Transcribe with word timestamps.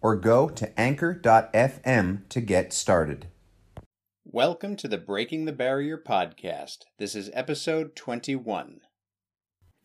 or 0.00 0.16
go 0.16 0.48
to 0.48 0.80
anchor.fm 0.80 2.28
to 2.28 2.40
get 2.40 2.72
started. 2.72 3.26
Welcome 4.24 4.74
to 4.76 4.88
the 4.88 4.98
Breaking 4.98 5.46
the 5.46 5.52
Barrier 5.52 5.96
podcast. 5.96 6.80
This 6.98 7.14
is 7.14 7.30
episode 7.32 7.96
21. 7.96 8.80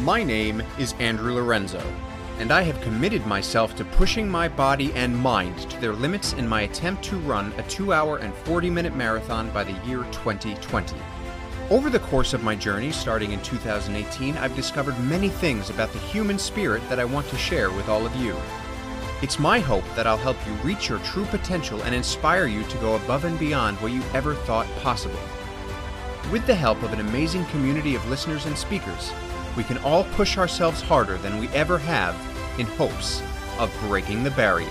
My 0.00 0.22
name 0.22 0.62
is 0.78 0.94
Andrew 0.98 1.34
Lorenzo, 1.34 1.82
and 2.38 2.50
I 2.50 2.62
have 2.62 2.80
committed 2.80 3.26
myself 3.26 3.76
to 3.76 3.84
pushing 3.84 4.26
my 4.26 4.48
body 4.48 4.94
and 4.94 5.14
mind 5.14 5.58
to 5.70 5.78
their 5.78 5.92
limits 5.92 6.32
in 6.32 6.48
my 6.48 6.62
attempt 6.62 7.04
to 7.04 7.18
run 7.18 7.52
a 7.58 7.62
2 7.64 7.92
hour 7.92 8.16
and 8.16 8.34
40 8.34 8.70
minute 8.70 8.96
marathon 8.96 9.50
by 9.50 9.62
the 9.62 9.78
year 9.86 10.04
2020. 10.04 10.96
Over 11.72 11.88
the 11.88 12.00
course 12.00 12.34
of 12.34 12.42
my 12.42 12.54
journey, 12.54 12.92
starting 12.92 13.32
in 13.32 13.40
2018, 13.40 14.36
I've 14.36 14.54
discovered 14.54 15.00
many 15.00 15.30
things 15.30 15.70
about 15.70 15.90
the 15.94 15.98
human 16.00 16.38
spirit 16.38 16.86
that 16.90 17.00
I 17.00 17.06
want 17.06 17.26
to 17.28 17.38
share 17.38 17.70
with 17.70 17.88
all 17.88 18.04
of 18.04 18.14
you. 18.14 18.36
It's 19.22 19.38
my 19.38 19.58
hope 19.58 19.86
that 19.96 20.06
I'll 20.06 20.18
help 20.18 20.36
you 20.46 20.52
reach 20.56 20.90
your 20.90 20.98
true 20.98 21.24
potential 21.24 21.82
and 21.84 21.94
inspire 21.94 22.46
you 22.46 22.62
to 22.64 22.76
go 22.76 22.96
above 22.96 23.24
and 23.24 23.38
beyond 23.38 23.78
what 23.78 23.92
you 23.92 24.02
ever 24.12 24.34
thought 24.34 24.66
possible. 24.82 25.18
With 26.30 26.46
the 26.46 26.54
help 26.54 26.82
of 26.82 26.92
an 26.92 27.00
amazing 27.00 27.46
community 27.46 27.94
of 27.94 28.06
listeners 28.10 28.44
and 28.44 28.58
speakers, 28.58 29.10
we 29.56 29.64
can 29.64 29.78
all 29.78 30.04
push 30.04 30.36
ourselves 30.36 30.82
harder 30.82 31.16
than 31.16 31.38
we 31.38 31.48
ever 31.54 31.78
have 31.78 32.14
in 32.60 32.66
hopes 32.66 33.22
of 33.58 33.74
breaking 33.88 34.24
the 34.24 34.30
barrier. 34.32 34.68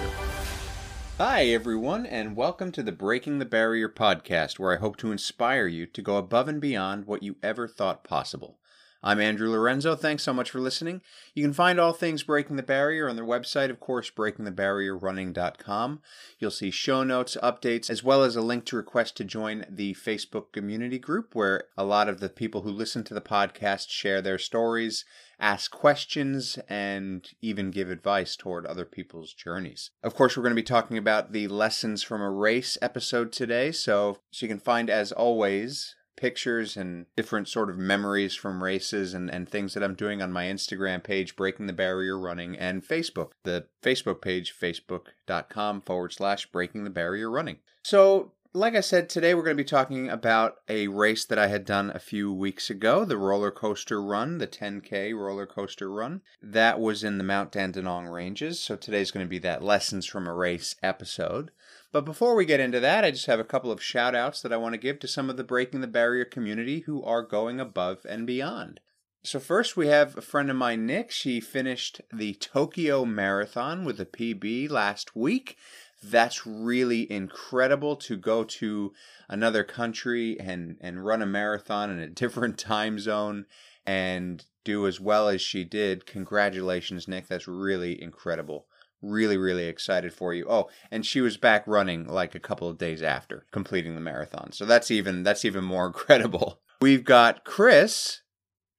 Hi, 1.17 1.45
everyone, 1.45 2.05
and 2.07 2.35
welcome 2.35 2.71
to 2.71 2.81
the 2.81 2.91
Breaking 2.91 3.37
the 3.37 3.45
Barrier 3.45 3.89
podcast, 3.89 4.57
where 4.57 4.73
I 4.73 4.79
hope 4.79 4.97
to 4.97 5.11
inspire 5.11 5.67
you 5.67 5.85
to 5.85 6.01
go 6.01 6.17
above 6.17 6.47
and 6.47 6.59
beyond 6.59 7.05
what 7.05 7.21
you 7.21 7.35
ever 7.43 7.67
thought 7.67 8.03
possible. 8.03 8.57
I'm 9.03 9.19
Andrew 9.19 9.49
Lorenzo. 9.49 9.95
Thanks 9.95 10.21
so 10.21 10.31
much 10.31 10.51
for 10.51 10.59
listening. 10.59 11.01
You 11.33 11.43
can 11.43 11.53
find 11.53 11.79
all 11.79 11.91
things 11.93 12.21
Breaking 12.21 12.55
the 12.55 12.61
Barrier 12.61 13.09
on 13.09 13.15
their 13.15 13.25
website, 13.25 13.71
of 13.71 13.79
course, 13.79 14.11
breakingthebarrierrunning.com. 14.11 16.01
You'll 16.37 16.51
see 16.51 16.69
show 16.69 17.03
notes, 17.03 17.35
updates, 17.41 17.89
as 17.89 18.03
well 18.03 18.23
as 18.23 18.35
a 18.35 18.41
link 18.41 18.65
to 18.65 18.75
request 18.75 19.17
to 19.17 19.23
join 19.23 19.65
the 19.67 19.95
Facebook 19.95 20.51
community 20.51 20.99
group 20.99 21.33
where 21.33 21.63
a 21.75 21.83
lot 21.83 22.09
of 22.09 22.19
the 22.19 22.29
people 22.29 22.61
who 22.61 22.69
listen 22.69 23.03
to 23.05 23.15
the 23.15 23.21
podcast 23.21 23.89
share 23.89 24.21
their 24.21 24.37
stories, 24.37 25.03
ask 25.41 25.71
questions, 25.71 26.57
and 26.69 27.27
even 27.41 27.71
give 27.71 27.89
advice 27.89 28.35
toward 28.35 28.65
other 28.65 28.85
people's 28.85 29.33
journeys. 29.33 29.91
Of 30.03 30.15
course, 30.15 30.37
we're 30.37 30.43
going 30.43 30.55
to 30.55 30.61
be 30.61 30.63
talking 30.63 30.97
about 30.97 31.33
the 31.33 31.47
lessons 31.47 32.03
from 32.03 32.21
a 32.21 32.31
race 32.31 32.77
episode 32.81 33.31
today, 33.31 33.71
so 33.71 34.19
so 34.31 34.45
you 34.45 34.49
can 34.49 34.59
find 34.59 34.89
as 34.89 35.11
always 35.11 35.95
pictures 36.21 36.77
and 36.77 37.07
different 37.15 37.47
sort 37.47 37.69
of 37.69 37.77
memories 37.77 38.35
from 38.35 38.63
races 38.63 39.15
and, 39.15 39.29
and 39.31 39.49
things 39.49 39.73
that 39.73 39.83
I'm 39.83 39.95
doing 39.95 40.21
on 40.21 40.31
my 40.31 40.45
Instagram 40.45 41.03
page, 41.03 41.35
Breaking 41.35 41.65
the 41.65 41.73
Barrier 41.73 42.17
Running, 42.17 42.55
and 42.55 42.87
Facebook. 42.87 43.31
The 43.43 43.65
Facebook 43.81 44.21
page, 44.21 44.53
facebook.com 44.57 45.81
forward 45.81 46.13
slash 46.13 46.45
Breaking 46.45 46.83
the 46.83 46.91
Barrier 46.91 47.29
Running. 47.29 47.57
So, 47.83 48.33
like 48.53 48.75
I 48.75 48.81
said, 48.81 49.07
today 49.07 49.33
we're 49.33 49.43
going 49.43 49.55
to 49.55 49.63
be 49.63 49.67
talking 49.67 50.09
about 50.09 50.55
a 50.67 50.87
race 50.89 51.23
that 51.25 51.39
I 51.39 51.47
had 51.47 51.63
done 51.63 51.89
a 51.91 51.99
few 51.99 52.33
weeks 52.33 52.69
ago, 52.69 53.05
the 53.05 53.17
roller 53.17 53.51
coaster 53.51 54.01
run, 54.01 54.39
the 54.39 54.47
10K 54.47 55.15
roller 55.15 55.45
coaster 55.45 55.89
run. 55.89 56.21
That 56.41 56.79
was 56.79 57.03
in 57.03 57.17
the 57.17 57.23
Mount 57.23 57.53
Dandenong 57.53 58.07
Ranges. 58.07 58.59
So 58.59 58.75
today's 58.75 59.11
going 59.11 59.25
to 59.25 59.29
be 59.29 59.39
that 59.39 59.63
lessons 59.63 60.05
from 60.05 60.27
a 60.27 60.33
race 60.33 60.75
episode. 60.83 61.51
But 61.93 62.03
before 62.03 62.35
we 62.35 62.45
get 62.45 62.59
into 62.59 62.81
that, 62.81 63.05
I 63.05 63.11
just 63.11 63.27
have 63.27 63.39
a 63.39 63.45
couple 63.45 63.71
of 63.71 63.81
shout 63.81 64.15
outs 64.15 64.41
that 64.41 64.51
I 64.51 64.57
want 64.57 64.73
to 64.73 64.79
give 64.79 64.99
to 64.99 65.07
some 65.07 65.29
of 65.29 65.37
the 65.37 65.43
Breaking 65.45 65.79
the 65.79 65.87
Barrier 65.87 66.25
community 66.25 66.81
who 66.81 67.01
are 67.03 67.23
going 67.23 67.59
above 67.59 68.05
and 68.07 68.27
beyond. 68.27 68.81
So, 69.23 69.39
first, 69.39 69.77
we 69.77 69.87
have 69.87 70.17
a 70.17 70.21
friend 70.21 70.49
of 70.49 70.55
mine, 70.55 70.87
Nick. 70.87 71.11
She 71.11 71.39
finished 71.39 72.01
the 72.11 72.33
Tokyo 72.33 73.05
Marathon 73.05 73.85
with 73.85 74.01
a 74.01 74.05
PB 74.05 74.71
last 74.71 75.15
week. 75.15 75.57
That's 76.03 76.45
really 76.47 77.11
incredible 77.11 77.95
to 77.97 78.17
go 78.17 78.43
to 78.43 78.93
another 79.29 79.63
country 79.63 80.39
and, 80.39 80.77
and 80.81 81.05
run 81.05 81.21
a 81.21 81.27
marathon 81.27 81.91
in 81.91 81.99
a 81.99 82.07
different 82.21 82.57
time 82.57 82.99
zone 82.99 83.45
and 83.85 84.45
do 84.63 84.87
as 84.87 84.99
well 84.99 85.27
as 85.27 85.41
she 85.41 85.63
did. 85.63 86.05
Congratulations, 86.05 87.07
Nick. 87.07 87.27
That's 87.27 87.47
really 87.47 88.01
incredible. 88.01 88.67
Really 89.01 89.37
really 89.37 89.65
excited 89.65 90.13
for 90.13 90.31
you. 90.31 90.45
Oh 90.47 90.69
and 90.91 91.03
she 91.03 91.21
was 91.21 91.35
back 91.35 91.63
running 91.65 92.05
like 92.05 92.35
a 92.35 92.39
couple 92.39 92.69
of 92.69 92.77
days 92.77 93.01
after 93.01 93.47
completing 93.51 93.95
the 93.95 94.01
marathon. 94.01 94.51
So 94.51 94.65
that's 94.65 94.91
even 94.91 95.23
that's 95.23 95.43
even 95.43 95.63
more 95.63 95.87
incredible. 95.87 96.61
We've 96.79 97.03
got 97.03 97.43
chris 97.43 98.21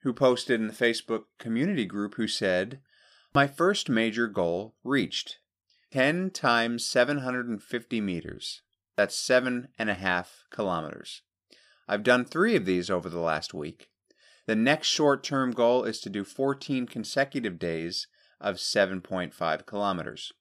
who 0.03 0.13
posted 0.13 0.61
in 0.61 0.69
the 0.69 0.73
facebook 0.73 1.25
community 1.39 1.85
group 1.85 2.15
who 2.15 2.29
said 2.29 2.81
my 3.35 3.47
first 3.47 3.89
major 3.89 4.29
goal 4.29 4.77
reached 4.85 5.39
10 5.93 6.31
times 6.31 6.85
750 6.85 8.01
meters 8.01 8.63
that's 8.97 9.17
seven 9.17 9.69
and 9.79 9.91
a 9.91 9.95
half 9.95 10.45
kilometers 10.51 11.23
i've 11.89 12.03
done 12.03 12.25
three 12.25 12.57
of 12.57 12.65
these 12.65 12.91
over 12.91 13.09
the 13.09 13.21
last 13.21 13.53
week 13.53 13.89
the 14.47 14.57
next 14.57 14.89
short 14.89 15.23
term 15.23 15.53
goal 15.53 15.85
is 15.85 16.01
to 16.01 16.11
do 16.11 16.25
14 16.25 16.87
consecutive 16.87 17.59
days 17.59 18.09
of 18.41 18.57
7.5 18.57 19.67
kilometers. 19.67 20.33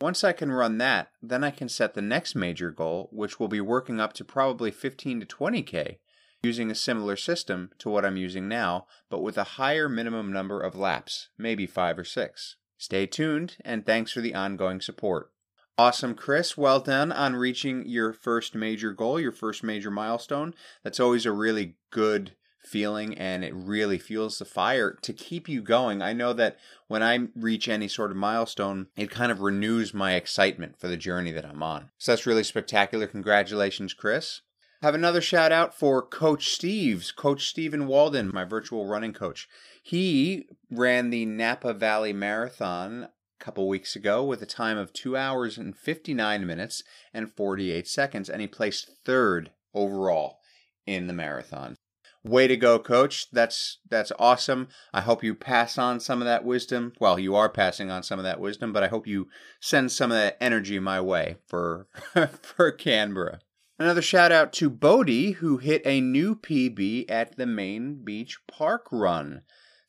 Once 0.00 0.24
I 0.24 0.32
can 0.32 0.50
run 0.50 0.78
that, 0.78 1.08
then 1.22 1.44
I 1.44 1.50
can 1.50 1.68
set 1.68 1.94
the 1.94 2.02
next 2.02 2.34
major 2.34 2.70
goal, 2.70 3.08
which 3.12 3.38
will 3.38 3.48
be 3.48 3.60
working 3.60 4.00
up 4.00 4.12
to 4.14 4.24
probably 4.24 4.70
15 4.70 5.20
to 5.20 5.26
20k, 5.26 5.98
using 6.42 6.70
a 6.70 6.74
similar 6.74 7.16
system 7.16 7.70
to 7.78 7.88
what 7.88 8.04
I'm 8.04 8.16
using 8.16 8.48
now, 8.48 8.86
but 9.08 9.22
with 9.22 9.38
a 9.38 9.54
higher 9.54 9.88
minimum 9.88 10.32
number 10.32 10.60
of 10.60 10.74
laps, 10.74 11.28
maybe 11.38 11.66
5 11.66 12.00
or 12.00 12.04
6. 12.04 12.56
Stay 12.78 13.06
tuned, 13.06 13.56
and 13.64 13.86
thanks 13.86 14.12
for 14.12 14.20
the 14.20 14.34
ongoing 14.34 14.80
support. 14.80 15.30
Awesome, 15.78 16.14
Chris. 16.14 16.56
Well 16.56 16.80
done 16.80 17.12
on 17.12 17.36
reaching 17.36 17.86
your 17.86 18.12
first 18.12 18.54
major 18.54 18.92
goal, 18.92 19.20
your 19.20 19.32
first 19.32 19.62
major 19.62 19.90
milestone. 19.90 20.54
That's 20.82 21.00
always 21.00 21.26
a 21.26 21.32
really 21.32 21.76
good 21.90 22.32
feeling 22.66 23.16
and 23.16 23.44
it 23.44 23.54
really 23.54 23.98
fuels 23.98 24.38
the 24.38 24.44
fire 24.44 24.98
to 25.02 25.12
keep 25.12 25.48
you 25.48 25.62
going. 25.62 26.02
I 26.02 26.12
know 26.12 26.32
that 26.32 26.58
when 26.88 27.02
I 27.02 27.28
reach 27.36 27.68
any 27.68 27.88
sort 27.88 28.10
of 28.10 28.16
milestone, 28.16 28.88
it 28.96 29.10
kind 29.10 29.30
of 29.30 29.40
renews 29.40 29.94
my 29.94 30.14
excitement 30.14 30.78
for 30.78 30.88
the 30.88 30.96
journey 30.96 31.30
that 31.32 31.46
I'm 31.46 31.62
on. 31.62 31.90
So 31.98 32.12
that's 32.12 32.26
really 32.26 32.42
spectacular. 32.42 33.06
Congratulations, 33.06 33.94
Chris. 33.94 34.40
Have 34.82 34.94
another 34.94 35.20
shout 35.20 35.52
out 35.52 35.74
for 35.74 36.02
Coach 36.02 36.50
Steve's, 36.50 37.10
Coach 37.10 37.48
Stephen 37.48 37.86
Walden, 37.86 38.30
my 38.32 38.44
virtual 38.44 38.86
running 38.86 39.14
coach. 39.14 39.48
He 39.86 40.48
ran 40.68 41.10
the 41.10 41.26
Napa 41.26 41.72
Valley 41.72 42.12
Marathon 42.12 43.04
a 43.04 43.10
couple 43.38 43.68
weeks 43.68 43.94
ago 43.94 44.24
with 44.24 44.42
a 44.42 44.44
time 44.44 44.76
of 44.76 44.92
2 44.92 45.16
hours 45.16 45.58
and 45.58 45.78
59 45.78 46.44
minutes 46.44 46.82
and 47.14 47.32
48 47.32 47.86
seconds, 47.86 48.28
and 48.28 48.40
he 48.40 48.48
placed 48.48 48.90
third 49.04 49.52
overall 49.72 50.40
in 50.88 51.06
the 51.06 51.12
marathon. 51.12 51.76
Way 52.24 52.48
to 52.48 52.56
go, 52.56 52.80
coach. 52.80 53.30
That's 53.30 53.78
that's 53.88 54.10
awesome. 54.18 54.66
I 54.92 55.02
hope 55.02 55.22
you 55.22 55.36
pass 55.36 55.78
on 55.78 56.00
some 56.00 56.20
of 56.20 56.26
that 56.26 56.44
wisdom. 56.44 56.92
Well, 56.98 57.20
you 57.20 57.36
are 57.36 57.48
passing 57.48 57.88
on 57.88 58.02
some 58.02 58.18
of 58.18 58.24
that 58.24 58.40
wisdom, 58.40 58.72
but 58.72 58.82
I 58.82 58.88
hope 58.88 59.06
you 59.06 59.28
send 59.60 59.92
some 59.92 60.10
of 60.10 60.16
that 60.16 60.36
energy 60.40 60.80
my 60.80 61.00
way 61.00 61.36
for 61.46 61.86
for 62.42 62.72
Canberra. 62.72 63.38
Another 63.78 64.02
shout 64.02 64.32
out 64.32 64.52
to 64.54 64.68
Bodie, 64.68 65.32
who 65.32 65.58
hit 65.58 65.82
a 65.84 66.00
new 66.00 66.34
PB 66.34 67.08
at 67.08 67.36
the 67.36 67.46
Main 67.46 68.02
Beach 68.02 68.38
Park 68.48 68.88
Run. 68.90 69.42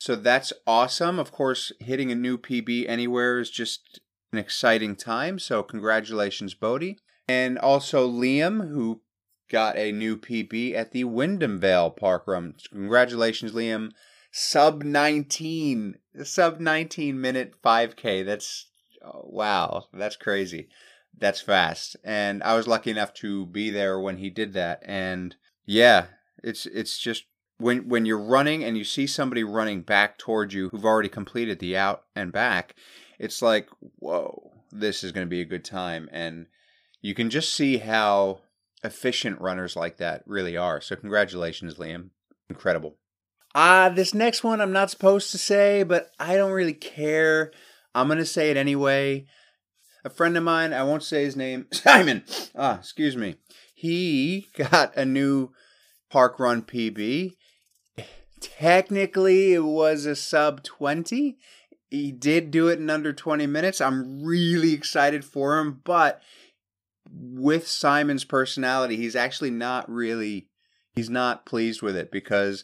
So 0.08 0.16
that's 0.16 0.54
awesome. 0.66 1.20
Of 1.20 1.34
course, 1.34 1.74
hitting 1.82 2.14
a 2.14 2.16
new 2.16 2.38
PB 2.38 2.88
anywhere 2.88 3.40
is 3.40 3.50
just 3.50 4.00
an 4.32 4.40
exciting 4.40 4.96
time. 4.96 5.38
So 5.38 5.62
congratulations, 5.64 6.54
Bodie. 6.54 6.98
And 7.28 7.60
also 7.60 8.10
Liam, 8.10 8.70
who 8.70 9.02
got 9.52 9.76
a 9.76 9.92
new 9.92 10.16
PB 10.16 10.76
at 10.76 10.94
the 10.94 11.04
Wyndham 11.04 11.60
Vale 11.60 11.92
Park 11.92 12.24
Run. 12.26 12.54
Congratulations, 12.72 13.52
Liam. 13.52 13.92
Sub 14.32 14.82
19, 14.82 15.96
sub 16.24 16.62
19 16.62 17.20
minute 17.20 17.56
5K. 17.62 18.26
That's 18.26 18.70
oh, 19.04 19.26
wow. 19.26 19.88
That's 19.92 20.16
crazy. 20.16 20.70
That's 21.18 21.42
fast. 21.42 21.98
And 22.06 22.42
I 22.44 22.56
was 22.56 22.66
lucky 22.66 22.92
enough 22.92 23.14
to 23.16 23.46
be 23.46 23.72
there 23.72 24.00
when 24.00 24.20
he 24.20 24.30
did 24.30 24.54
that. 24.54 24.82
And 24.86 25.36
yeah, 25.66 26.06
it's 26.42 26.66
it's 26.66 26.98
just 26.98 27.26
when 27.58 27.88
when 27.90 28.06
you're 28.06 28.20
running 28.20 28.64
and 28.64 28.78
you 28.78 28.84
see 28.84 29.08
somebody 29.08 29.44
running 29.44 29.82
back 29.82 30.18
towards 30.18 30.54
you 30.54 30.70
who've 30.70 30.86
already 30.86 31.10
completed 31.10 31.60
the 31.60 31.76
out 31.76 32.04
and 32.16 32.32
back, 32.32 32.76
it's 33.20 33.42
like, 33.42 33.68
whoa, 34.00 34.52
this 34.72 35.04
is 35.04 35.12
going 35.12 35.26
to 35.26 35.30
be 35.30 35.42
a 35.42 35.46
good 35.46 35.66
time. 35.66 36.08
And 36.12 36.48
you 37.02 37.14
can 37.14 37.30
just 37.30 37.54
see 37.54 37.78
how 37.78 38.40
efficient 38.84 39.42
runners 39.42 39.76
like 39.76 39.98
that 39.98 40.24
really 40.26 40.56
are. 40.56 40.82
So 40.82 40.96
congratulations, 40.96 41.76
Liam. 41.76 42.10
Incredible. 42.50 42.96
Ah, 43.56 43.86
uh, 43.86 43.90
this 43.90 44.14
next 44.14 44.44
one 44.44 44.62
I'm 44.62 44.72
not 44.72 44.92
supposed 44.92 45.32
to 45.32 45.38
say, 45.38 45.84
but 45.84 46.12
I 46.20 46.36
don't 46.36 46.52
really 46.52 46.74
care. 46.74 47.52
I'm 47.96 48.08
going 48.08 48.20
to 48.20 48.26
say 48.26 48.52
it 48.52 48.58
anyway. 48.58 49.26
A 50.06 50.10
friend 50.10 50.38
of 50.38 50.44
mine, 50.44 50.74
I 50.74 50.84
won't 50.84 51.04
say 51.04 51.24
his 51.24 51.36
name, 51.36 51.68
Simon. 51.74 52.24
Ah, 52.56 52.80
excuse 52.80 53.18
me. 53.18 53.36
He 53.74 54.48
got 54.56 54.96
a 54.96 55.06
new 55.06 55.52
park 56.10 56.40
run 56.40 56.62
PB. 56.62 57.34
Technically, 58.40 59.54
it 59.54 59.64
was 59.64 60.06
a 60.06 60.16
sub 60.16 60.64
20. 60.64 61.38
He 61.90 62.12
did 62.12 62.52
do 62.52 62.68
it 62.68 62.80
in 62.80 62.90
under 62.90 63.14
20 63.14 63.48
minutes. 63.48 63.82
I'm 63.82 64.24
really 64.24 64.74
excited 64.74 65.24
for 65.24 65.58
him, 65.58 65.82
but 65.84 66.22
with 67.10 67.68
Simon's 67.68 68.26
personality, 68.26 68.98
he's 68.98 69.16
actually 69.16 69.52
not 69.52 69.90
really 69.90 70.48
he's 70.96 71.10
not 71.10 71.46
pleased 71.46 71.82
with 71.82 71.96
it 71.96 72.12
because 72.12 72.64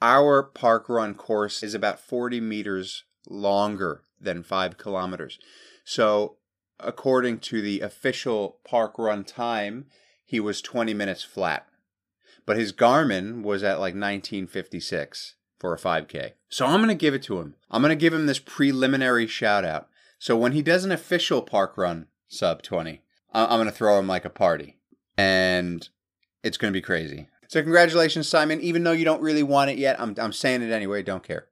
our 0.00 0.42
park 0.42 0.88
run 0.88 1.14
course 1.14 1.62
is 1.62 1.74
about 1.74 2.00
40 2.00 2.40
meters 2.40 3.04
longer 3.28 4.02
than 4.20 4.42
5 4.42 4.78
kilometers. 4.78 5.38
So, 5.84 6.36
according 6.80 7.40
to 7.40 7.60
the 7.60 7.80
official 7.80 8.58
park 8.64 8.98
run 8.98 9.24
time, 9.24 9.86
he 10.24 10.40
was 10.40 10.62
20 10.62 10.94
minutes 10.94 11.22
flat. 11.22 11.66
But 12.48 12.56
his 12.56 12.72
Garmin 12.72 13.42
was 13.42 13.62
at 13.62 13.78
like 13.78 13.92
1956 13.92 15.34
for 15.58 15.74
a 15.74 15.76
5K. 15.76 16.32
So 16.48 16.64
I'm 16.64 16.78
going 16.78 16.88
to 16.88 16.94
give 16.94 17.12
it 17.12 17.22
to 17.24 17.38
him. 17.40 17.56
I'm 17.70 17.82
going 17.82 17.90
to 17.90 17.94
give 17.94 18.14
him 18.14 18.24
this 18.24 18.38
preliminary 18.38 19.26
shout 19.26 19.66
out. 19.66 19.90
So 20.18 20.34
when 20.34 20.52
he 20.52 20.62
does 20.62 20.82
an 20.82 20.90
official 20.90 21.42
park 21.42 21.76
run 21.76 22.06
sub 22.26 22.62
20, 22.62 23.02
I'm 23.34 23.58
going 23.58 23.66
to 23.66 23.70
throw 23.70 23.98
him 23.98 24.06
like 24.06 24.24
a 24.24 24.30
party. 24.30 24.78
And 25.18 25.86
it's 26.42 26.56
going 26.56 26.72
to 26.72 26.76
be 26.76 26.80
crazy. 26.80 27.28
So, 27.48 27.60
congratulations, 27.60 28.26
Simon. 28.26 28.62
Even 28.62 28.82
though 28.82 28.92
you 28.92 29.04
don't 29.04 29.20
really 29.20 29.42
want 29.42 29.70
it 29.70 29.76
yet, 29.76 30.00
I'm, 30.00 30.14
I'm 30.16 30.32
saying 30.32 30.62
it 30.62 30.72
anyway. 30.72 31.02
Don't 31.02 31.22
care. 31.22 31.48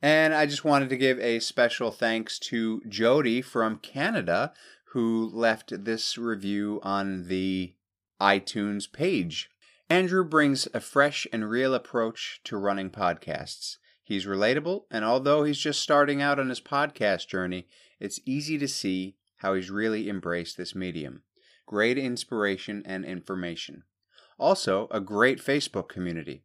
And 0.00 0.32
I 0.32 0.46
just 0.46 0.64
wanted 0.64 0.90
to 0.90 0.96
give 0.96 1.18
a 1.18 1.40
special 1.40 1.90
thanks 1.90 2.38
to 2.38 2.82
Jody 2.88 3.42
from 3.42 3.78
Canada, 3.78 4.52
who 4.90 5.28
left 5.32 5.84
this 5.84 6.16
review 6.16 6.78
on 6.84 7.26
the 7.26 7.74
iTunes 8.20 8.90
page. 8.92 9.50
Andrew 9.88 10.24
brings 10.24 10.66
a 10.74 10.80
fresh 10.80 11.28
and 11.32 11.48
real 11.48 11.72
approach 11.72 12.40
to 12.42 12.56
running 12.56 12.90
podcasts. 12.90 13.76
He's 14.02 14.26
relatable, 14.26 14.82
and 14.90 15.04
although 15.04 15.44
he's 15.44 15.58
just 15.58 15.80
starting 15.80 16.20
out 16.20 16.40
on 16.40 16.48
his 16.48 16.60
podcast 16.60 17.28
journey, 17.28 17.68
it's 18.00 18.18
easy 18.24 18.58
to 18.58 18.66
see 18.66 19.16
how 19.38 19.54
he's 19.54 19.70
really 19.70 20.08
embraced 20.08 20.56
this 20.56 20.74
medium. 20.74 21.22
Great 21.66 21.98
inspiration 21.98 22.82
and 22.84 23.04
information. 23.04 23.84
Also, 24.38 24.88
a 24.90 25.00
great 25.00 25.38
Facebook 25.38 25.88
community. 25.88 26.42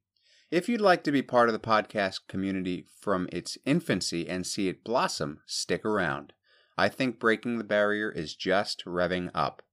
If 0.51 0.69
you'd 0.69 0.81
like 0.81 1.03
to 1.05 1.11
be 1.11 1.23
part 1.23 1.49
of 1.49 1.53
the 1.53 1.59
podcast 1.59 2.27
community 2.27 2.85
from 2.99 3.27
its 3.31 3.57
infancy 3.65 4.29
and 4.29 4.45
see 4.45 4.67
it 4.67 4.83
blossom, 4.83 5.39
stick 5.47 5.83
around. 5.83 6.33
I 6.77 6.89
think 6.89 7.19
Breaking 7.19 7.57
the 7.57 7.63
Barrier 7.63 8.11
is 8.11 8.35
just 8.35 8.85
revving 8.85 9.31
up. 9.33 9.63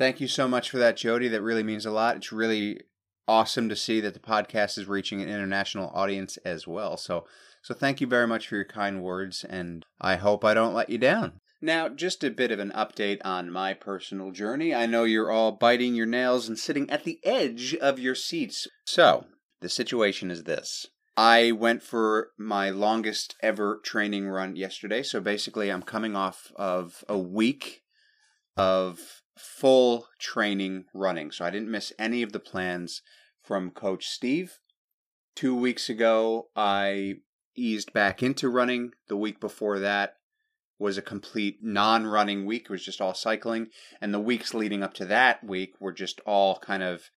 Thank 0.00 0.18
you 0.18 0.28
so 0.28 0.48
much 0.48 0.70
for 0.70 0.78
that, 0.78 0.96
Jody. 0.96 1.28
That 1.28 1.42
really 1.42 1.62
means 1.62 1.84
a 1.84 1.90
lot. 1.90 2.16
It's 2.16 2.32
really 2.32 2.80
awesome 3.28 3.68
to 3.68 3.76
see 3.76 4.00
that 4.00 4.14
the 4.14 4.18
podcast 4.18 4.78
is 4.78 4.86
reaching 4.88 5.20
an 5.20 5.28
international 5.28 5.90
audience 5.92 6.38
as 6.38 6.66
well. 6.66 6.96
So, 6.96 7.26
so 7.60 7.74
thank 7.74 8.00
you 8.00 8.06
very 8.06 8.26
much 8.26 8.48
for 8.48 8.54
your 8.54 8.64
kind 8.64 9.02
words, 9.02 9.44
and 9.44 9.84
I 10.00 10.16
hope 10.16 10.42
I 10.42 10.54
don't 10.54 10.72
let 10.72 10.88
you 10.88 10.96
down. 10.96 11.34
Now, 11.60 11.90
just 11.90 12.24
a 12.24 12.30
bit 12.30 12.50
of 12.50 12.58
an 12.58 12.72
update 12.74 13.20
on 13.26 13.50
my 13.50 13.74
personal 13.74 14.30
journey. 14.30 14.74
I 14.74 14.86
know 14.86 15.04
you're 15.04 15.30
all 15.30 15.52
biting 15.52 15.94
your 15.94 16.06
nails 16.06 16.48
and 16.48 16.58
sitting 16.58 16.88
at 16.88 17.04
the 17.04 17.20
edge 17.22 17.74
of 17.74 17.98
your 17.98 18.14
seats. 18.14 18.66
So, 18.86 19.26
the 19.60 19.68
situation 19.68 20.30
is 20.30 20.44
this. 20.44 20.86
I 21.14 21.52
went 21.52 21.82
for 21.82 22.30
my 22.38 22.70
longest 22.70 23.36
ever 23.42 23.78
training 23.84 24.28
run 24.28 24.56
yesterday. 24.56 25.02
So 25.02 25.20
basically, 25.20 25.68
I'm 25.68 25.82
coming 25.82 26.16
off 26.16 26.50
of 26.56 27.04
a 27.06 27.18
week 27.18 27.82
of 28.56 29.19
full 29.40 30.06
training 30.18 30.84
running. 30.94 31.30
So 31.30 31.44
I 31.44 31.50
didn't 31.50 31.70
miss 31.70 31.92
any 31.98 32.22
of 32.22 32.32
the 32.32 32.40
plans 32.40 33.02
from 33.42 33.70
Coach 33.70 34.06
Steve. 34.06 34.58
Two 35.34 35.54
weeks 35.54 35.88
ago, 35.88 36.48
I 36.54 37.14
eased 37.56 37.92
back 37.92 38.22
into 38.22 38.48
running. 38.48 38.92
The 39.08 39.16
week 39.16 39.40
before 39.40 39.78
that, 39.78 40.14
was 40.80 40.96
a 40.96 41.02
complete 41.02 41.58
non-running 41.62 42.46
week. 42.46 42.62
It 42.64 42.70
was 42.70 42.84
just 42.84 43.00
all 43.00 43.14
cycling, 43.14 43.68
and 44.00 44.12
the 44.12 44.18
weeks 44.18 44.54
leading 44.54 44.82
up 44.82 44.94
to 44.94 45.04
that 45.04 45.44
week 45.44 45.74
were 45.78 45.92
just 45.92 46.20
all 46.20 46.58
kind 46.58 46.82
of 46.82 47.10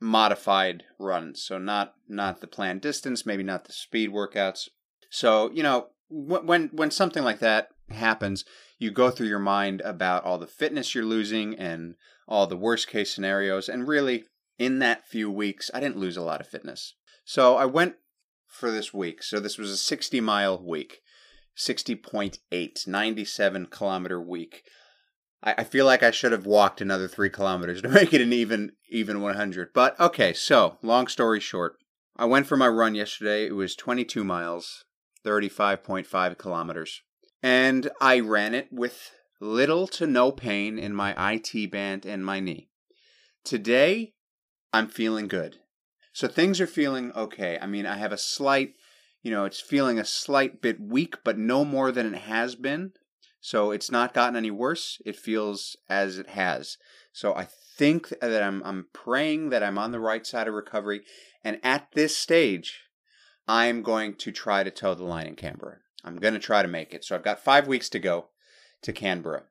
modified 0.00 0.84
runs. 0.98 1.42
So 1.42 1.58
not 1.58 1.94
not 2.08 2.40
the 2.40 2.46
planned 2.46 2.80
distance, 2.80 3.26
maybe 3.26 3.42
not 3.42 3.66
the 3.66 3.72
speed 3.72 4.10
workouts. 4.10 4.68
So 5.10 5.50
you 5.52 5.62
know 5.62 5.88
when 6.08 6.70
when 6.72 6.90
something 6.90 7.22
like 7.22 7.40
that 7.40 7.68
happens, 7.92 8.44
you 8.78 8.90
go 8.90 9.10
through 9.10 9.28
your 9.28 9.38
mind 9.38 9.80
about 9.82 10.24
all 10.24 10.38
the 10.38 10.46
fitness 10.46 10.94
you're 10.94 11.04
losing 11.04 11.54
and 11.56 11.94
all 12.26 12.46
the 12.46 12.56
worst 12.56 12.88
case 12.88 13.12
scenarios. 13.12 13.68
And 13.68 13.86
really, 13.86 14.24
in 14.58 14.78
that 14.80 15.06
few 15.06 15.30
weeks, 15.30 15.70
I 15.72 15.80
didn't 15.80 15.98
lose 15.98 16.16
a 16.16 16.22
lot 16.22 16.40
of 16.40 16.48
fitness. 16.48 16.94
So 17.24 17.56
I 17.56 17.64
went 17.64 17.96
for 18.46 18.70
this 18.70 18.92
week. 18.92 19.22
So 19.22 19.40
this 19.40 19.58
was 19.58 19.70
a 19.70 19.76
60 19.76 20.20
mile 20.20 20.62
week. 20.62 21.00
60.8, 21.56 22.86
97 22.86 23.66
kilometer 23.66 24.20
week. 24.20 24.62
I, 25.42 25.54
I 25.58 25.64
feel 25.64 25.84
like 25.84 26.02
I 26.02 26.10
should 26.10 26.32
have 26.32 26.46
walked 26.46 26.80
another 26.80 27.08
three 27.08 27.30
kilometers 27.30 27.82
to 27.82 27.88
make 27.88 28.14
it 28.14 28.20
an 28.20 28.32
even 28.32 28.72
even 28.88 29.20
100. 29.20 29.72
But 29.74 29.98
okay, 30.00 30.32
so 30.32 30.78
long 30.82 31.06
story 31.06 31.40
short, 31.40 31.76
I 32.16 32.24
went 32.24 32.46
for 32.46 32.56
my 32.56 32.68
run 32.68 32.94
yesterday. 32.94 33.46
It 33.46 33.54
was 33.54 33.76
22 33.76 34.24
miles, 34.24 34.84
35.5 35.24 36.38
kilometers, 36.38 37.02
and 37.42 37.90
I 38.00 38.20
ran 38.20 38.54
it 38.54 38.68
with 38.72 39.12
little 39.40 39.86
to 39.88 40.06
no 40.06 40.32
pain 40.32 40.78
in 40.78 40.94
my 40.94 41.34
IT 41.34 41.70
band 41.70 42.04
and 42.04 42.24
my 42.24 42.40
knee. 42.40 42.68
Today, 43.44 44.14
I'm 44.72 44.88
feeling 44.88 45.28
good. 45.28 45.58
So 46.12 46.28
things 46.28 46.60
are 46.60 46.66
feeling 46.66 47.12
okay. 47.12 47.58
I 47.60 47.66
mean, 47.66 47.86
I 47.86 47.96
have 47.96 48.12
a 48.12 48.18
slight 48.18 48.74
you 49.22 49.30
know, 49.30 49.44
it's 49.44 49.60
feeling 49.60 49.98
a 49.98 50.04
slight 50.04 50.62
bit 50.62 50.80
weak, 50.80 51.16
but 51.24 51.38
no 51.38 51.64
more 51.64 51.92
than 51.92 52.14
it 52.14 52.18
has 52.22 52.54
been. 52.54 52.92
So 53.40 53.70
it's 53.70 53.90
not 53.90 54.14
gotten 54.14 54.36
any 54.36 54.50
worse. 54.50 55.00
It 55.04 55.16
feels 55.16 55.76
as 55.88 56.18
it 56.18 56.28
has. 56.30 56.76
So 57.12 57.34
I 57.34 57.44
think 57.76 58.12
that 58.20 58.42
I'm 58.42 58.62
I'm 58.64 58.86
praying 58.92 59.50
that 59.50 59.62
I'm 59.62 59.78
on 59.78 59.92
the 59.92 60.00
right 60.00 60.26
side 60.26 60.48
of 60.48 60.54
recovery. 60.54 61.02
And 61.42 61.58
at 61.62 61.88
this 61.92 62.16
stage, 62.16 62.80
I'm 63.48 63.82
going 63.82 64.14
to 64.16 64.32
try 64.32 64.62
to 64.62 64.70
toe 64.70 64.94
the 64.94 65.04
line 65.04 65.26
in 65.26 65.36
Canberra. 65.36 65.78
I'm 66.04 66.16
going 66.16 66.34
to 66.34 66.40
try 66.40 66.62
to 66.62 66.68
make 66.68 66.94
it. 66.94 67.04
So 67.04 67.14
I've 67.14 67.24
got 67.24 67.44
five 67.44 67.66
weeks 67.66 67.88
to 67.90 67.98
go 67.98 68.28
to 68.82 68.92
Canberra. 68.92 69.44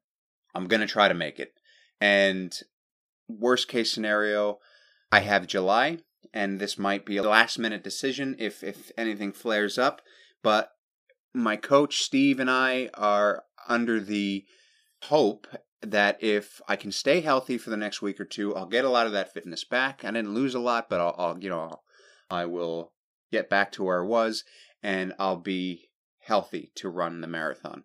I'm 0.55 0.67
going 0.67 0.81
to 0.81 0.87
try 0.87 1.07
to 1.07 1.13
make 1.13 1.39
it. 1.39 1.53
And 2.01 2.57
worst 3.27 3.67
case 3.67 3.91
scenario, 3.91 4.59
I 5.11 5.19
have 5.21 5.47
July 5.47 5.99
and 6.33 6.59
this 6.59 6.77
might 6.77 7.05
be 7.05 7.17
a 7.17 7.23
last 7.23 7.57
minute 7.57 7.83
decision 7.83 8.35
if 8.39 8.63
if 8.63 8.91
anything 8.97 9.31
flares 9.31 9.77
up. 9.77 10.01
But 10.43 10.71
my 11.33 11.55
coach 11.55 12.01
Steve 12.01 12.39
and 12.39 12.49
I 12.49 12.89
are 12.93 13.43
under 13.67 13.99
the 13.99 14.45
hope 15.03 15.47
that 15.81 16.21
if 16.21 16.61
I 16.67 16.75
can 16.75 16.91
stay 16.91 17.21
healthy 17.21 17.57
for 17.57 17.69
the 17.69 17.77
next 17.77 18.01
week 18.01 18.19
or 18.19 18.25
two, 18.25 18.55
I'll 18.55 18.65
get 18.65 18.85
a 18.85 18.89
lot 18.89 19.07
of 19.07 19.13
that 19.13 19.33
fitness 19.33 19.63
back. 19.63 20.03
I 20.03 20.11
didn't 20.11 20.33
lose 20.33 20.53
a 20.53 20.59
lot, 20.59 20.89
but 20.89 20.99
I'll, 20.99 21.15
I'll 21.17 21.39
you 21.39 21.49
know, 21.49 21.61
I'll, 21.61 21.83
I 22.29 22.45
will 22.45 22.91
get 23.31 23.49
back 23.49 23.71
to 23.73 23.83
where 23.83 24.03
I 24.03 24.07
was 24.07 24.43
and 24.83 25.13
I'll 25.19 25.37
be 25.37 25.88
healthy 26.29 26.71
to 26.75 26.87
run 26.87 27.19
the 27.19 27.27
marathon. 27.27 27.83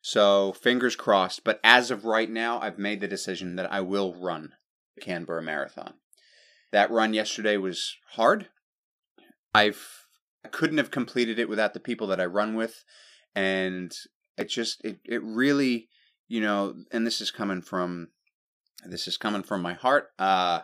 So 0.00 0.52
fingers 0.52 0.96
crossed. 0.96 1.44
But 1.44 1.60
as 1.62 1.90
of 1.90 2.04
right 2.04 2.30
now, 2.30 2.60
I've 2.60 2.78
made 2.78 3.00
the 3.00 3.08
decision 3.08 3.56
that 3.56 3.70
I 3.70 3.80
will 3.82 4.14
run 4.14 4.52
the 4.94 5.02
Canberra 5.02 5.42
Marathon. 5.42 5.94
That 6.72 6.90
run 6.90 7.12
yesterday 7.12 7.56
was 7.56 7.96
hard. 8.12 8.48
I've 9.54 10.06
I 10.44 10.48
couldn't 10.48 10.78
have 10.78 10.90
completed 10.90 11.38
it 11.38 11.48
without 11.48 11.74
the 11.74 11.80
people 11.80 12.06
that 12.08 12.20
I 12.20 12.26
run 12.26 12.54
with, 12.54 12.84
and 13.34 13.92
it 14.36 14.48
just 14.48 14.84
it 14.84 14.98
it 15.04 15.22
really 15.22 15.88
you 16.28 16.40
know, 16.40 16.74
and 16.90 17.06
this 17.06 17.20
is 17.20 17.30
coming 17.30 17.62
from 17.62 18.08
this 18.86 19.08
is 19.08 19.16
coming 19.16 19.42
from 19.42 19.62
my 19.62 19.74
heart. 19.74 20.08
Uh, 20.18 20.60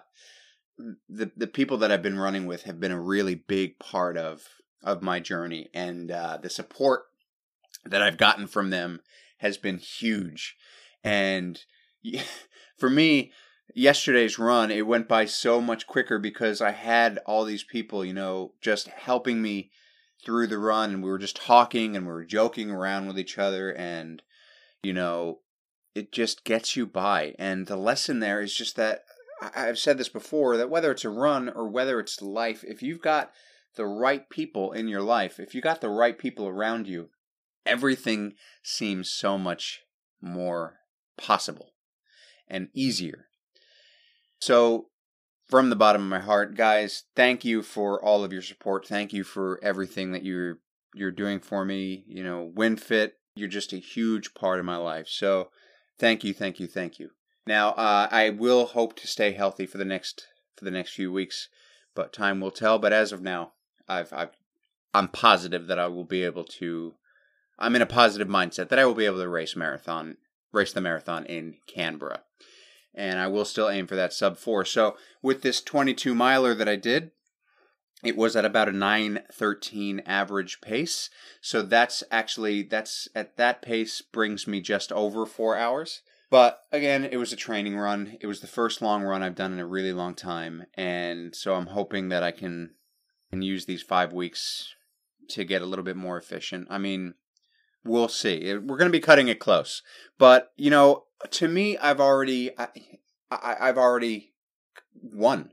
the 1.08 1.30
the 1.36 1.46
people 1.46 1.78
that 1.78 1.90
I've 1.90 2.02
been 2.02 2.18
running 2.18 2.46
with 2.46 2.64
have 2.64 2.80
been 2.80 2.92
a 2.92 3.00
really 3.00 3.34
big 3.34 3.78
part 3.78 4.16
of 4.16 4.42
of 4.82 5.02
my 5.02 5.20
journey, 5.20 5.68
and 5.74 6.10
uh, 6.10 6.38
the 6.40 6.50
support 6.50 7.04
that 7.84 8.02
I've 8.02 8.18
gotten 8.18 8.46
from 8.46 8.70
them 8.70 9.00
has 9.38 9.56
been 9.56 9.78
huge. 9.78 10.56
And 11.02 11.60
for 12.78 12.90
me, 12.90 13.32
yesterday's 13.74 14.38
run 14.38 14.70
it 14.70 14.86
went 14.86 15.08
by 15.08 15.24
so 15.24 15.60
much 15.60 15.86
quicker 15.86 16.18
because 16.18 16.60
I 16.60 16.72
had 16.72 17.18
all 17.26 17.44
these 17.44 17.64
people, 17.64 18.04
you 18.04 18.12
know, 18.12 18.52
just 18.60 18.88
helping 18.88 19.40
me 19.40 19.70
through 20.24 20.48
the 20.48 20.58
run, 20.58 20.90
and 20.90 21.02
we 21.02 21.10
were 21.10 21.18
just 21.18 21.36
talking 21.36 21.96
and 21.96 22.06
we 22.06 22.12
were 22.12 22.24
joking 22.24 22.70
around 22.70 23.06
with 23.06 23.18
each 23.18 23.38
other, 23.38 23.70
and 23.70 24.22
you 24.82 24.92
know, 24.92 25.40
it 25.94 26.12
just 26.12 26.44
gets 26.44 26.76
you 26.76 26.86
by. 26.86 27.34
And 27.38 27.66
the 27.66 27.76
lesson 27.76 28.20
there 28.20 28.40
is 28.40 28.54
just 28.54 28.76
that 28.76 29.04
I've 29.54 29.78
said 29.78 29.98
this 29.98 30.08
before 30.08 30.56
that 30.56 30.70
whether 30.70 30.90
it's 30.90 31.04
a 31.04 31.10
run 31.10 31.48
or 31.48 31.68
whether 31.68 31.98
it's 31.98 32.20
life, 32.20 32.62
if 32.64 32.82
you've 32.82 33.00
got 33.00 33.32
the 33.76 33.86
right 33.86 34.28
people 34.28 34.72
in 34.72 34.88
your 34.88 35.02
life, 35.02 35.38
if 35.38 35.54
you 35.54 35.60
got 35.60 35.80
the 35.80 35.88
right 35.88 36.18
people 36.18 36.46
around 36.46 36.86
you, 36.86 37.10
everything 37.64 38.34
seems 38.62 39.10
so 39.10 39.38
much 39.38 39.80
more 40.20 40.78
possible 41.16 41.72
and 42.48 42.68
easier. 42.74 43.26
So, 44.40 44.86
from 45.48 45.70
the 45.70 45.76
bottom 45.76 46.02
of 46.02 46.08
my 46.08 46.20
heart, 46.20 46.56
guys, 46.56 47.04
thank 47.16 47.44
you 47.44 47.62
for 47.62 48.02
all 48.04 48.22
of 48.22 48.32
your 48.32 48.42
support. 48.42 48.86
Thank 48.86 49.12
you 49.12 49.24
for 49.24 49.58
everything 49.62 50.12
that 50.12 50.24
you're 50.24 50.58
you're 50.94 51.10
doing 51.12 51.38
for 51.40 51.64
me. 51.64 52.04
You 52.08 52.24
know, 52.24 52.52
WinFit, 52.54 53.12
you're 53.34 53.48
just 53.48 53.72
a 53.72 53.78
huge 53.78 54.34
part 54.34 54.58
of 54.58 54.64
my 54.64 54.76
life. 54.76 55.08
So, 55.08 55.50
thank 55.98 56.24
you, 56.24 56.32
thank 56.32 56.58
you, 56.58 56.66
thank 56.66 56.98
you. 56.98 57.10
Now, 57.46 57.70
uh, 57.70 58.08
I 58.10 58.30
will 58.30 58.66
hope 58.66 58.96
to 58.96 59.06
stay 59.06 59.32
healthy 59.32 59.66
for 59.66 59.78
the 59.78 59.84
next 59.84 60.26
for 60.56 60.64
the 60.64 60.70
next 60.70 60.92
few 60.92 61.12
weeks, 61.12 61.48
but 61.94 62.12
time 62.12 62.40
will 62.40 62.50
tell. 62.50 62.78
But 62.78 62.92
as 62.92 63.12
of 63.12 63.22
now, 63.22 63.52
I've, 63.90 64.12
I've 64.12 64.30
I'm 64.94 65.08
positive 65.08 65.66
that 65.66 65.78
I 65.78 65.86
will 65.86 66.04
be 66.04 66.24
able 66.24 66.44
to. 66.44 66.94
I'm 67.58 67.76
in 67.76 67.82
a 67.82 67.86
positive 67.86 68.28
mindset 68.28 68.68
that 68.68 68.78
I 68.78 68.86
will 68.86 68.94
be 68.94 69.04
able 69.04 69.18
to 69.18 69.28
race 69.28 69.54
marathon, 69.54 70.16
race 70.52 70.72
the 70.72 70.80
marathon 70.80 71.26
in 71.26 71.56
Canberra, 71.66 72.22
and 72.94 73.18
I 73.18 73.26
will 73.26 73.44
still 73.44 73.68
aim 73.68 73.86
for 73.86 73.96
that 73.96 74.12
sub 74.12 74.38
four. 74.38 74.64
So 74.64 74.96
with 75.22 75.42
this 75.42 75.60
22 75.60 76.14
miler 76.14 76.54
that 76.54 76.68
I 76.68 76.76
did, 76.76 77.10
it 78.02 78.16
was 78.16 78.34
at 78.34 78.46
about 78.46 78.68
a 78.68 78.72
913 78.72 80.00
average 80.06 80.60
pace. 80.60 81.10
So 81.40 81.62
that's 81.62 82.02
actually 82.10 82.62
that's 82.62 83.08
at 83.14 83.36
that 83.36 83.62
pace 83.62 84.00
brings 84.00 84.46
me 84.46 84.60
just 84.60 84.90
over 84.90 85.26
four 85.26 85.56
hours. 85.56 86.00
But 86.30 86.60
again, 86.72 87.04
it 87.04 87.16
was 87.16 87.32
a 87.32 87.36
training 87.36 87.76
run. 87.76 88.16
It 88.20 88.26
was 88.26 88.40
the 88.40 88.46
first 88.46 88.80
long 88.80 89.02
run 89.02 89.22
I've 89.22 89.34
done 89.34 89.52
in 89.52 89.58
a 89.58 89.66
really 89.66 89.92
long 89.92 90.14
time, 90.14 90.64
and 90.74 91.34
so 91.34 91.56
I'm 91.56 91.66
hoping 91.66 92.08
that 92.08 92.22
I 92.22 92.30
can 92.30 92.70
can 93.30 93.42
use 93.42 93.66
these 93.66 93.82
five 93.82 94.12
weeks 94.12 94.74
to 95.30 95.44
get 95.44 95.62
a 95.62 95.66
little 95.66 95.84
bit 95.84 95.96
more 95.96 96.18
efficient. 96.18 96.66
I 96.70 96.78
mean, 96.78 97.14
we'll 97.84 98.08
see. 98.08 98.52
We're 98.54 98.76
going 98.76 98.90
to 98.90 98.90
be 98.90 99.00
cutting 99.00 99.28
it 99.28 99.38
close, 99.38 99.82
but 100.18 100.52
you 100.56 100.70
know, 100.70 101.04
to 101.30 101.48
me, 101.48 101.78
I've 101.78 102.00
already 102.00 102.50
I, 102.58 102.68
I, 103.30 103.56
I've 103.60 103.78
already 103.78 104.32
won. 105.00 105.52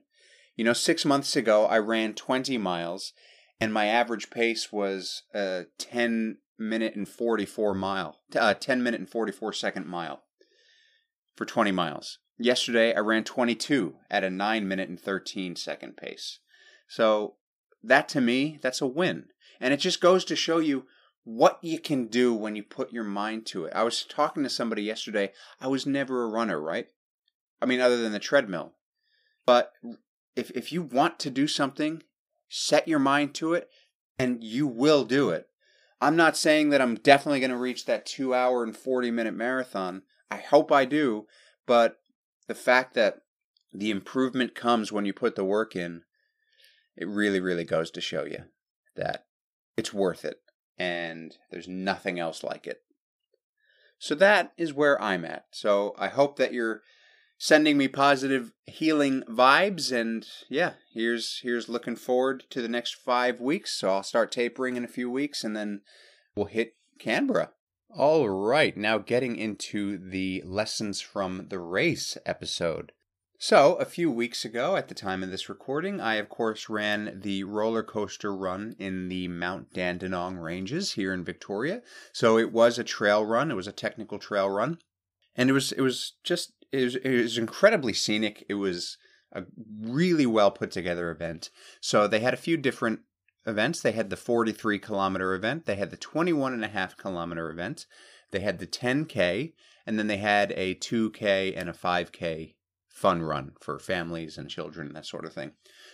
You 0.56 0.64
know, 0.64 0.74
six 0.74 1.06
months 1.06 1.36
ago, 1.36 1.66
I 1.66 1.78
ran 1.78 2.16
20 2.16 2.58
miles, 2.58 3.14
and 3.62 3.72
my 3.72 3.86
average 3.86 4.32
pace 4.32 4.72
was 4.72 5.24
a 5.34 5.66
10 5.78 6.38
minute 6.58 6.96
and 6.96 7.08
44 7.08 7.76
mile, 7.76 8.20
uh, 8.36 8.56
10 8.56 8.82
minute 8.82 9.00
and 9.00 9.10
44 9.10 9.54
second 9.54 9.86
mile 9.86 10.24
for 11.36 11.46
20 11.46 11.72
miles. 11.72 12.18
Yesterday, 12.40 12.94
I 12.96 13.00
ran 13.00 13.24
22 13.24 13.96
at 14.10 14.24
a 14.24 14.30
9 14.30 14.68
minute 14.68 14.90
and 14.90 15.00
13 15.00 15.56
second 15.56 15.98
pace. 15.98 16.40
So, 16.88 17.36
that 17.88 18.10
to 18.10 18.22
me, 18.22 18.60
that's 18.62 18.82
a 18.82 18.88
win. 18.88 19.26
And 19.60 19.74
it 19.74 19.78
just 19.78 20.02
goes 20.02 20.24
to 20.26 20.36
show 20.36 20.60
you 20.60 20.86
what 21.24 21.60
you 21.62 21.80
can 21.80 22.08
do 22.08 22.34
when 22.34 22.56
you 22.56 22.64
put 22.64 22.94
your 22.94 23.04
mind 23.04 23.46
to 23.48 23.66
it. 23.66 23.74
I 23.76 23.84
was 23.84 24.06
talking 24.06 24.44
to 24.44 24.50
somebody 24.50 24.84
yesterday. 24.84 25.32
I 25.60 25.68
was 25.68 25.86
never 25.86 26.24
a 26.24 26.30
runner, 26.30 26.60
right? 26.60 26.88
I 27.62 27.66
mean, 27.66 27.82
other 27.82 27.98
than 27.98 28.12
the 28.12 28.20
treadmill. 28.20 28.74
But 29.46 29.74
if, 30.36 30.52
if 30.52 30.72
you 30.72 30.84
want 30.84 31.20
to 31.20 31.30
do 31.30 31.48
something, 31.48 32.04
set 32.50 32.88
your 32.88 33.00
mind 33.00 33.34
to 33.36 33.54
it, 33.54 33.70
and 34.20 34.44
you 34.44 34.68
will 34.68 35.04
do 35.04 35.30
it. 35.30 35.48
I'm 36.00 36.16
not 36.16 36.38
saying 36.38 36.70
that 36.70 36.82
I'm 36.82 36.96
definitely 36.96 37.40
going 37.40 37.52
to 37.52 37.58
reach 37.58 37.86
that 37.86 38.06
two 38.06 38.34
hour 38.34 38.64
and 38.64 38.76
40 38.76 39.12
minute 39.12 39.34
marathon, 39.34 40.04
I 40.30 40.38
hope 40.38 40.72
I 40.72 40.86
do, 40.86 41.26
but 41.66 41.98
the 42.48 42.56
fact 42.56 42.94
that 42.94 43.22
the 43.74 43.90
improvement 43.90 44.56
comes 44.56 44.92
when 44.92 45.06
you 45.06 45.14
put 45.14 45.36
the 45.36 45.44
work 45.44 45.76
in, 45.76 46.04
it 46.98 47.08
really, 47.08 47.40
really 47.40 47.64
goes 47.64 47.92
to 47.92 48.02
show 48.02 48.26
you 48.26 48.44
that 48.96 49.26
it's 49.78 49.94
worth 49.94 50.26
it 50.26 50.38
and 50.78 51.38
there's 51.52 51.68
nothing 51.68 52.20
else 52.20 52.44
like 52.44 52.68
it. 52.68 52.82
So 54.00 54.16
that 54.16 54.54
is 54.58 54.74
where 54.74 55.02
I'm 55.02 55.26
at. 55.26 55.46
So 55.52 55.96
I 55.98 56.08
hope 56.08 56.38
that 56.38 56.54
you're 56.54 56.82
sending 57.38 57.78
me 57.78 57.88
positive 57.88 58.52
healing 58.66 59.24
vibes 59.30 59.92
and 59.92 60.28
yeah, 60.50 60.74
here's 60.92 61.40
here's 61.44 61.70
looking 61.70 61.96
forward 61.96 62.44
to 62.50 62.62
the 62.62 62.68
next 62.68 62.96
5 62.96 63.40
weeks. 63.40 63.74
So 63.74 63.90
I'll 63.90 64.04
start 64.04 64.32
tapering 64.32 64.76
in 64.76 64.84
a 64.84 64.90
few 64.90 65.10
weeks 65.10 65.44
and 65.44 65.56
then 65.56 65.82
we'll 66.36 66.48
hit 66.48 66.76
Canberra. 67.00 67.52
All 67.90 68.30
right, 68.30 68.76
now 68.76 68.98
getting 68.98 69.38
into 69.38 69.98
the 69.98 70.44
lessons 70.46 71.00
from 71.02 71.48
the 71.50 71.60
race 71.60 72.18
episode. 72.26 72.92
So, 73.40 73.76
a 73.76 73.86
few 73.86 74.10
weeks 74.10 74.44
ago, 74.46 74.76
at 74.78 74.88
the 74.88 74.96
time 74.96 75.22
of 75.22 75.30
this 75.30 75.48
recording, 75.48 76.02
I 76.02 76.16
of 76.16 76.28
course 76.28 76.70
ran 76.70 77.20
the 77.22 77.44
roller 77.44 77.84
coaster 77.84 78.36
run 78.36 78.76
in 78.80 79.10
the 79.10 79.28
Mount 79.28 79.72
Dandenong 79.74 80.38
Ranges 80.38 80.94
here 80.94 81.14
in 81.14 81.24
Victoria. 81.24 81.84
So 82.12 82.40
it 82.40 82.52
was 82.52 82.80
a 82.80 82.84
trail 82.84 83.24
run. 83.24 83.52
It 83.52 83.56
was 83.56 83.68
a 83.68 83.72
technical 83.72 84.18
trail 84.18 84.50
run, 84.50 84.80
and 85.36 85.52
it 85.52 85.54
was 85.54 85.72
it 85.72 85.82
was 85.82 86.14
just 86.24 86.54
it 86.72 86.84
was, 86.84 86.96
it 86.96 87.22
was 87.22 87.38
incredibly 87.38 87.94
scenic. 87.94 88.44
It 88.50 88.56
was 88.56 88.98
a 89.32 89.44
really 89.82 90.26
well 90.26 90.50
put 90.50 90.72
together 90.72 91.12
event. 91.12 91.52
So 91.80 92.08
they 92.08 92.22
had 92.22 92.34
a 92.34 92.38
few 92.38 92.58
different 92.58 93.02
events. 93.46 93.82
They 93.82 93.92
had 93.92 94.10
the 94.10 94.18
43 94.18 94.80
kilometer 94.80 95.36
event, 95.36 95.68
they 95.68 95.76
had 95.76 95.92
the 95.92 95.98
21 95.98 96.54
and 96.54 96.66
a 96.66 96.70
half 96.70 96.98
kilometer 96.98 97.52
event, 97.52 97.86
they 98.32 98.40
had 98.40 98.58
the 98.58 98.66
10K, 98.66 99.54
and 99.86 100.00
then 100.00 100.08
they 100.08 100.18
had 100.18 100.54
a 100.54 100.74
2K 100.74 101.54
and 101.56 101.70
a 101.70 101.74
5K 101.74 102.56
fun 102.98 103.22
run 103.22 103.52
for 103.62 103.80
families 103.80 104.38
and 104.38 104.50
children, 104.50 104.94
that 104.94 105.06
sort 105.06 105.26
of 105.26 105.34
thing. 105.34 105.52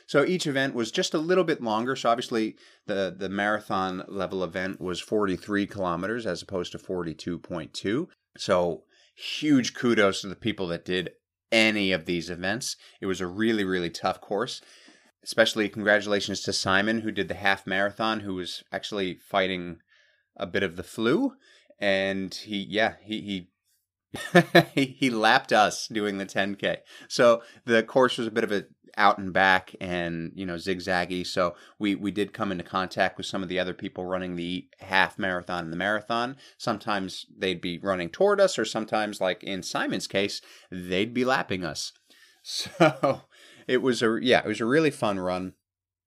So 0.07 0.23
each 0.23 0.47
event 0.47 0.73
was 0.73 0.91
just 0.91 1.13
a 1.13 1.19
little 1.19 1.43
bit 1.43 1.61
longer. 1.61 1.95
So 1.95 2.09
obviously, 2.09 2.55
the 2.87 3.15
the 3.17 3.29
marathon 3.29 4.03
level 4.07 4.43
event 4.43 4.79
was 4.81 4.99
43 4.99 5.67
kilometers 5.67 6.25
as 6.25 6.41
opposed 6.41 6.71
to 6.71 6.77
42.2. 6.77 8.07
So 8.37 8.83
huge 9.15 9.73
kudos 9.73 10.21
to 10.21 10.27
the 10.27 10.35
people 10.35 10.67
that 10.67 10.85
did 10.85 11.11
any 11.51 11.91
of 11.91 12.05
these 12.05 12.29
events. 12.29 12.77
It 13.01 13.05
was 13.05 13.21
a 13.21 13.27
really 13.27 13.63
really 13.63 13.89
tough 13.89 14.21
course 14.21 14.61
especially 15.23 15.69
congratulations 15.69 16.41
to 16.41 16.53
Simon 16.53 16.99
who 16.99 17.11
did 17.11 17.29
the 17.29 17.35
half 17.35 17.65
marathon, 17.65 18.19
who 18.19 18.35
was 18.35 18.63
actually 18.71 19.15
fighting 19.15 19.77
a 20.35 20.45
bit 20.45 20.63
of 20.63 20.75
the 20.75 20.83
flu, 20.83 21.33
and 21.79 22.33
he 22.33 22.57
yeah 22.57 22.95
he 23.01 23.21
he. 23.21 23.49
he, 24.73 25.09
lapped 25.09 25.51
us 25.51 25.87
doing 25.87 26.17
the 26.17 26.25
10k 26.25 26.77
so 27.07 27.41
the 27.65 27.81
course 27.83 28.17
was 28.17 28.27
a 28.27 28.31
bit 28.31 28.43
of 28.43 28.51
a 28.51 28.65
out 28.97 29.17
and 29.17 29.33
back 29.33 29.75
and 29.81 30.31
you 30.35 30.45
know 30.45 30.55
zigzaggy. 30.55 31.25
So 31.25 31.55
we 31.79 31.95
we 31.95 32.11
did 32.11 32.33
come 32.33 32.51
into 32.51 32.63
contact 32.63 33.17
with 33.17 33.25
some 33.25 33.43
of 33.43 33.49
the 33.49 33.59
other 33.59 33.73
people 33.73 34.05
running 34.05 34.35
the 34.35 34.67
half 34.79 35.17
marathon 35.17 35.65
and 35.65 35.73
the 35.73 35.77
marathon. 35.77 36.37
Sometimes 36.57 37.25
they'd 37.35 37.61
be 37.61 37.79
running 37.79 38.09
toward 38.09 38.39
us 38.39 38.57
or 38.59 38.65
sometimes 38.65 39.19
like 39.21 39.43
in 39.43 39.63
simon's 39.63 40.07
case 40.07 40.41
they'd 40.71 41.13
be 41.13 41.25
lapping 41.25 41.63
us. 41.63 41.91
So 42.45 43.21
it 43.67 43.81
was 43.81 44.01
a 44.01 44.19
yeah, 44.21 44.39
it 44.39 44.47
was 44.47 44.59
a 44.59 44.65
really 44.65 44.91
fun 44.91 45.17
run. 45.17 45.53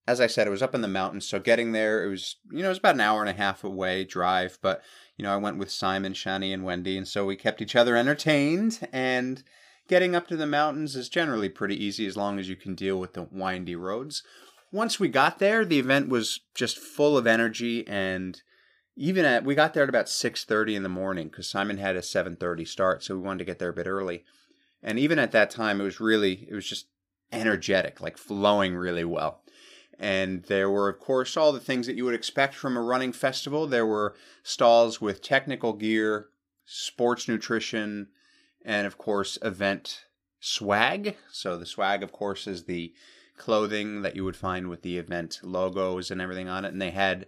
As 0.09 0.21
I 0.21 0.29
said, 0.29 0.47
it 0.47 0.51
was 0.51 0.63
up 0.63 0.75
in 0.75 0.83
the 0.83 0.89
mountains, 0.89 1.27
so 1.27 1.41
getting 1.41 1.73
there, 1.73 2.05
it 2.05 2.09
was 2.09 2.37
you 2.51 2.61
know 2.61 2.67
it 2.67 2.71
was 2.71 2.79
about 2.79 2.95
an 2.95 3.01
hour 3.01 3.21
and 3.21 3.31
a 3.31 3.33
half 3.33 3.65
away 3.65 4.05
drive, 4.05 4.59
but 4.63 4.83
you 5.17 5.23
know, 5.23 5.33
I 5.33 5.37
went 5.37 5.59
with 5.59 5.71
Simon, 5.71 6.13
Shani, 6.13 6.53
and 6.53 6.65
Wendy, 6.65 6.97
and 6.97 7.09
so 7.09 7.25
we 7.25 7.37
kept 7.37 7.63
each 7.63 7.75
other 7.75 7.97
entertained. 7.97 8.87
And 8.93 9.43
getting 9.89 10.15
up 10.15 10.29
to 10.29 10.37
the 10.37 10.47
mountains 10.47 10.95
is 10.95 11.09
generally 11.09 11.49
pretty 11.49 11.83
easy 11.83 12.07
as 12.07 12.17
long 12.17 12.39
as 12.39 12.49
you 12.49 12.57
can 12.57 12.75
deal 12.75 13.01
with 13.01 13.15
the 13.15 13.27
windy 13.31 13.77
roads. 13.77 14.23
Once 14.73 15.01
we 15.01 15.09
got 15.09 15.39
there, 15.39 15.65
the 15.65 15.79
event 15.79 16.09
was 16.09 16.41
just 16.55 16.79
full 16.79 17.17
of 17.17 17.27
energy 17.27 17.87
and 17.87 18.43
even 18.99 19.25
at 19.25 19.45
we 19.45 19.55
got 19.55 19.75
there 19.75 19.83
at 19.83 19.89
about 19.89 20.09
6:30 20.09 20.75
in 20.75 20.83
the 20.83 20.89
morning 20.89 21.31
cuz 21.31 21.49
Simon 21.49 21.79
had 21.79 21.97
a 21.97 22.03
7:30 22.03 22.65
start, 22.65 23.03
so 23.03 23.15
we 23.15 23.23
wanted 23.23 23.39
to 23.39 23.45
get 23.45 23.59
there 23.59 23.69
a 23.69 23.75
bit 23.75 23.87
early. 23.87 24.25
And 24.83 24.99
even 24.99 25.19
at 25.19 25.33
that 25.33 25.51
time 25.51 25.81
it 25.81 25.85
was 25.85 26.01
really 26.01 26.47
it 26.51 26.55
was 26.55 26.67
just 26.67 26.89
energetic, 27.33 28.01
like 28.01 28.19
flowing 28.19 28.75
really 28.75 29.05
well. 29.05 29.43
And 29.99 30.43
there 30.45 30.71
were, 30.71 30.89
of 30.89 31.01
course, 31.01 31.37
all 31.37 31.53
the 31.53 31.61
things 31.61 31.87
that 31.87 31.97
you 31.97 32.05
would 32.05 32.15
expect 32.15 32.55
from 32.55 32.77
a 32.77 32.83
running 32.83 33.13
festival. 33.13 33.67
There 33.67 33.87
were 33.87 34.15
stalls 34.43 35.01
with 35.01 35.23
technical 35.23 35.73
gear, 35.73 36.29
sports 36.67 37.29
nutrition, 37.29 38.09
and, 38.65 38.87
of 38.87 38.99
course, 38.99 39.39
event 39.43 40.05
swag. 40.39 41.17
So, 41.31 41.57
the 41.57 41.67
swag, 41.67 42.03
of 42.03 42.13
course, 42.13 42.47
is 42.47 42.65
the 42.65 42.93
clothing 43.37 44.03
that 44.03 44.17
you 44.17 44.25
would 44.25 44.37
find 44.37 44.69
with 44.69 44.83
the 44.83 44.99
event 44.99 45.41
logos 45.43 46.11
and 46.11 46.21
everything 46.21 46.49
on 46.49 46.65
it. 46.65 46.73
And 46.73 46.81
they 46.81 46.91
had 46.91 47.27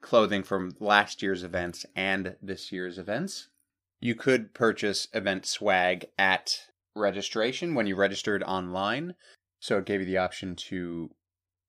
clothing 0.00 0.42
from 0.42 0.74
last 0.80 1.22
year's 1.22 1.42
events 1.42 1.84
and 1.96 2.36
this 2.40 2.72
year's 2.72 2.98
events. 2.98 3.48
You 4.00 4.14
could 4.14 4.54
purchase 4.54 5.08
event 5.12 5.46
swag 5.46 6.06
at 6.18 6.66
registration 6.94 7.74
when 7.74 7.86
you 7.86 7.96
registered 7.96 8.42
online. 8.44 9.14
So 9.60 9.78
it 9.78 9.86
gave 9.86 10.00
you 10.00 10.06
the 10.06 10.18
option 10.18 10.54
to 10.56 11.10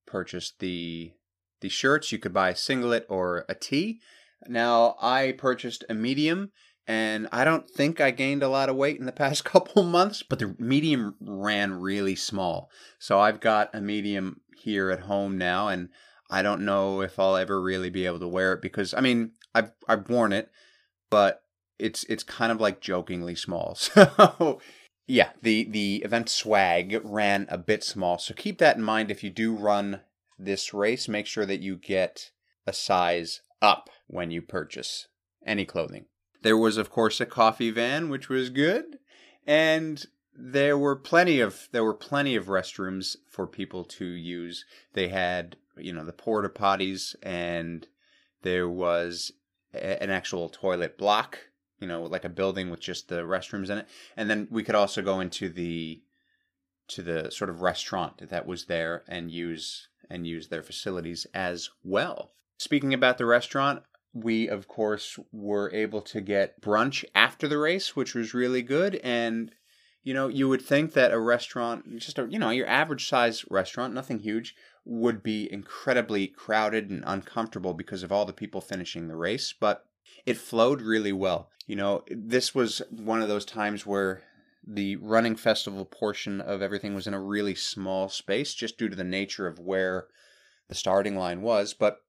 purchase 0.09 0.53
the 0.59 1.13
the 1.61 1.69
shirts. 1.69 2.11
You 2.11 2.19
could 2.19 2.33
buy 2.33 2.49
a 2.49 2.55
singlet 2.55 3.05
or 3.09 3.45
a 3.49 3.55
tee. 3.55 3.99
Now 4.47 4.95
I 5.01 5.33
purchased 5.37 5.83
a 5.89 5.93
medium 5.93 6.51
and 6.87 7.27
I 7.31 7.43
don't 7.43 7.69
think 7.69 8.01
I 8.01 8.11
gained 8.11 8.41
a 8.41 8.49
lot 8.49 8.69
of 8.69 8.75
weight 8.75 8.99
in 8.99 9.05
the 9.05 9.11
past 9.23 9.45
couple 9.45 9.83
months, 9.83 10.23
but 10.23 10.39
the 10.39 10.55
medium 10.57 11.15
ran 11.19 11.73
really 11.73 12.15
small. 12.15 12.69
So 12.97 13.19
I've 13.19 13.39
got 13.39 13.69
a 13.73 13.81
medium 13.81 14.41
here 14.57 14.89
at 14.89 15.01
home 15.01 15.37
now 15.37 15.67
and 15.67 15.89
I 16.29 16.41
don't 16.41 16.65
know 16.65 17.01
if 17.01 17.19
I'll 17.19 17.35
ever 17.35 17.61
really 17.61 17.89
be 17.89 18.05
able 18.05 18.19
to 18.19 18.27
wear 18.27 18.53
it 18.53 18.61
because 18.61 18.93
I 18.93 19.01
mean, 19.01 19.31
I've 19.53 19.71
I've 19.87 20.09
worn 20.09 20.31
it, 20.31 20.49
but 21.09 21.41
it's 21.79 22.03
it's 22.05 22.23
kind 22.23 22.51
of 22.51 22.61
like 22.61 22.81
jokingly 22.81 23.35
small. 23.35 23.75
So 23.95 24.59
yeah, 25.09 25.31
the 25.41 25.63
the 25.63 25.97
event 26.05 26.29
swag 26.29 27.01
ran 27.03 27.47
a 27.49 27.57
bit 27.57 27.83
small, 27.83 28.19
so 28.19 28.35
keep 28.35 28.59
that 28.59 28.77
in 28.77 28.83
mind 28.83 29.09
if 29.09 29.23
you 29.23 29.31
do 29.31 29.55
run 29.55 30.01
this 30.37 30.71
race. 30.71 31.07
Make 31.07 31.25
sure 31.25 31.47
that 31.47 31.61
you 31.61 31.77
get 31.77 32.29
a 32.67 32.73
size 32.73 33.41
up 33.59 33.89
when 34.05 34.29
you 34.29 34.43
purchase 34.43 35.07
any 35.43 35.65
clothing. 35.65 36.05
There 36.43 36.57
was, 36.57 36.77
of 36.77 36.91
course, 36.91 37.19
a 37.19 37.25
coffee 37.25 37.71
van, 37.71 38.09
which 38.09 38.29
was 38.29 38.51
good, 38.51 38.99
and 39.47 40.05
there 40.31 40.77
were 40.77 40.95
plenty 40.95 41.39
of 41.39 41.69
there 41.71 41.83
were 41.83 41.95
plenty 41.95 42.35
of 42.35 42.45
restrooms 42.45 43.15
for 43.27 43.47
people 43.47 43.83
to 43.85 44.05
use. 44.05 44.63
They 44.93 45.07
had, 45.07 45.55
you 45.75 45.91
know, 45.91 46.05
the 46.05 46.13
porta 46.13 46.49
potties, 46.49 47.15
and 47.23 47.87
there 48.43 48.69
was 48.69 49.31
a, 49.73 50.03
an 50.03 50.11
actual 50.11 50.49
toilet 50.49 50.99
block 50.99 51.48
you 51.79 51.87
know, 51.87 52.03
like 52.03 52.25
a 52.25 52.29
building 52.29 52.69
with 52.69 52.79
just 52.79 53.07
the 53.07 53.21
restrooms 53.21 53.69
in 53.69 53.79
it. 53.79 53.87
And 54.17 54.29
then 54.29 54.47
we 54.51 54.63
could 54.63 54.75
also 54.75 55.01
go 55.01 55.19
into 55.19 55.49
the 55.49 56.01
to 56.89 57.03
the 57.03 57.29
sort 57.29 57.51
of 57.51 57.61
restaurant 57.61 58.29
that 58.29 58.47
was 58.47 58.65
there 58.65 59.03
and 59.07 59.29
use 59.29 59.89
and 60.09 60.25
use 60.25 60.47
their 60.47 60.63
facilities 60.63 61.27
as 61.33 61.69
well. 61.83 62.31
Speaking 62.57 62.93
about 62.93 63.17
the 63.19 63.25
restaurant, 63.25 63.83
we 64.13 64.47
of 64.49 64.67
course 64.67 65.19
were 65.31 65.71
able 65.73 66.01
to 66.01 66.19
get 66.19 66.61
brunch 66.61 67.05
after 67.13 67.47
the 67.47 67.59
race, 67.59 67.95
which 67.95 68.15
was 68.15 68.33
really 68.33 68.63
good 68.63 68.95
and 69.03 69.51
you 70.01 70.13
know, 70.13 70.27
you 70.27 70.47
would 70.47 70.61
think 70.61 70.93
that 70.93 71.11
a 71.11 71.19
restaurant, 71.19 71.99
just 71.99 72.17
a, 72.17 72.27
you 72.29 72.39
know, 72.39 72.49
your 72.51 72.67
average 72.67 73.07
size 73.07 73.43
restaurant, 73.49 73.93
nothing 73.93 74.19
huge, 74.19 74.55
would 74.85 75.21
be 75.21 75.51
incredibly 75.51 76.25
crowded 76.25 76.89
and 76.89 77.03
uncomfortable 77.05 77.73
because 77.73 78.01
of 78.01 78.11
all 78.11 78.25
the 78.25 78.33
people 78.33 78.61
finishing 78.61 79.07
the 79.07 79.15
race, 79.15 79.53
but 79.53 79.85
it 80.25 80.37
flowed 80.37 80.81
really 80.81 81.13
well. 81.13 81.49
You 81.67 81.75
know, 81.75 82.03
this 82.09 82.55
was 82.55 82.81
one 82.89 83.21
of 83.21 83.27
those 83.27 83.45
times 83.45 83.85
where 83.85 84.23
the 84.65 84.95
running 84.97 85.35
festival 85.35 85.85
portion 85.85 86.41
of 86.41 86.61
everything 86.61 86.93
was 86.93 87.07
in 87.07 87.13
a 87.13 87.21
really 87.21 87.55
small 87.55 88.09
space 88.09 88.53
just 88.53 88.77
due 88.77 88.89
to 88.89 88.95
the 88.95 89.03
nature 89.03 89.47
of 89.47 89.59
where 89.59 90.07
the 90.67 90.75
starting 90.75 91.17
line 91.17 91.41
was, 91.41 91.73
but 91.73 92.01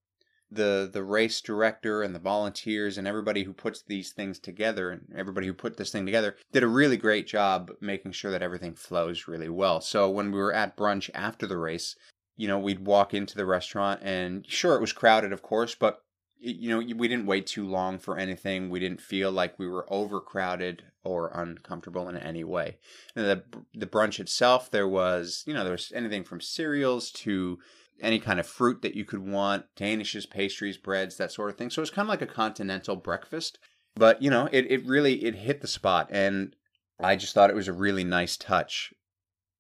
the 0.51 0.89
the 0.93 1.03
race 1.03 1.41
director 1.41 2.03
and 2.03 2.15
the 2.15 2.19
volunteers 2.19 2.99
and 2.99 3.07
everybody 3.07 3.45
who 3.45 3.53
puts 3.53 3.83
these 3.83 4.13
things 4.13 4.39
together 4.39 4.91
and 4.91 5.07
everybody 5.17 5.47
who 5.47 5.55
put 5.55 5.77
this 5.77 5.93
thing 5.93 6.05
together 6.05 6.37
did 6.53 6.63
a 6.63 6.69
really 6.69 6.97
great 6.97 7.27
job 7.27 7.71
making 7.81 8.13
sure 8.13 8.33
that 8.33 8.43
everything 8.43 8.75
flows 8.75 9.29
really 9.29 9.49
well. 9.49 9.81
So 9.81 10.11
when 10.11 10.33
we 10.33 10.39
were 10.39 10.53
at 10.53 10.77
brunch 10.77 11.09
after 11.15 11.47
the 11.47 11.57
race, 11.57 11.95
you 12.37 12.49
know, 12.49 12.59
we'd 12.59 12.85
walk 12.85 13.15
into 13.15 13.37
the 13.37 13.47
restaurant 13.47 14.01
and 14.03 14.45
sure 14.49 14.75
it 14.75 14.81
was 14.81 14.93
crowded 14.93 15.33
of 15.33 15.43
course, 15.43 15.75
but 15.75 16.03
you 16.41 16.71
know, 16.71 16.79
we 16.97 17.07
didn't 17.07 17.27
wait 17.27 17.47
too 17.47 17.69
long 17.69 17.99
for 17.99 18.17
anything. 18.17 18.71
We 18.71 18.81
didn't 18.81 19.01
feel 19.01 19.31
like 19.31 19.59
we 19.59 19.69
were 19.69 19.87
overcrowded 19.93 20.85
or 21.05 21.31
uncomfortable 21.35 22.09
in 22.09 22.17
any 22.17 22.45
way. 22.45 22.79
And 23.15 23.27
the 23.27 23.43
the 23.75 23.87
brunch 23.87 24.19
itself, 24.19 24.71
there 24.71 24.89
was, 24.89 25.45
you 25.47 25.55
know, 25.55 25.65
there 25.65 25.73
was 25.73 25.93
anything 25.95 26.25
from 26.25 26.41
cereals 26.41 27.11
to 27.13 27.59
any 28.01 28.19
kind 28.19 28.41
of 28.41 28.47
fruit 28.47 28.81
that 28.81 28.95
you 28.95 29.05
could 29.05 29.21
want, 29.21 29.67
danishes, 29.77 30.29
pastries, 30.29 30.79
breads, 30.79 31.19
that 31.19 31.31
sort 31.31 31.51
of 31.51 31.57
thing. 31.57 31.69
So 31.69 31.81
it 31.81 31.83
was 31.83 31.91
kind 31.91 32.07
of 32.07 32.11
like 32.11 32.23
a 32.23 32.27
continental 32.27 32.97
breakfast. 32.97 33.59
But, 33.95 34.23
you 34.23 34.31
know, 34.31 34.49
it, 34.51 34.71
it 34.71 34.87
really 34.87 35.25
it 35.25 35.35
hit 35.35 35.61
the 35.61 35.67
spot 35.67 36.09
and 36.11 36.57
I 36.99 37.17
just 37.17 37.35
thought 37.35 37.51
it 37.51 37.57
was 37.57 37.69
a 37.69 37.73
really 37.73 38.05
nice 38.05 38.37
touch 38.37 38.93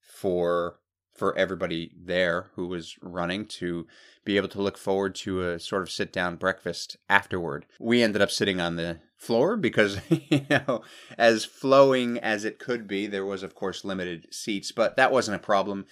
for 0.01 0.80
for 1.21 1.37
everybody 1.37 1.93
there 2.03 2.47
who 2.55 2.67
was 2.67 2.97
running 3.03 3.45
to 3.45 3.87
be 4.25 4.39
able 4.39 4.49
to 4.49 4.63
look 4.63 4.79
forward 4.79 5.15
to 5.15 5.43
a 5.43 5.61
sort 5.61 5.83
of 5.83 5.91
sit 5.91 6.15
down 6.15 6.37
breakfast 6.37 6.97
afterward. 7.11 7.67
We 7.79 8.03
ended 8.03 8.23
up 8.23 8.31
sitting 8.31 8.59
on 8.59 8.77
the 8.77 9.01
floor 9.19 9.59
because, 9.59 10.01
you 10.09 10.47
know, 10.49 10.81
as 11.19 11.45
flowing 11.45 12.17
as 12.17 12.47
it 12.47 12.59
could 12.59 12.89
be, 12.89 13.07
there 13.07 13.27
was, 13.27 13.43
of 13.43 13.55
course, 13.55 13.85
limited 13.85 14.33
seats, 14.33 14.73
but 14.73 14.97
that 14.97 15.13
wasn't 15.13 15.37
a 15.37 15.45
problem. 15.45 15.85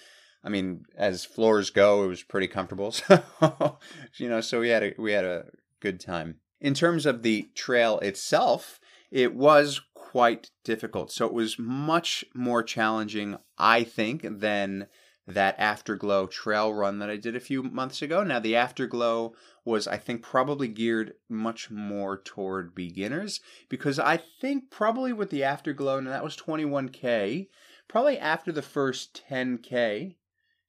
I 0.43 0.49
mean, 0.49 0.85
as 0.97 1.25
floors 1.25 1.69
go, 1.69 2.03
it 2.05 2.07
was 2.07 2.23
pretty 2.23 2.47
comfortable. 2.47 2.91
So, 3.39 3.77
you 4.17 4.29
know, 4.29 4.41
so 4.41 4.61
we 4.61 4.69
had 4.69 4.81
a, 4.81 4.93
we 4.97 5.11
had 5.11 5.25
a 5.25 5.45
good 5.79 5.99
time. 5.99 6.37
In 6.59 6.73
terms 6.73 7.05
of 7.05 7.21
the 7.21 7.51
trail 7.53 7.99
itself, 7.99 8.79
it 9.11 9.35
was 9.35 9.79
quite 9.93 10.49
difficult. 10.63 11.11
So 11.11 11.27
it 11.27 11.33
was 11.33 11.59
much 11.59 12.25
more 12.33 12.63
challenging, 12.63 13.37
I 13.59 13.83
think, 13.83 14.25
than 14.27 14.87
that 15.33 15.55
Afterglow 15.59 16.27
trail 16.27 16.73
run 16.73 16.99
that 16.99 17.09
I 17.09 17.17
did 17.17 17.35
a 17.35 17.39
few 17.39 17.63
months 17.63 18.01
ago. 18.01 18.23
Now, 18.23 18.39
the 18.39 18.55
Afterglow 18.55 19.33
was, 19.63 19.87
I 19.87 19.97
think, 19.97 20.21
probably 20.21 20.67
geared 20.67 21.13
much 21.29 21.69
more 21.69 22.17
toward 22.17 22.73
beginners 22.73 23.39
because 23.69 23.99
I 23.99 24.17
think 24.17 24.71
probably 24.71 25.13
with 25.13 25.29
the 25.29 25.43
Afterglow, 25.43 25.99
now 25.99 26.09
that 26.09 26.23
was 26.23 26.35
21K, 26.35 27.47
probably 27.87 28.17
after 28.17 28.51
the 28.51 28.61
first 28.61 29.21
10K, 29.29 30.15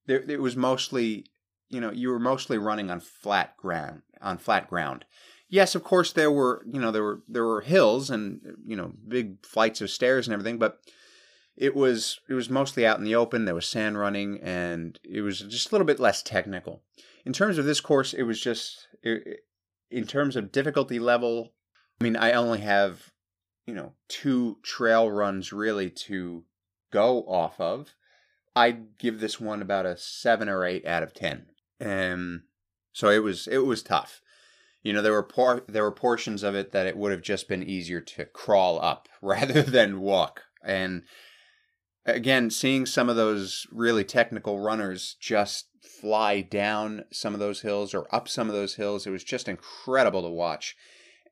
there, 0.06 0.20
it 0.28 0.40
was 0.40 0.56
mostly, 0.56 1.26
you 1.68 1.80
know, 1.80 1.90
you 1.90 2.10
were 2.10 2.18
mostly 2.18 2.58
running 2.58 2.90
on 2.90 3.00
flat 3.00 3.56
ground, 3.56 4.02
on 4.20 4.38
flat 4.38 4.68
ground. 4.68 5.04
Yes, 5.48 5.74
of 5.74 5.82
course 5.82 6.12
there 6.12 6.30
were, 6.30 6.64
you 6.70 6.80
know, 6.80 6.92
there 6.92 7.02
were 7.02 7.22
there 7.28 7.44
were 7.44 7.62
hills 7.62 8.08
and 8.08 8.40
you 8.64 8.76
know 8.76 8.92
big 9.08 9.44
flights 9.44 9.80
of 9.80 9.90
stairs 9.90 10.28
and 10.28 10.32
everything, 10.32 10.58
but 10.58 10.80
it 11.56 11.74
was 11.74 12.20
it 12.28 12.34
was 12.34 12.48
mostly 12.48 12.86
out 12.86 12.98
in 12.98 13.04
the 13.04 13.14
open. 13.14 13.44
There 13.44 13.54
was 13.54 13.66
sand 13.66 13.98
running, 13.98 14.40
and 14.42 14.98
it 15.04 15.20
was 15.20 15.40
just 15.40 15.70
a 15.70 15.74
little 15.74 15.86
bit 15.86 16.00
less 16.00 16.22
technical. 16.22 16.82
In 17.24 17.32
terms 17.32 17.58
of 17.58 17.64
this 17.64 17.80
course, 17.80 18.14
it 18.14 18.22
was 18.22 18.40
just 18.40 18.88
it, 19.02 19.40
in 19.90 20.06
terms 20.06 20.36
of 20.36 20.52
difficulty 20.52 20.98
level. 20.98 21.52
I 22.00 22.04
mean, 22.04 22.16
I 22.16 22.32
only 22.32 22.60
have 22.60 23.12
you 23.66 23.74
know 23.74 23.92
two 24.08 24.58
trail 24.62 25.10
runs 25.10 25.52
really 25.52 25.90
to 25.90 26.44
go 26.92 27.20
off 27.22 27.60
of. 27.60 27.94
I'd 28.56 28.98
give 28.98 29.20
this 29.20 29.38
one 29.38 29.62
about 29.62 29.86
a 29.86 29.96
seven 29.96 30.48
or 30.48 30.64
eight 30.64 30.86
out 30.86 31.02
of 31.02 31.14
ten. 31.14 31.46
Um, 31.80 32.44
so 32.92 33.10
it 33.10 33.22
was 33.22 33.46
it 33.46 33.58
was 33.58 33.82
tough. 33.82 34.22
You 34.82 34.92
know, 34.92 35.02
there 35.02 35.12
were 35.12 35.22
por- 35.22 35.64
there 35.68 35.82
were 35.82 35.92
portions 35.92 36.42
of 36.42 36.54
it 36.54 36.72
that 36.72 36.86
it 36.86 36.96
would 36.96 37.12
have 37.12 37.22
just 37.22 37.48
been 37.48 37.62
easier 37.62 38.00
to 38.00 38.24
crawl 38.24 38.80
up 38.80 39.08
rather 39.22 39.62
than 39.62 40.00
walk. 40.00 40.42
And 40.62 41.04
again, 42.06 42.50
seeing 42.50 42.86
some 42.86 43.08
of 43.08 43.16
those 43.16 43.66
really 43.70 44.04
technical 44.04 44.60
runners 44.60 45.16
just 45.20 45.66
fly 45.82 46.40
down 46.40 47.04
some 47.12 47.34
of 47.34 47.40
those 47.40 47.60
hills 47.60 47.94
or 47.94 48.06
up 48.14 48.28
some 48.28 48.48
of 48.48 48.54
those 48.54 48.76
hills, 48.76 49.06
it 49.06 49.10
was 49.10 49.24
just 49.24 49.48
incredible 49.48 50.22
to 50.22 50.28
watch. 50.28 50.76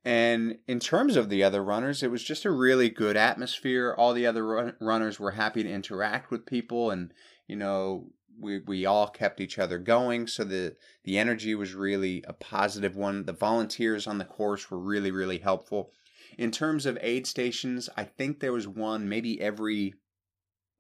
And 0.04 0.58
in 0.66 0.78
terms 0.78 1.16
of 1.16 1.28
the 1.28 1.42
other 1.42 1.62
runners, 1.62 2.02
it 2.02 2.10
was 2.10 2.22
just 2.22 2.44
a 2.44 2.50
really 2.50 2.88
good 2.88 3.16
atmosphere. 3.16 3.94
All 3.96 4.14
the 4.14 4.26
other 4.26 4.46
run- 4.46 4.76
runners 4.80 5.18
were 5.18 5.32
happy 5.32 5.62
to 5.62 5.70
interact 5.70 6.30
with 6.30 6.46
people 6.46 6.90
and, 6.90 7.12
you 7.46 7.56
know, 7.56 8.10
we, 8.40 8.60
we 8.60 8.86
all 8.86 9.08
kept 9.08 9.40
each 9.40 9.58
other 9.58 9.78
going. 9.78 10.28
So 10.28 10.44
the, 10.44 10.76
the 11.02 11.18
energy 11.18 11.54
was 11.54 11.74
really 11.74 12.24
a 12.28 12.32
positive 12.32 12.94
one. 12.94 13.24
The 13.24 13.32
volunteers 13.32 14.06
on 14.06 14.18
the 14.18 14.24
course 14.24 14.70
were 14.70 14.78
really, 14.78 15.10
really 15.10 15.38
helpful. 15.38 15.90
In 16.36 16.52
terms 16.52 16.86
of 16.86 16.98
aid 17.00 17.26
stations, 17.26 17.88
I 17.96 18.04
think 18.04 18.38
there 18.38 18.52
was 18.52 18.68
one 18.68 19.08
maybe 19.08 19.40
every, 19.40 19.94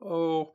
oh, 0.02 0.52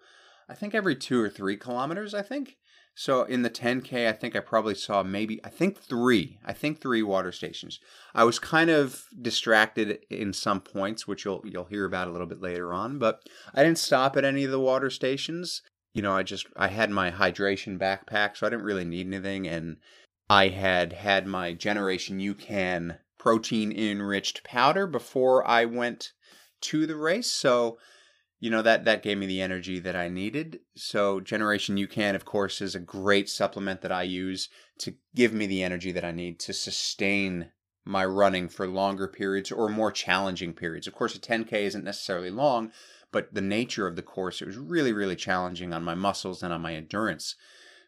I 0.49 0.55
think 0.55 0.75
every 0.75 0.95
two 0.95 1.19
or 1.21 1.29
three 1.29 1.57
kilometers, 1.57 2.13
I 2.13 2.21
think. 2.21 2.57
So 2.95 3.23
in 3.23 3.41
the 3.41 3.49
10K, 3.49 4.07
I 4.07 4.11
think 4.11 4.35
I 4.35 4.39
probably 4.39 4.75
saw 4.75 5.01
maybe, 5.01 5.43
I 5.43 5.49
think 5.49 5.79
three, 5.79 6.37
I 6.45 6.53
think 6.53 6.79
three 6.79 7.01
water 7.01 7.31
stations. 7.31 7.79
I 8.13 8.23
was 8.23 8.37
kind 8.37 8.69
of 8.69 9.05
distracted 9.19 9.99
in 10.11 10.31
some 10.31 10.61
points, 10.61 11.07
which 11.07 11.25
you'll, 11.25 11.41
you'll 11.43 11.65
hear 11.65 11.85
about 11.85 12.07
a 12.07 12.11
little 12.11 12.27
bit 12.27 12.41
later 12.41 12.71
on, 12.71 12.99
but 12.99 13.23
I 13.53 13.63
didn't 13.63 13.79
stop 13.79 14.15
at 14.15 14.25
any 14.25 14.43
of 14.43 14.51
the 14.51 14.59
water 14.59 14.91
stations. 14.91 15.63
You 15.93 16.03
know, 16.03 16.15
I 16.15 16.21
just, 16.21 16.45
I 16.55 16.67
had 16.67 16.91
my 16.91 17.09
hydration 17.09 17.79
backpack, 17.79 18.37
so 18.37 18.45
I 18.45 18.51
didn't 18.51 18.65
really 18.65 18.85
need 18.85 19.07
anything. 19.07 19.47
And 19.47 19.77
I 20.29 20.49
had 20.49 20.93
had 20.93 21.25
my 21.25 21.53
Generation 21.53 22.19
UCAN 22.19 22.99
protein 23.17 23.71
enriched 23.71 24.43
powder 24.43 24.85
before 24.85 25.47
I 25.47 25.65
went 25.65 26.13
to 26.61 26.85
the 26.85 26.95
race. 26.95 27.31
So, 27.31 27.79
you 28.43 28.49
know 28.49 28.61
that 28.61 28.83
that 28.83 29.03
gave 29.03 29.17
me 29.17 29.25
the 29.25 29.41
energy 29.41 29.79
that 29.79 29.95
I 29.95 30.09
needed. 30.09 30.59
So 30.75 31.21
Generation 31.21 31.77
UCAN, 31.77 32.13
of 32.13 32.25
course, 32.25 32.59
is 32.59 32.75
a 32.75 32.79
great 32.79 33.29
supplement 33.29 33.79
that 33.79 33.91
I 33.93 34.03
use 34.03 34.49
to 34.79 34.95
give 35.15 35.31
me 35.31 35.47
the 35.47 35.63
energy 35.63 35.93
that 35.93 36.03
I 36.03 36.11
need 36.11 36.41
to 36.41 36.51
sustain 36.51 37.51
my 37.85 38.03
running 38.03 38.49
for 38.49 38.67
longer 38.67 39.07
periods 39.07 39.49
or 39.49 39.69
more 39.69 39.93
challenging 39.93 40.51
periods. 40.53 40.87
Of 40.87 40.93
course, 40.93 41.15
a 41.15 41.19
10K 41.19 41.53
isn't 41.53 41.85
necessarily 41.85 42.31
long, 42.31 42.73
but 43.13 43.33
the 43.33 43.39
nature 43.39 43.87
of 43.87 43.95
the 43.95 44.01
course, 44.01 44.41
it 44.41 44.47
was 44.47 44.57
really, 44.57 44.91
really 44.91 45.15
challenging 45.15 45.71
on 45.71 45.85
my 45.85 45.95
muscles 45.95 46.43
and 46.43 46.51
on 46.51 46.61
my 46.61 46.75
endurance. 46.75 47.35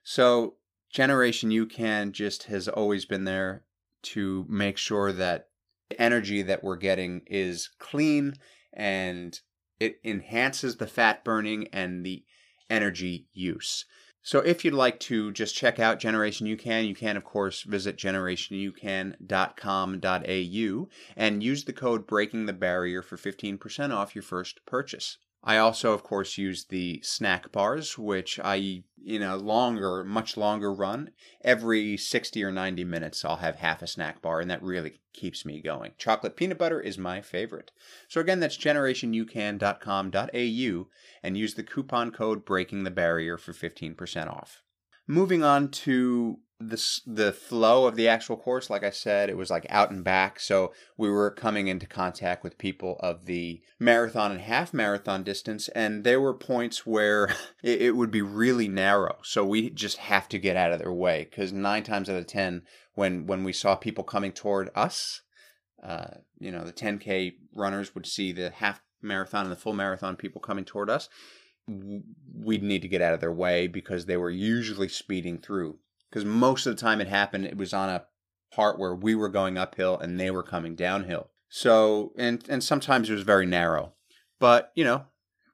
So 0.06 0.56
Generation 0.90 1.50
UCAN 1.50 2.14
just 2.14 2.44
has 2.44 2.70
always 2.70 3.04
been 3.04 3.26
there 3.26 3.66
to 4.04 4.46
make 4.48 4.78
sure 4.78 5.12
that 5.12 5.50
the 5.90 6.02
energy 6.02 6.42
that 6.44 6.64
we're 6.64 6.78
getting 6.78 7.24
is 7.28 7.72
clean 7.78 8.36
and 8.72 9.38
it 9.80 10.00
enhances 10.04 10.78
the 10.78 10.88
fat 10.88 11.24
burning 11.24 11.68
and 11.74 12.04
the 12.06 12.24
energy 12.70 13.28
use. 13.34 13.86
So 14.22 14.40
if 14.40 14.64
you'd 14.66 14.74
like 14.74 15.00
to 15.02 15.32
just 15.34 15.56
check 15.56 15.80
out 15.80 16.00
Generation 16.00 16.48
UCAN, 16.48 16.88
you 16.88 16.96
can 16.96 17.16
of 17.16 17.24
course 17.24 17.62
visit 17.62 17.96
generationucan.com.au 17.96 20.90
and 21.16 21.44
use 21.44 21.64
the 21.64 21.74
code 21.74 22.08
breaking 22.08 22.48
the 22.48 22.54
barrier 22.54 23.04
for 23.04 23.18
15% 23.18 23.94
off 23.94 24.16
your 24.16 24.24
first 24.24 24.66
purchase. 24.66 25.20
I 25.46 25.58
also, 25.58 25.94
of 25.94 26.02
course, 26.02 26.40
use 26.40 26.66
the 26.66 27.02
snack 27.04 27.52
bars, 27.52 28.00
which 28.00 28.40
I, 28.44 28.82
in 29.06 29.22
a 29.22 29.38
longer, 29.38 30.04
much 30.04 30.38
longer 30.38 30.74
run, 30.74 31.12
every 31.44 31.98
60 31.98 32.44
or 32.44 32.52
90 32.52 32.84
minutes, 32.84 33.24
I'll 33.24 33.36
have 33.36 33.58
half 33.58 33.84
a 33.84 33.88
snack 33.88 34.24
bar, 34.24 34.42
and 34.42 34.50
that 34.50 34.64
really 34.64 35.02
keeps 35.14 35.46
me 35.46 35.62
going. 35.62 35.92
Chocolate 36.00 36.36
peanut 36.36 36.58
butter 36.58 36.82
is 36.82 36.98
my 36.98 37.22
favorite. 37.22 37.72
So, 38.10 38.20
again, 38.20 38.40
that's 38.40 38.58
generationucan.com.au 38.58 40.88
and 41.22 41.38
use 41.38 41.54
the 41.54 41.64
coupon 41.64 42.12
code 42.12 42.44
Breaking 42.44 42.84
the 42.84 42.90
Barrier 42.90 43.38
for 43.38 43.54
15% 43.54 44.28
off. 44.28 44.64
Moving 45.08 45.44
on 45.44 45.70
to 45.70 46.40
the 46.60 47.02
the 47.06 47.34
flow 47.34 47.86
of 47.86 47.98
the 47.98 48.08
actual 48.08 48.38
course 48.38 48.70
like 48.70 48.84
i 48.84 48.90
said 48.90 49.30
it 49.30 49.36
was 49.36 49.50
like 49.50 49.66
out 49.70 49.92
and 49.92 50.04
back. 50.06 50.40
So 50.40 50.72
we 50.98 51.10
were 51.10 51.30
coming 51.30 51.68
into 51.68 51.86
contact 51.86 52.44
with 52.44 52.58
people 52.58 52.96
of 53.02 53.26
the 53.26 53.62
marathon 53.78 54.32
and 54.32 54.42
half 54.42 54.74
marathon 54.74 55.24
distance 55.24 55.68
and 55.70 56.04
there 56.04 56.22
were 56.22 56.34
points 56.34 56.86
where 56.86 57.26
it, 57.64 57.82
it 57.82 57.96
would 57.96 58.12
be 58.12 58.22
really 58.22 58.70
narrow. 58.70 59.18
So 59.24 59.46
we 59.46 59.70
just 59.70 59.98
have 59.98 60.30
to 60.30 60.40
get 60.40 60.56
out 60.56 60.72
of 60.72 60.80
their 60.80 60.94
way 60.94 61.28
because 61.30 61.52
nine 61.52 61.84
times 61.84 62.10
out 62.10 62.16
of 62.16 62.28
ten 62.28 62.62
when 62.94 63.26
when 63.26 63.44
we 63.44 63.52
saw 63.52 63.76
people 63.76 64.06
coming 64.06 64.32
toward 64.32 64.70
us 64.76 65.22
uh, 65.84 66.16
you 66.40 66.52
know 66.52 66.64
the 66.64 66.74
10k 66.74 67.34
runners 67.54 67.94
would 67.94 68.06
see 68.06 68.32
the 68.32 68.50
half 68.50 68.82
marathon 69.02 69.44
and 69.44 69.52
the 69.52 69.58
full 69.58 69.74
marathon 69.74 70.16
people 70.16 70.42
coming 70.42 70.66
toward 70.66 70.90
us 70.90 71.10
we'd 71.68 72.64
need 72.64 72.82
to 72.82 72.88
get 72.88 73.02
out 73.02 73.14
of 73.14 73.20
their 73.20 73.34
way 73.34 73.68
because 73.68 74.06
they 74.06 74.18
were 74.18 74.30
usually 74.30 74.88
speeding 74.88 75.38
through 75.38 75.78
because 76.16 76.26
most 76.26 76.66
of 76.66 76.74
the 76.74 76.82
time 76.82 77.02
it 77.02 77.10
happened, 77.10 77.44
it 77.44 77.58
was 77.58 77.74
on 77.74 77.90
a 77.90 78.06
part 78.54 78.80
where 78.80 78.96
we 78.96 79.16
were 79.16 79.28
going 79.28 79.58
uphill 79.58 80.00
and 80.00 80.18
they 80.18 80.32
were 80.32 80.44
coming 80.44 80.74
downhill. 80.74 81.30
So, 81.50 82.14
and 82.18 82.42
and 82.48 82.64
sometimes 82.64 83.10
it 83.10 83.14
was 83.14 83.24
very 83.24 83.46
narrow, 83.46 83.96
but 84.40 84.72
you 84.76 84.86
know, 84.86 85.08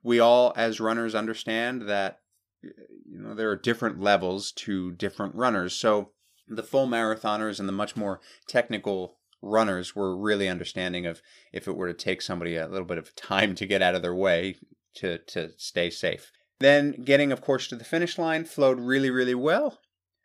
we 0.04 0.19
all 0.19 0.54
as 0.56 0.80
runners 0.80 1.15
understand 1.15 1.89
that 1.89 2.19
you 2.62 3.19
know 3.19 3.34
there 3.34 3.50
are 3.50 3.56
different 3.56 4.02
levels 4.02 4.52
to 4.52 4.91
different 4.91 5.34
runners. 5.34 5.74
So, 5.74 6.12
the 6.47 6.62
full 6.62 6.86
marathoners 6.86 7.60
and 7.60 7.67
the 7.67 7.74
much 7.74 7.95
more 7.95 8.19
technical 8.47 9.17
runners 9.41 9.95
were 9.95 10.15
really 10.15 10.47
understanding 10.47 11.08
of 11.08 11.24
if 11.52 11.67
it 11.67 11.76
were 11.76 11.88
to 11.88 11.97
take 11.97 12.21
somebody 12.21 12.56
a 12.56 12.67
little 12.67 12.86
bit 12.86 13.00
of 13.00 13.15
time 13.15 13.56
to 13.56 13.65
get 13.65 13.82
out 13.82 13.95
of 13.95 14.04
their 14.04 14.13
way 14.13 14.58
to 14.97 15.17
to 15.17 15.54
stay 15.58 15.89
safe. 15.89 16.32
Then 16.60 16.91
getting 17.04 17.32
of 17.32 17.41
course 17.41 17.67
to 17.69 17.76
the 17.76 17.84
finish 17.84 18.19
line 18.19 18.45
flowed 18.45 18.80
really 18.80 19.10
really 19.10 19.34
well 19.34 19.80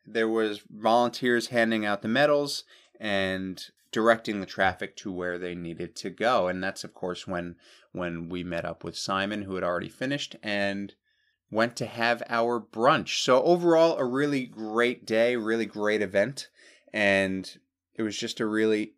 there 0.06 0.28
was 0.28 0.62
volunteers 0.70 1.48
handing 1.48 1.84
out 1.84 2.02
the 2.02 2.08
medals 2.08 2.64
and 3.00 3.70
directing 3.92 4.40
the 4.40 4.46
traffic 4.46 4.96
to 4.96 5.10
where 5.10 5.38
they 5.38 5.54
needed 5.54 5.96
to 5.96 6.10
go. 6.10 6.48
And 6.48 6.62
that's 6.62 6.84
of 6.84 6.94
course 6.94 7.26
when 7.26 7.56
when 7.92 8.28
we 8.28 8.44
met 8.44 8.64
up 8.64 8.84
with 8.84 8.96
Simon 8.96 9.42
who 9.42 9.54
had 9.54 9.64
already 9.64 9.88
finished 9.88 10.36
and 10.42 10.94
went 11.50 11.76
to 11.76 11.86
have 11.86 12.22
our 12.28 12.60
brunch. 12.60 13.22
So 13.22 13.42
overall 13.42 13.96
a 13.96 14.04
really 14.04 14.44
great 14.44 15.06
day 15.06 15.36
really 15.36 15.66
great 15.66 16.02
event. 16.02 16.48
And 16.92 17.58
it 17.94 18.02
was 18.02 18.16
just 18.16 18.40
a 18.40 18.46
really 18.46 18.94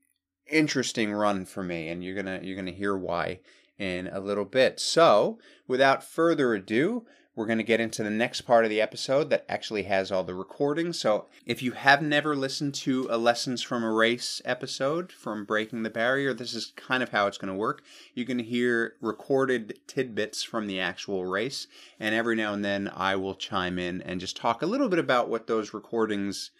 interesting 0.51 1.12
run 1.12 1.44
for 1.44 1.62
me. 1.62 1.88
And 1.88 2.03
you're 2.03 2.21
going 2.21 2.40
to 2.40 2.44
you're 2.44 2.57
going 2.57 2.66
to 2.66 2.73
hear 2.73 2.97
why 2.97 3.40
in 3.79 4.09
a 4.09 4.21
little 4.21 4.44
bit. 4.44 4.81
So 4.81 5.38
without 5.66 6.03
further 6.03 6.55
ado 6.55 7.07
we're 7.38 7.46
going 7.46 7.59
to 7.59 7.62
get 7.62 7.79
into 7.79 8.03
the 8.03 8.11
next 8.11 8.40
part 8.40 8.64
of 8.64 8.68
the 8.68 8.81
episode 8.81 9.31
that 9.31 9.44
actually 9.48 9.85
has 9.85 10.11
all 10.11 10.24
the 10.24 10.35
recordings. 10.35 10.98
So, 10.98 11.27
if 11.46 11.62
you 11.62 11.70
have 11.70 12.03
never 12.03 12.35
listened 12.35 12.74
to 12.74 13.07
a 13.09 13.16
Lessons 13.16 13.62
from 13.62 13.85
a 13.85 13.92
Race 13.92 14.42
episode 14.44 15.12
from 15.12 15.44
Breaking 15.44 15.85
the 15.85 15.88
Barrier, 15.88 16.35
this 16.35 16.53
is 16.53 16.72
kind 16.74 17.01
of 17.01 17.11
how 17.11 17.29
it's 17.29 17.38
going 17.38 17.53
to 17.53 17.57
work. 17.57 17.85
You 18.12 18.24
can 18.24 18.40
hear 18.40 18.94
recorded 19.01 19.79
tidbits 19.87 20.42
from 20.42 20.66
the 20.66 20.81
actual 20.81 21.27
race, 21.27 21.68
and 22.01 22.12
every 22.12 22.35
now 22.35 22.55
and 22.55 22.64
then 22.64 22.90
I 22.92 23.14
will 23.14 23.37
chime 23.37 23.79
in 23.79 24.03
and 24.03 24.18
just 24.18 24.37
talk 24.37 24.61
a 24.61 24.66
little 24.66 24.88
bit 24.88 24.98
about 24.98 25.29
what 25.29 25.46
those 25.46 25.72
recordings 25.72 26.51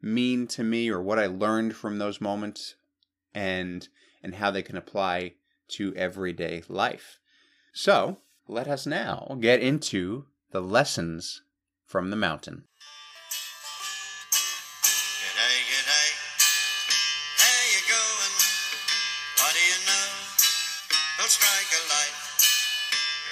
mean 0.00 0.46
to 0.46 0.62
me 0.62 0.88
or 0.88 1.02
what 1.02 1.18
I 1.18 1.26
learned 1.26 1.74
from 1.74 1.98
those 1.98 2.20
moments 2.20 2.76
and 3.34 3.88
and 4.22 4.36
how 4.36 4.52
they 4.52 4.62
can 4.62 4.76
apply 4.76 5.34
to 5.70 5.92
everyday 5.96 6.62
life. 6.68 7.18
So, 7.72 8.18
let 8.48 8.66
us 8.66 8.86
now 8.86 9.36
get 9.40 9.60
into 9.60 10.24
the 10.52 10.62
lessons 10.62 11.42
from 11.84 12.08
the 12.08 12.16
mountain. 12.16 12.64
G'day, 14.80 15.58
g'day. 15.68 16.08
How 17.36 17.60
you 17.68 17.82
going? 17.92 18.34
What 19.36 19.52
do 19.52 19.60
you 19.60 19.76
know? 19.84 20.08
Don't 21.20 21.28
strike 21.28 21.68
a 21.76 21.82
light. 21.92 22.16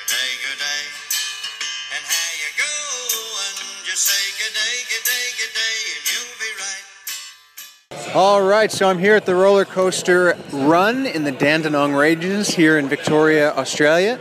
G'day, 0.05 0.37
g'day. 0.45 0.85
And 1.97 2.05
how 2.05 2.29
you 2.37 2.53
going? 2.61 3.57
Just 3.89 4.05
say 4.05 4.21
g'day, 4.37 4.85
g'day, 4.85 5.33
g'day, 5.41 5.97
and 5.97 6.05
you'll 6.13 6.37
be 6.45 6.53
right. 6.61 6.85
All 8.15 8.43
right, 8.43 8.71
so 8.71 8.87
I'm 8.89 8.99
here 8.99 9.15
at 9.15 9.25
the 9.25 9.35
roller 9.35 9.65
coaster 9.65 10.37
run 10.53 11.07
in 11.07 11.25
the 11.25 11.33
Dandenong 11.33 11.95
Ranges 11.95 12.49
here 12.49 12.77
in 12.79 12.87
Victoria, 12.89 13.53
Australia, 13.55 14.19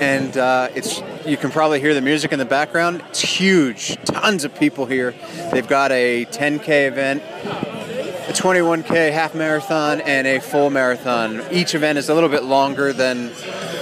and 0.00 0.36
uh, 0.36 0.68
it's 0.74 1.02
you 1.26 1.36
can 1.36 1.50
probably 1.50 1.80
hear 1.80 1.94
the 1.94 2.00
music 2.00 2.32
in 2.32 2.38
the 2.38 2.44
background. 2.44 3.02
It's 3.08 3.20
huge, 3.20 3.96
tons 4.04 4.44
of 4.44 4.54
people 4.54 4.86
here. 4.86 5.14
They've 5.52 5.66
got 5.66 5.92
a 5.92 6.24
10k 6.26 6.88
event, 6.88 7.22
a 7.22 8.32
21k 8.32 9.12
half 9.12 9.34
marathon, 9.34 10.00
and 10.02 10.26
a 10.26 10.40
full 10.40 10.70
marathon. 10.70 11.42
Each 11.50 11.74
event 11.74 11.98
is 11.98 12.08
a 12.08 12.14
little 12.14 12.28
bit 12.28 12.44
longer 12.44 12.92
than 12.92 13.32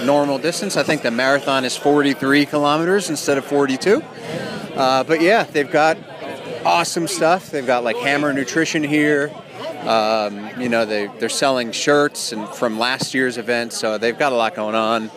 normal 0.05 0.37
distance. 0.37 0.77
I 0.77 0.83
think 0.83 1.01
the 1.01 1.11
marathon 1.11 1.65
is 1.65 1.75
43 1.77 2.45
kilometers 2.45 3.09
instead 3.09 3.37
of 3.37 3.45
42. 3.45 4.01
Uh, 4.75 5.03
but 5.03 5.21
yeah, 5.21 5.43
they've 5.43 5.71
got 5.71 5.97
awesome 6.65 7.07
stuff. 7.07 7.49
They've 7.49 7.65
got 7.65 7.83
like 7.83 7.97
Hammer 7.97 8.33
Nutrition 8.33 8.83
here. 8.83 9.31
Um, 9.87 10.49
you 10.59 10.67
know, 10.67 10.85
they, 10.85 11.07
they're 11.19 11.29
selling 11.29 11.71
shirts 11.71 12.33
and 12.33 12.47
from 12.49 12.77
last 12.77 13.13
year's 13.13 13.37
event, 13.37 13.71
so 13.71 13.97
they've 13.97 14.17
got 14.17 14.33
a 14.33 14.35
lot 14.35 14.53
going 14.53 14.75
on. 14.75 15.09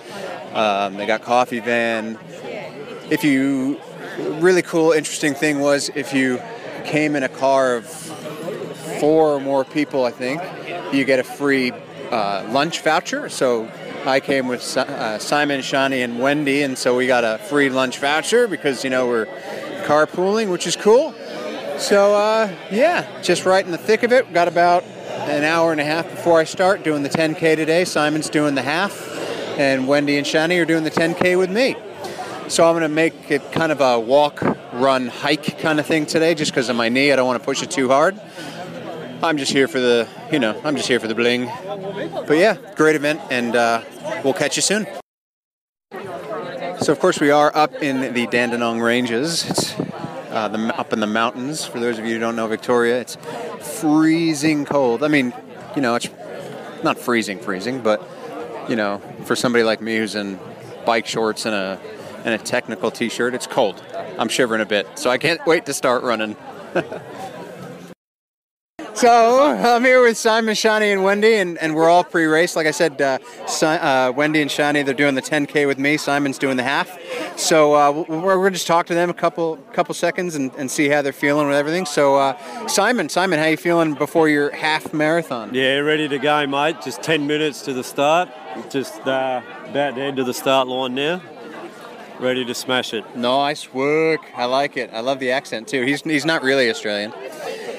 Um, 0.53 0.97
they 0.97 1.07
got 1.07 1.23
coffee 1.23 1.61
van. 1.61 2.19
If 3.11 3.25
you 3.25 3.81
really 4.41 4.63
cool, 4.63 4.93
interesting 4.93 5.35
thing 5.35 5.61
was 5.61 5.91
if 5.95 6.13
you 6.13 6.41
came 6.85 7.17
in 7.17 7.23
a 7.23 7.29
car 7.29 7.77
of 7.77 7.87
four 9.01 9.35
or 9.35 9.41
more 9.41 9.65
people, 9.65 10.05
I 10.05 10.11
think 10.11 10.43
you 10.93 11.05
get 11.05 11.19
a 11.19 11.25
free 11.25 11.73
uh, 12.11 12.47
lunch 12.51 12.81
voucher. 12.81 13.29
So 13.29 13.71
I 14.05 14.21
came 14.21 14.49
with 14.49 14.77
uh, 14.77 15.19
Simon, 15.19 15.61
Shani, 15.61 16.03
and 16.03 16.19
Wendy, 16.19 16.63
and 16.63 16.77
so 16.77 16.97
we 16.97 17.07
got 17.07 17.25
a 17.25 17.39
free 17.39 17.69
lunch 17.69 17.99
voucher 17.99 18.49
because 18.49 18.83
you 18.85 18.91
know 18.91 19.07
we're 19.07 19.27
carpooling, 19.85 20.51
which 20.51 20.67
is 20.67 20.77
cool. 20.77 21.15
So 21.79 22.15
uh, 22.15 22.55
yeah, 22.71 23.23
just 23.23 23.45
right 23.45 23.65
in 23.65 23.73
the 23.73 23.79
thick 23.79 24.03
of 24.03 24.13
it. 24.13 24.33
Got 24.33 24.49
about 24.49 24.85
an 25.29 25.45
hour 25.45 25.73
and 25.73 25.81
a 25.81 25.85
half 25.85 26.09
before 26.11 26.39
I 26.39 26.45
start 26.45 26.83
doing 26.83 27.03
the 27.03 27.09
10K 27.09 27.57
today. 27.57 27.85
Simon's 27.85 28.29
doing 28.31 28.55
the 28.55 28.63
half, 28.63 28.93
and 29.61 29.87
Wendy 29.87 30.17
and 30.17 30.27
Shani 30.27 30.59
are 30.59 30.65
doing 30.65 30.85
the 30.85 30.91
10K 30.91 31.37
with 31.37 31.51
me. 31.51 31.77
So 32.49 32.67
I'm 32.67 32.73
going 32.73 32.81
to 32.83 32.89
make 32.89 33.31
it 33.31 33.53
kind 33.53 33.71
of 33.71 33.83
a 33.83 34.01
walk, 34.01 34.41
run, 34.73 35.09
hike 35.09 35.59
kind 35.59 35.79
of 35.79 35.85
thing 35.85 36.07
today, 36.07 36.35
just 36.35 36.51
because 36.51 36.71
of 36.71 36.77
my 36.77 36.89
knee. 36.89 37.13
I 37.13 37.17
don't 37.17 37.27
want 37.27 37.39
to 37.39 37.45
push 37.45 37.63
it 37.63 37.71
too 37.71 37.89
hard. 37.89 38.19
I'm 39.23 39.37
just 39.37 39.53
here 39.53 39.69
for 39.69 39.79
the, 39.79 40.09
you 40.33 40.39
know, 40.39 40.59
I'm 40.65 40.77
just 40.77 40.89
here 40.89 40.99
for 40.99 41.09
the 41.09 41.15
bling. 41.15 41.45
But 42.27 42.39
yeah, 42.39 42.57
great 42.75 42.97
event, 42.97 43.21
and 43.31 43.55
uh, 43.55 43.83
we'll 44.25 44.33
catch 44.33 44.57
you 44.57 44.63
soon. 44.63 44.87
So 46.81 46.93
of 46.93 46.99
course 46.99 47.21
we 47.21 47.31
are 47.31 47.55
up 47.55 47.75
in 47.83 48.15
the 48.15 48.27
Dandenong 48.29 48.81
Ranges. 48.81 49.49
It's 49.51 49.79
uh, 50.31 50.49
the, 50.49 50.75
up 50.79 50.95
in 50.95 51.01
the 51.01 51.07
mountains. 51.07 51.67
For 51.67 51.81
those 51.81 51.99
of 51.99 52.07
you 52.07 52.15
who 52.15 52.19
don't 52.19 52.35
know 52.35 52.47
Victoria, 52.47 52.99
it's 52.99 53.19
freezing 53.61 54.65
cold. 54.65 55.05
I 55.05 55.09
mean, 55.09 55.35
you 55.77 55.83
know, 55.83 55.97
it's 55.97 56.09
not 56.83 56.99
freezing, 56.99 57.39
freezing, 57.39 57.83
but 57.83 58.03
you 58.69 58.77
know, 58.77 58.99
for 59.25 59.37
somebody 59.37 59.65
like 59.65 59.81
me 59.81 59.97
who's 59.97 60.15
in 60.15 60.39
bike 60.85 61.07
shorts 61.07 61.47
and 61.47 61.55
a 61.55 61.81
and 62.25 62.35
a 62.35 62.39
technical 62.39 62.91
t-shirt, 62.91 63.35
it's 63.35 63.47
cold. 63.47 63.83
I'm 64.19 64.29
shivering 64.29 64.61
a 64.61 64.67
bit, 64.67 64.99
so 64.99 65.09
I 65.09 65.17
can't 65.17 65.41
wait 65.47 65.65
to 65.67 65.73
start 65.73 66.03
running. 66.03 66.37
So 69.01 69.41
I'm 69.41 69.83
here 69.83 70.03
with 70.03 70.19
Simon, 70.19 70.55
Shani, 70.55 70.93
and 70.93 71.03
Wendy, 71.03 71.37
and, 71.37 71.57
and 71.57 71.75
we're 71.75 71.89
all 71.89 72.05
pre-race. 72.05 72.55
Like 72.55 72.67
I 72.67 72.71
said, 72.71 73.01
uh, 73.01 73.19
si- 73.47 73.65
uh, 73.65 74.13
Wendy 74.13 74.43
and 74.43 74.51
Shani, 74.51 74.85
they're 74.85 74.93
doing 74.93 75.15
the 75.15 75.23
10K 75.23 75.67
with 75.67 75.79
me. 75.79 75.97
Simon's 75.97 76.37
doing 76.37 76.59
the 76.59 76.65
half. 76.65 76.99
So 77.39 77.75
uh, 77.75 78.05
we're, 78.07 78.21
we're 78.21 78.35
going 78.35 78.53
to 78.53 78.59
just 78.59 78.67
talk 78.67 78.85
to 78.89 78.95
them 78.95 79.09
a 79.09 79.15
couple 79.15 79.57
couple 79.73 79.95
seconds 79.95 80.35
and, 80.35 80.53
and 80.59 80.71
see 80.71 80.89
how 80.89 81.01
they're 81.01 81.15
feeling 81.15 81.47
with 81.47 81.57
everything. 81.57 81.87
So 81.87 82.17
uh, 82.17 82.67
Simon, 82.67 83.09
Simon, 83.09 83.39
how 83.39 83.47
you 83.47 83.57
feeling 83.57 83.95
before 83.95 84.29
your 84.29 84.51
half 84.51 84.93
marathon? 84.93 85.55
Yeah, 85.55 85.79
ready 85.79 86.07
to 86.07 86.19
go, 86.19 86.47
mate. 86.47 86.83
Just 86.85 87.03
10 87.03 87.27
minutes 87.27 87.63
to 87.63 87.73
the 87.73 87.85
start. 87.85 88.29
Just 88.69 89.01
uh, 89.07 89.43
about 89.69 89.95
the 89.95 90.03
end 90.03 90.19
of 90.19 90.27
the 90.27 90.35
start 90.35 90.69
line 90.69 90.95
now. 90.95 91.23
Ready 92.19 92.45
to 92.45 92.55
smash 92.55 92.93
it. 92.93 93.17
Nice 93.17 93.73
work. 93.73 94.21
I 94.37 94.45
like 94.45 94.77
it. 94.77 94.91
I 94.93 95.01
love 95.01 95.21
the 95.21 95.31
accent 95.31 95.69
too. 95.69 95.83
He's 95.85 96.03
he's 96.03 96.25
not 96.25 96.43
really 96.43 96.69
Australian. 96.69 97.13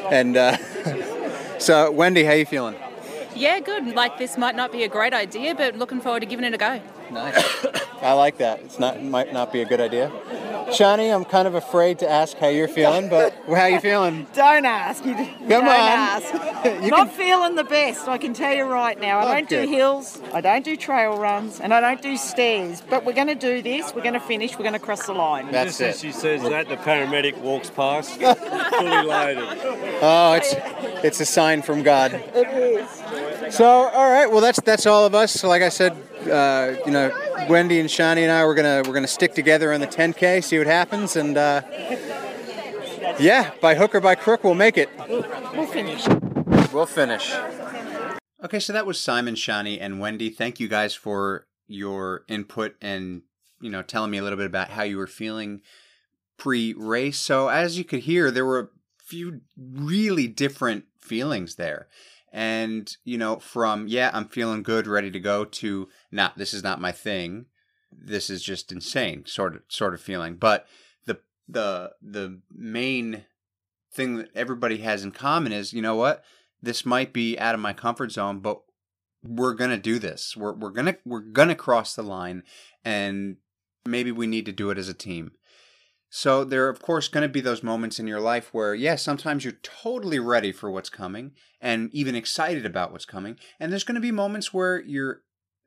And 0.09 0.35
uh, 0.35 0.57
so 1.59 1.91
Wendy, 1.91 2.23
how 2.23 2.33
you 2.33 2.45
feeling? 2.45 2.75
Yeah, 3.35 3.59
good. 3.59 3.87
Like 3.95 4.17
this 4.17 4.37
might 4.37 4.55
not 4.55 4.71
be 4.71 4.83
a 4.83 4.87
great 4.89 5.13
idea, 5.13 5.53
but 5.55 5.75
looking 5.77 6.01
forward 6.01 6.21
to 6.21 6.25
giving 6.25 6.45
it 6.45 6.53
a 6.53 6.57
go. 6.57 6.81
Nice. 7.11 7.65
I 8.01 8.13
like 8.13 8.37
that. 8.37 8.61
It's 8.61 8.79
not 8.79 9.03
might 9.03 9.31
not 9.31 9.53
be 9.53 9.61
a 9.61 9.65
good 9.65 9.79
idea. 9.81 10.11
Shani, 10.69 11.13
I'm 11.13 11.25
kind 11.25 11.47
of 11.47 11.55
afraid 11.55 11.99
to 11.99 12.09
ask 12.09 12.37
how 12.37 12.47
you're 12.47 12.67
feeling, 12.67 13.09
but 13.09 13.33
how 13.47 13.65
you 13.65 13.79
feeling? 13.79 14.25
Don't 14.33 14.65
ask. 14.65 15.03
You, 15.05 15.11
you 15.11 15.25
Come 15.25 15.47
don't 15.47 15.67
on. 15.67 15.69
ask. 15.69 16.33
You 16.83 16.91
Not 16.91 17.07
can- 17.07 17.17
feeling 17.17 17.55
the 17.55 17.63
best, 17.63 18.07
I 18.07 18.17
can 18.19 18.33
tell 18.33 18.53
you 18.53 18.63
right 18.65 18.99
now. 18.99 19.19
I 19.19 19.23
Oh, 19.23 19.33
don't 19.35 19.49
good. 19.49 19.65
do 19.65 19.71
hills, 19.71 20.21
I 20.33 20.41
don't 20.41 20.63
do 20.63 20.75
trail 20.77 21.17
runs, 21.17 21.59
and 21.59 21.73
I 21.73 21.81
don't 21.81 22.01
do 22.01 22.15
stairs. 22.17 22.81
But 22.87 23.03
we're 23.03 23.13
going 23.13 23.27
to 23.27 23.35
do 23.35 23.61
this. 23.63 23.93
We're 23.95 24.01
going 24.03 24.13
to 24.13 24.19
finish. 24.19 24.53
We're 24.57 24.63
going 24.63 24.73
to 24.73 24.79
cross 24.79 25.07
the 25.07 25.13
line. 25.13 25.51
That's 25.51 25.77
Just 25.79 25.81
as 25.81 25.95
it. 25.95 25.99
she 26.07 26.11
says 26.11 26.43
that, 26.43 26.69
the 26.69 26.77
paramedic 26.77 27.37
walks 27.39 27.69
past, 27.71 28.11
fully 28.19 29.03
loaded. 29.07 29.43
Oh, 30.01 30.33
it's 30.33 30.53
it's 31.03 31.19
a 31.19 31.25
sign 31.25 31.61
from 31.63 31.81
God. 31.83 32.13
It 32.13 32.47
is. 32.47 33.55
So, 33.55 33.65
all 33.65 34.11
right. 34.11 34.29
Well, 34.31 34.41
that's 34.41 34.61
that's 34.61 34.85
all 34.85 35.05
of 35.05 35.15
us. 35.15 35.43
Like 35.43 35.63
I 35.63 35.69
said, 35.69 35.97
uh, 36.29 36.75
you 36.85 36.91
know, 36.91 37.11
Wendy 37.49 37.79
and 37.79 37.89
Shani 37.89 38.21
and 38.21 38.31
I 38.31 38.45
we're 38.45 38.55
gonna 38.55 38.83
we're 38.85 38.93
gonna 38.93 39.07
stick 39.07 39.33
together 39.33 39.73
on 39.73 39.81
the 39.81 39.87
10K, 39.87 40.43
see 40.43 40.57
what 40.57 40.67
happens, 40.67 41.15
and 41.15 41.37
uh, 41.37 41.61
yeah, 43.19 43.51
by 43.61 43.75
hook 43.75 43.95
or 43.95 44.01
by 44.01 44.15
crook, 44.15 44.43
we'll 44.43 44.55
make 44.55 44.77
it. 44.77 44.89
We'll 45.07 45.67
finish. 45.67 46.07
We'll 46.73 46.85
finish. 46.85 47.33
Okay, 48.43 48.59
so 48.59 48.73
that 48.73 48.85
was 48.85 48.99
Simon, 48.99 49.35
Shani, 49.35 49.77
and 49.79 49.99
Wendy. 49.99 50.29
Thank 50.29 50.59
you 50.59 50.67
guys 50.67 50.95
for 50.95 51.45
your 51.67 52.23
input 52.27 52.75
and 52.81 53.21
you 53.61 53.69
know 53.69 53.81
telling 53.81 54.11
me 54.11 54.17
a 54.17 54.23
little 54.23 54.37
bit 54.37 54.47
about 54.47 54.69
how 54.69 54.83
you 54.83 54.97
were 54.97 55.07
feeling 55.07 55.61
pre-race. 56.37 57.19
So 57.19 57.49
as 57.49 57.77
you 57.77 57.83
could 57.83 58.01
hear, 58.01 58.31
there 58.31 58.45
were 58.45 58.59
a 58.59 58.67
few 58.97 59.41
really 59.55 60.27
different 60.27 60.85
feelings 60.99 61.55
there. 61.55 61.87
And 62.33 62.95
you 63.03 63.17
know, 63.17 63.37
from 63.37 63.87
yeah, 63.87 64.09
I'm 64.13 64.25
feeling 64.25 64.63
good, 64.63 64.87
ready 64.87 65.11
to 65.11 65.19
go 65.19 65.45
to 65.45 65.89
nah, 66.11 66.31
this 66.35 66.53
is 66.53 66.63
not 66.63 66.81
my 66.81 66.91
thing. 66.91 67.45
This 67.91 68.29
is 68.29 68.43
just 68.43 68.71
insane, 68.71 69.25
sort 69.25 69.55
of 69.55 69.61
sort 69.67 69.93
of 69.93 70.01
feeling. 70.01 70.35
But 70.35 70.67
the 71.05 71.19
the 71.47 71.91
the 72.01 72.41
main 72.53 73.25
thing 73.93 74.17
that 74.17 74.29
everybody 74.35 74.77
has 74.77 75.03
in 75.03 75.11
common 75.11 75.51
is, 75.51 75.73
you 75.73 75.81
know 75.81 75.95
what? 75.95 76.23
This 76.61 76.85
might 76.85 77.11
be 77.11 77.37
out 77.39 77.55
of 77.55 77.61
my 77.61 77.73
comfort 77.73 78.11
zone, 78.11 78.39
but 78.39 78.61
we're 79.23 79.53
gonna 79.53 79.77
do 79.77 79.99
this. 79.99 80.35
We're 80.37 80.53
we're 80.53 80.71
gonna 80.71 80.97
we're 81.05 81.19
gonna 81.19 81.55
cross 81.55 81.95
the 81.95 82.03
line, 82.03 82.43
and 82.85 83.37
maybe 83.85 84.11
we 84.11 84.27
need 84.27 84.45
to 84.45 84.51
do 84.51 84.69
it 84.69 84.77
as 84.77 84.89
a 84.89 84.93
team. 84.93 85.31
So 86.13 86.43
there 86.43 86.65
are 86.65 86.69
of 86.69 86.81
course 86.81 87.07
going 87.07 87.21
to 87.21 87.29
be 87.29 87.39
those 87.39 87.63
moments 87.63 87.97
in 87.97 88.05
your 88.05 88.19
life 88.19 88.53
where 88.53 88.75
yeah, 88.75 88.95
sometimes 88.95 89.45
you're 89.45 89.53
totally 89.63 90.19
ready 90.19 90.51
for 90.51 90.69
what's 90.69 90.89
coming 90.89 91.31
and 91.61 91.89
even 91.93 92.15
excited 92.15 92.65
about 92.65 92.91
what's 92.91 93.05
coming, 93.05 93.37
and 93.61 93.71
there's 93.71 93.85
going 93.85 93.95
to 93.95 94.01
be 94.01 94.11
moments 94.11 94.53
where 94.53 94.81
you're 94.81 95.21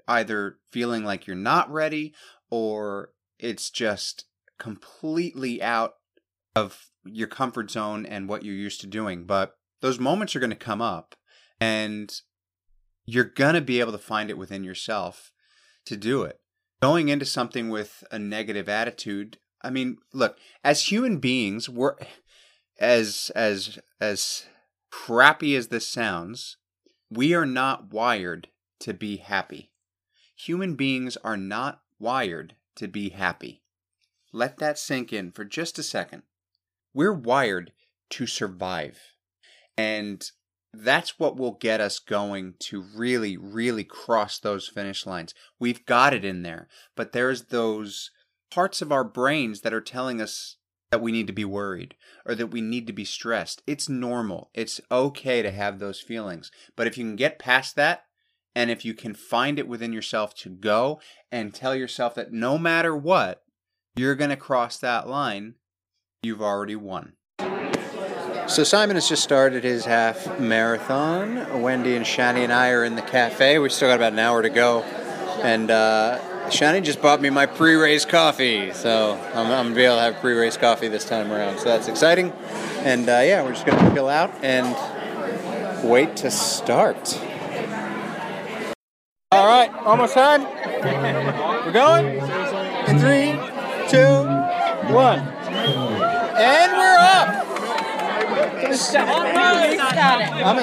either 0.06 0.58
feeling 0.70 1.04
like 1.04 1.26
you're 1.26 1.36
not 1.36 1.70
ready 1.70 2.14
or 2.50 3.10
it's 3.38 3.70
just 3.70 4.26
completely 4.58 5.62
out 5.62 5.94
of 6.54 6.90
your 7.04 7.28
comfort 7.28 7.70
zone 7.70 8.06
and 8.06 8.28
what 8.28 8.44
you're 8.44 8.54
used 8.54 8.80
to 8.80 8.86
doing. 8.86 9.24
But 9.24 9.54
those 9.80 9.98
moments 9.98 10.34
are 10.34 10.40
going 10.40 10.50
to 10.50 10.56
come 10.56 10.80
up 10.80 11.14
and 11.60 12.12
you're 13.06 13.24
going 13.24 13.54
to 13.54 13.60
be 13.60 13.80
able 13.80 13.92
to 13.92 13.98
find 13.98 14.30
it 14.30 14.38
within 14.38 14.64
yourself 14.64 15.32
to 15.86 15.96
do 15.96 16.22
it. 16.22 16.40
Going 16.80 17.08
into 17.08 17.24
something 17.24 17.70
with 17.70 18.04
a 18.10 18.18
negative 18.18 18.68
attitude, 18.68 19.38
I 19.62 19.70
mean, 19.70 19.98
look, 20.12 20.38
as 20.62 20.90
human 20.90 21.18
beings, 21.18 21.68
we're 21.68 21.94
as 22.78 23.30
as 23.34 23.78
as 24.00 24.46
crappy 24.90 25.56
as 25.56 25.68
this 25.68 25.86
sounds, 25.86 26.56
we 27.10 27.34
are 27.34 27.46
not 27.46 27.92
wired 27.92 28.48
to 28.80 28.92
be 28.92 29.16
happy. 29.16 29.70
Human 30.44 30.74
beings 30.74 31.16
are 31.24 31.38
not 31.38 31.80
wired 31.98 32.54
to 32.76 32.86
be 32.86 33.08
happy. 33.08 33.62
Let 34.30 34.58
that 34.58 34.78
sink 34.78 35.10
in 35.10 35.30
for 35.30 35.42
just 35.42 35.78
a 35.78 35.82
second. 35.82 36.22
We're 36.92 37.14
wired 37.14 37.72
to 38.10 38.26
survive. 38.26 38.98
And 39.78 40.22
that's 40.70 41.18
what 41.18 41.38
will 41.38 41.52
get 41.52 41.80
us 41.80 41.98
going 41.98 42.56
to 42.58 42.84
really, 42.94 43.38
really 43.38 43.84
cross 43.84 44.38
those 44.38 44.68
finish 44.68 45.06
lines. 45.06 45.32
We've 45.58 45.86
got 45.86 46.12
it 46.12 46.26
in 46.26 46.42
there, 46.42 46.68
but 46.94 47.12
there's 47.12 47.44
those 47.44 48.10
parts 48.50 48.82
of 48.82 48.92
our 48.92 49.04
brains 49.04 49.62
that 49.62 49.72
are 49.72 49.80
telling 49.80 50.20
us 50.20 50.56
that 50.90 51.00
we 51.00 51.10
need 51.10 51.26
to 51.28 51.32
be 51.32 51.46
worried 51.46 51.94
or 52.26 52.34
that 52.34 52.48
we 52.48 52.60
need 52.60 52.86
to 52.86 52.92
be 52.92 53.06
stressed. 53.06 53.62
It's 53.66 53.88
normal. 53.88 54.50
It's 54.52 54.78
okay 54.92 55.40
to 55.40 55.50
have 55.50 55.78
those 55.78 56.02
feelings. 56.02 56.50
But 56.76 56.86
if 56.86 56.98
you 56.98 57.04
can 57.04 57.16
get 57.16 57.38
past 57.38 57.76
that, 57.76 58.04
and 58.54 58.70
if 58.70 58.84
you 58.84 58.94
can 58.94 59.14
find 59.14 59.58
it 59.58 59.68
within 59.68 59.92
yourself 59.92 60.34
to 60.34 60.48
go 60.48 61.00
and 61.32 61.52
tell 61.54 61.74
yourself 61.74 62.14
that 62.14 62.32
no 62.32 62.58
matter 62.58 62.96
what, 62.96 63.42
you're 63.96 64.14
going 64.14 64.30
to 64.30 64.36
cross 64.36 64.78
that 64.78 65.08
line, 65.08 65.54
you've 66.22 66.42
already 66.42 66.76
won. 66.76 67.14
So 68.46 68.62
Simon 68.62 68.96
has 68.96 69.08
just 69.08 69.24
started 69.24 69.64
his 69.64 69.86
half 69.86 70.38
marathon. 70.38 71.62
Wendy 71.62 71.96
and 71.96 72.04
Shani 72.04 72.40
and 72.40 72.52
I 72.52 72.70
are 72.70 72.84
in 72.84 72.94
the 72.94 73.02
cafe. 73.02 73.58
We 73.58 73.70
still 73.70 73.88
got 73.88 73.96
about 73.96 74.12
an 74.12 74.18
hour 74.18 74.42
to 74.42 74.50
go, 74.50 74.82
and 75.42 75.70
uh, 75.70 76.20
Shani 76.48 76.84
just 76.84 77.00
bought 77.00 77.22
me 77.22 77.30
my 77.30 77.46
pre-race 77.46 78.04
coffee. 78.04 78.70
So 78.72 79.18
I'm, 79.32 79.46
I'm 79.46 79.66
gonna 79.66 79.74
be 79.74 79.84
able 79.84 79.96
to 79.96 80.02
have 80.02 80.16
pre-race 80.16 80.58
coffee 80.58 80.88
this 80.88 81.06
time 81.06 81.32
around. 81.32 81.58
So 81.58 81.64
that's 81.64 81.88
exciting. 81.88 82.32
And 82.82 83.08
uh, 83.08 83.22
yeah, 83.24 83.42
we're 83.42 83.52
just 83.52 83.64
gonna 83.64 83.94
chill 83.94 84.08
out 84.08 84.30
and 84.44 84.76
wait 85.82 86.16
to 86.18 86.30
start. 86.30 87.18
All 89.44 89.50
right, 89.50 89.70
almost 89.84 90.14
time. 90.14 90.44
We're 91.66 91.70
going 91.70 92.06
in 92.06 92.98
three, 92.98 93.32
two, 93.90 94.24
one, 94.90 95.18
and 96.38 96.72
we're 96.72 96.96
up. 96.98 97.28
I'm 98.48 98.62
gonna 98.62 98.74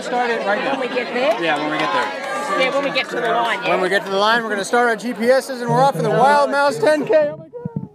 start 0.01 0.31
it 0.31 0.47
right 0.47 0.63
now. 0.63 0.79
When 0.79 0.89
we 0.89 0.95
get 0.95 1.13
there? 1.13 1.43
Yeah, 1.43 1.57
when 1.57 1.71
we 1.71 1.77
get 1.77 1.93
there. 1.93 2.59
Yeah, 2.59 2.73
when 2.73 2.83
we 2.83 2.89
get 2.89 3.07
to 3.09 3.17
the 3.17 3.21
line, 3.21 3.61
yeah? 3.61 3.69
When 3.69 3.81
we 3.81 3.89
get 3.89 4.03
to 4.05 4.09
the 4.09 4.17
line, 4.17 4.41
we're 4.41 4.49
gonna 4.49 4.65
start 4.65 4.89
our 4.89 4.95
GPSs 4.95 5.61
and 5.61 5.69
we're 5.69 5.83
off 5.83 5.95
for 5.95 6.01
the 6.01 6.09
Wild 6.09 6.49
Mouse 6.49 6.79
10K. 6.79 7.33
Oh 7.33 7.37
my 7.37 7.49
god! 7.49 7.89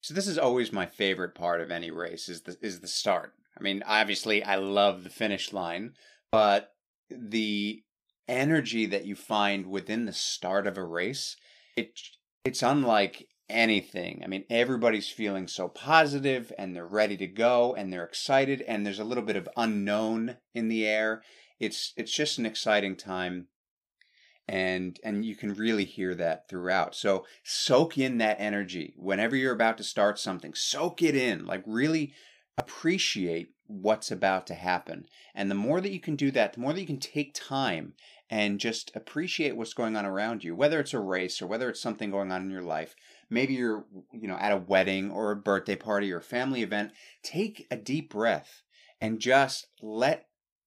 So 0.00 0.14
this 0.14 0.26
is 0.26 0.38
always 0.38 0.72
my 0.72 0.86
favorite 0.86 1.34
part 1.34 1.60
of 1.60 1.70
any 1.70 1.90
race 1.90 2.30
is 2.30 2.40
the 2.40 2.56
is 2.62 2.80
the 2.80 2.88
start. 2.88 3.34
I 3.60 3.62
mean, 3.62 3.82
obviously, 3.86 4.42
I 4.42 4.54
love 4.56 5.04
the 5.04 5.10
finish 5.10 5.52
line, 5.52 5.92
but 6.32 6.70
the 7.10 7.82
energy 8.28 8.86
that 8.86 9.06
you 9.06 9.14
find 9.14 9.66
within 9.66 10.04
the 10.04 10.12
start 10.12 10.66
of 10.66 10.76
a 10.76 10.84
race, 10.84 11.36
it 11.76 11.98
it's 12.44 12.62
unlike 12.62 13.28
anything. 13.48 14.22
I 14.24 14.26
mean, 14.26 14.44
everybody's 14.50 15.08
feeling 15.08 15.48
so 15.48 15.68
positive 15.68 16.52
and 16.58 16.74
they're 16.74 16.86
ready 16.86 17.16
to 17.18 17.26
go 17.26 17.74
and 17.74 17.92
they're 17.92 18.04
excited 18.04 18.62
and 18.62 18.84
there's 18.84 18.98
a 18.98 19.04
little 19.04 19.24
bit 19.24 19.36
of 19.36 19.48
unknown 19.56 20.36
in 20.54 20.68
the 20.68 20.86
air. 20.86 21.22
It's 21.58 21.92
it's 21.96 22.12
just 22.12 22.38
an 22.38 22.46
exciting 22.46 22.96
time 22.96 23.48
and 24.48 24.98
and 25.02 25.24
you 25.24 25.34
can 25.34 25.54
really 25.54 25.84
hear 25.84 26.14
that 26.14 26.48
throughout. 26.48 26.94
So 26.94 27.24
soak 27.42 27.98
in 27.98 28.18
that 28.18 28.40
energy 28.40 28.94
whenever 28.96 29.36
you're 29.36 29.52
about 29.52 29.78
to 29.78 29.84
start 29.84 30.18
something. 30.18 30.54
Soak 30.54 31.02
it 31.02 31.16
in. 31.16 31.46
Like 31.46 31.62
really 31.66 32.12
appreciate 32.58 33.48
what's 33.66 34.10
about 34.10 34.46
to 34.46 34.54
happen. 34.54 35.06
And 35.34 35.50
the 35.50 35.56
more 35.56 35.80
that 35.80 35.92
you 35.92 36.00
can 36.00 36.16
do 36.16 36.30
that, 36.32 36.54
the 36.54 36.60
more 36.60 36.72
that 36.72 36.80
you 36.80 36.86
can 36.86 37.00
take 37.00 37.34
time 37.34 37.94
and 38.28 38.58
just 38.58 38.90
appreciate 38.94 39.56
what's 39.56 39.74
going 39.74 39.96
on 39.96 40.04
around 40.04 40.42
you, 40.42 40.54
whether 40.54 40.80
it's 40.80 40.94
a 40.94 41.00
race 41.00 41.40
or 41.40 41.46
whether 41.46 41.68
it's 41.68 41.80
something 41.80 42.10
going 42.10 42.32
on 42.32 42.42
in 42.42 42.50
your 42.50 42.62
life. 42.62 42.96
Maybe 43.30 43.54
you're, 43.54 43.86
you 44.12 44.26
know, 44.26 44.36
at 44.36 44.52
a 44.52 44.56
wedding 44.56 45.10
or 45.10 45.30
a 45.30 45.36
birthday 45.36 45.76
party 45.76 46.12
or 46.12 46.20
family 46.20 46.62
event. 46.62 46.92
Take 47.22 47.66
a 47.70 47.76
deep 47.76 48.10
breath 48.10 48.62
and 49.00 49.20
just 49.20 49.68
let 49.80 50.26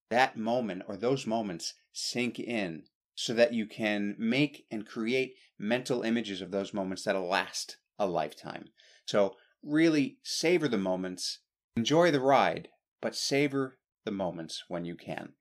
that 0.09 0.37
moment 0.37 0.83
or 0.87 0.95
those 0.95 1.27
moments 1.27 1.73
sink 1.91 2.39
in 2.39 2.83
so 3.15 3.33
that 3.33 3.53
you 3.53 3.65
can 3.65 4.15
make 4.17 4.65
and 4.71 4.87
create 4.87 5.35
mental 5.57 6.03
images 6.03 6.41
of 6.41 6.51
those 6.51 6.73
moments 6.73 7.03
that'll 7.03 7.27
last 7.27 7.77
a 7.97 8.07
lifetime. 8.07 8.65
So, 9.05 9.35
really 9.61 10.19
savor 10.23 10.69
the 10.69 10.77
moments, 10.77 11.39
enjoy 11.75 12.11
the 12.11 12.21
ride, 12.21 12.69
but 13.01 13.15
savor 13.15 13.77
the 14.05 14.11
moments 14.11 14.63
when 14.69 14.85
you 14.85 14.95
can. 14.95 15.33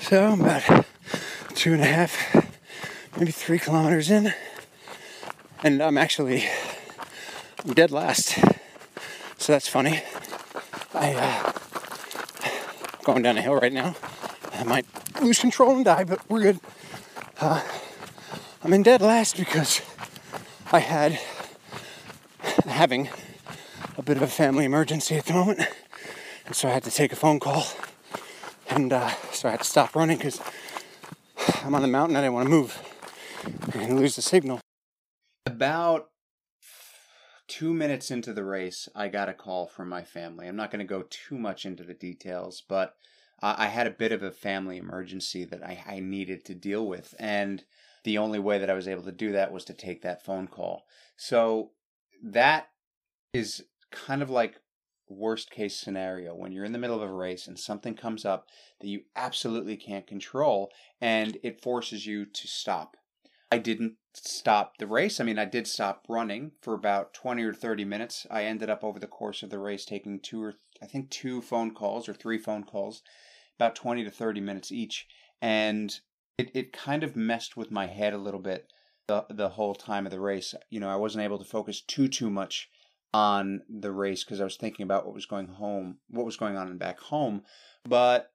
So 0.00 0.32
I'm 0.32 0.40
about 0.40 0.86
two 1.54 1.72
and 1.72 1.82
a 1.82 1.86
half, 1.86 2.34
maybe 3.18 3.30
three 3.30 3.58
kilometers 3.58 4.10
in, 4.10 4.32
and 5.62 5.82
I'm 5.82 5.98
actually 5.98 6.48
dead 7.74 7.90
last. 7.90 8.38
So 9.38 9.52
that's 9.52 9.68
funny. 9.68 10.02
I 10.94 11.14
uh, 11.14 11.52
going 13.04 13.22
down 13.22 13.38
a 13.38 13.42
hill 13.42 13.54
right 13.54 13.72
now. 13.72 13.96
I 14.52 14.64
might 14.64 14.86
lose 15.22 15.38
control 15.38 15.76
and 15.76 15.84
die, 15.84 16.04
but 16.04 16.28
we're 16.28 16.42
good. 16.42 16.60
Uh, 17.40 17.62
I'm 18.64 18.72
in 18.72 18.82
dead 18.82 19.00
last 19.00 19.36
because 19.36 19.80
I 20.72 20.80
had 20.80 21.18
having 22.66 23.08
a 23.96 24.02
bit 24.02 24.16
of 24.16 24.22
a 24.22 24.26
family 24.26 24.64
emergency 24.64 25.16
at 25.16 25.26
the 25.26 25.32
moment, 25.32 25.60
and 26.46 26.54
so 26.54 26.68
I 26.68 26.72
had 26.72 26.84
to 26.84 26.90
take 26.90 27.12
a 27.12 27.16
phone 27.16 27.40
call 27.40 27.66
and 28.70 28.92
uh, 28.92 29.10
so 29.38 29.46
I 29.46 29.52
had 29.52 29.60
to 29.60 29.66
stop 29.66 29.94
running 29.94 30.16
because 30.16 30.40
I'm 31.64 31.74
on 31.74 31.82
the 31.82 31.88
mountain. 31.88 32.16
I 32.16 32.22
didn't 32.22 32.34
want 32.34 32.46
to 32.46 32.50
move 32.50 32.82
and 33.72 33.96
lose 33.96 34.16
the 34.16 34.22
signal. 34.22 34.60
About 35.46 36.08
two 37.46 37.72
minutes 37.72 38.10
into 38.10 38.32
the 38.32 38.44
race, 38.44 38.88
I 38.96 39.06
got 39.06 39.28
a 39.28 39.32
call 39.32 39.68
from 39.68 39.88
my 39.88 40.02
family. 40.02 40.48
I'm 40.48 40.56
not 40.56 40.72
going 40.72 40.80
to 40.80 40.84
go 40.84 41.04
too 41.08 41.38
much 41.38 41.64
into 41.64 41.84
the 41.84 41.94
details, 41.94 42.64
but 42.68 42.96
I 43.40 43.66
had 43.68 43.86
a 43.86 43.92
bit 43.92 44.10
of 44.10 44.24
a 44.24 44.32
family 44.32 44.78
emergency 44.78 45.44
that 45.44 45.62
I, 45.62 45.84
I 45.86 46.00
needed 46.00 46.44
to 46.46 46.54
deal 46.56 46.84
with. 46.84 47.14
And 47.20 47.62
the 48.02 48.18
only 48.18 48.40
way 48.40 48.58
that 48.58 48.68
I 48.68 48.74
was 48.74 48.88
able 48.88 49.04
to 49.04 49.12
do 49.12 49.30
that 49.32 49.52
was 49.52 49.64
to 49.66 49.72
take 49.72 50.02
that 50.02 50.24
phone 50.24 50.48
call. 50.48 50.82
So 51.16 51.70
that 52.24 52.70
is 53.32 53.62
kind 53.92 54.20
of 54.20 54.30
like 54.30 54.56
worst 55.08 55.50
case 55.50 55.76
scenario 55.76 56.34
when 56.34 56.52
you're 56.52 56.64
in 56.64 56.72
the 56.72 56.78
middle 56.78 57.02
of 57.02 57.08
a 57.08 57.12
race 57.12 57.46
and 57.46 57.58
something 57.58 57.94
comes 57.94 58.24
up 58.24 58.46
that 58.80 58.88
you 58.88 59.02
absolutely 59.16 59.76
can't 59.76 60.06
control 60.06 60.70
and 61.00 61.38
it 61.42 61.62
forces 61.62 62.06
you 62.06 62.24
to 62.26 62.46
stop. 62.46 62.96
I 63.50 63.58
didn't 63.58 63.94
stop 64.14 64.76
the 64.78 64.86
race. 64.86 65.20
I 65.20 65.24
mean, 65.24 65.38
I 65.38 65.46
did 65.46 65.66
stop 65.66 66.04
running 66.08 66.52
for 66.60 66.74
about 66.74 67.14
20 67.14 67.42
or 67.42 67.54
30 67.54 67.84
minutes. 67.84 68.26
I 68.30 68.44
ended 68.44 68.68
up 68.68 68.84
over 68.84 68.98
the 68.98 69.06
course 69.06 69.42
of 69.42 69.50
the 69.50 69.58
race 69.58 69.84
taking 69.84 70.20
two 70.20 70.42
or 70.42 70.54
I 70.82 70.86
think 70.86 71.10
two 71.10 71.40
phone 71.40 71.74
calls 71.74 72.08
or 72.08 72.14
three 72.14 72.38
phone 72.38 72.64
calls, 72.64 73.02
about 73.56 73.74
20 73.74 74.04
to 74.04 74.10
30 74.10 74.40
minutes 74.40 74.70
each. 74.70 75.06
And 75.40 75.98
it, 76.36 76.50
it 76.54 76.72
kind 76.72 77.02
of 77.02 77.16
messed 77.16 77.56
with 77.56 77.70
my 77.70 77.86
head 77.86 78.12
a 78.12 78.18
little 78.18 78.40
bit 78.40 78.72
the, 79.06 79.24
the 79.30 79.50
whole 79.50 79.74
time 79.74 80.06
of 80.06 80.12
the 80.12 80.20
race. 80.20 80.54
You 80.70 80.80
know, 80.80 80.90
I 80.90 80.96
wasn't 80.96 81.24
able 81.24 81.38
to 81.38 81.44
focus 81.44 81.80
too, 81.80 82.08
too 82.08 82.30
much 82.30 82.68
on 83.14 83.62
the 83.68 83.92
race 83.92 84.24
because 84.24 84.40
I 84.40 84.44
was 84.44 84.56
thinking 84.56 84.84
about 84.84 85.06
what 85.06 85.14
was 85.14 85.26
going 85.26 85.48
home, 85.48 85.98
what 86.08 86.26
was 86.26 86.36
going 86.36 86.56
on 86.56 86.76
back 86.78 87.00
home. 87.00 87.42
But 87.84 88.32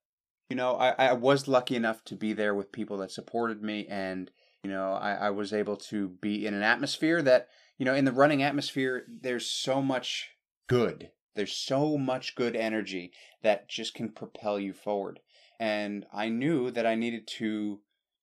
you 0.49 0.55
know, 0.55 0.75
I, 0.75 0.91
I 0.91 1.13
was 1.13 1.47
lucky 1.47 1.75
enough 1.75 2.03
to 2.05 2.15
be 2.15 2.33
there 2.33 2.53
with 2.53 2.71
people 2.71 2.97
that 2.97 3.11
supported 3.11 3.61
me, 3.63 3.87
and 3.89 4.29
you 4.63 4.69
know, 4.69 4.93
I, 4.93 5.13
I 5.13 5.29
was 5.29 5.53
able 5.53 5.77
to 5.77 6.09
be 6.09 6.45
in 6.45 6.53
an 6.53 6.63
atmosphere 6.63 7.21
that 7.21 7.47
you 7.77 7.85
know, 7.85 7.95
in 7.95 8.05
the 8.05 8.11
running 8.11 8.43
atmosphere, 8.43 9.05
there's 9.07 9.49
so 9.49 9.81
much 9.81 10.29
good. 10.67 11.09
There's 11.35 11.53
so 11.53 11.97
much 11.97 12.35
good 12.35 12.55
energy 12.55 13.11
that 13.41 13.67
just 13.67 13.93
can 13.93 14.09
propel 14.09 14.59
you 14.59 14.73
forward. 14.73 15.19
And 15.59 16.05
I 16.13 16.29
knew 16.29 16.71
that 16.71 16.85
I 16.85 16.95
needed 16.95 17.27
to 17.39 17.79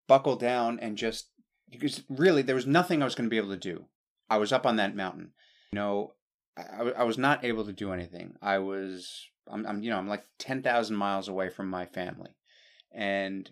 buckle 0.07 0.37
down 0.37 0.79
and 0.81 0.97
just 0.97 1.31
because 1.71 2.03
really 2.09 2.43
there 2.43 2.55
was 2.55 2.67
nothing 2.67 3.03
I 3.03 3.05
was 3.05 3.15
going 3.15 3.27
to 3.27 3.31
be 3.31 3.37
able 3.37 3.51
to 3.51 3.57
do. 3.57 3.87
I 4.29 4.39
was 4.39 4.53
up 4.53 4.67
on 4.67 4.77
that 4.77 4.97
mountain. 4.97 5.33
You 5.73 5.79
know, 5.79 6.13
I, 6.61 6.93
I 6.99 7.05
was 7.05 7.19
not 7.19 7.45
able 7.45 7.65
to 7.65 7.73
do 7.73 7.93
anything. 7.93 8.35
I 8.43 8.59
was, 8.59 9.27
I'm, 9.51 9.67
I'm 9.67 9.83
you 9.83 9.91
know, 9.91 9.99
I'm 9.99 10.09
like 10.09 10.25
10,000 10.39 10.97
miles 10.97 11.29
away 11.29 11.49
from 11.49 11.69
my 11.69 11.87
family. 11.87 12.37
And 12.93 13.51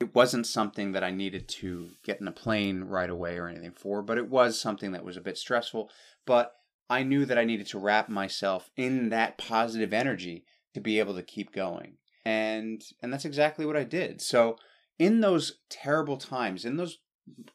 it 0.00 0.14
wasn't 0.14 0.46
something 0.46 0.92
that 0.92 1.04
I 1.04 1.10
needed 1.10 1.48
to 1.48 1.90
get 2.04 2.20
in 2.20 2.28
a 2.28 2.32
plane 2.32 2.84
right 2.84 3.10
away 3.10 3.38
or 3.38 3.48
anything 3.48 3.72
for, 3.72 4.02
but 4.02 4.18
it 4.18 4.28
was 4.28 4.60
something 4.60 4.92
that 4.92 5.04
was 5.04 5.16
a 5.16 5.22
bit 5.22 5.38
stressful. 5.38 5.90
But 6.26 6.52
I 6.90 7.04
knew 7.04 7.24
that 7.26 7.38
I 7.38 7.44
needed 7.44 7.66
to 7.68 7.78
wrap 7.78 8.08
myself 8.08 8.70
in 8.76 9.10
that 9.10 9.38
positive 9.38 9.92
energy 9.92 10.44
to 10.74 10.80
be 10.80 10.98
able 10.98 11.14
to 11.14 11.22
keep 11.22 11.52
going. 11.52 11.98
And 12.24 12.82
and 13.00 13.12
that's 13.12 13.24
exactly 13.24 13.64
what 13.66 13.76
I 13.76 13.84
did. 13.84 14.20
So 14.20 14.56
in 14.98 15.20
those 15.20 15.60
terrible 15.70 16.16
times, 16.16 16.64
in 16.64 16.76
those 16.76 16.98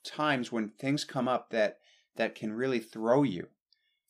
times 0.04 0.52
when 0.52 0.70
things 0.70 1.04
come 1.04 1.28
up 1.28 1.50
that 1.52 1.78
that 2.16 2.36
can 2.36 2.54
really 2.54 2.80
throw 2.80 3.24
you, 3.24 3.48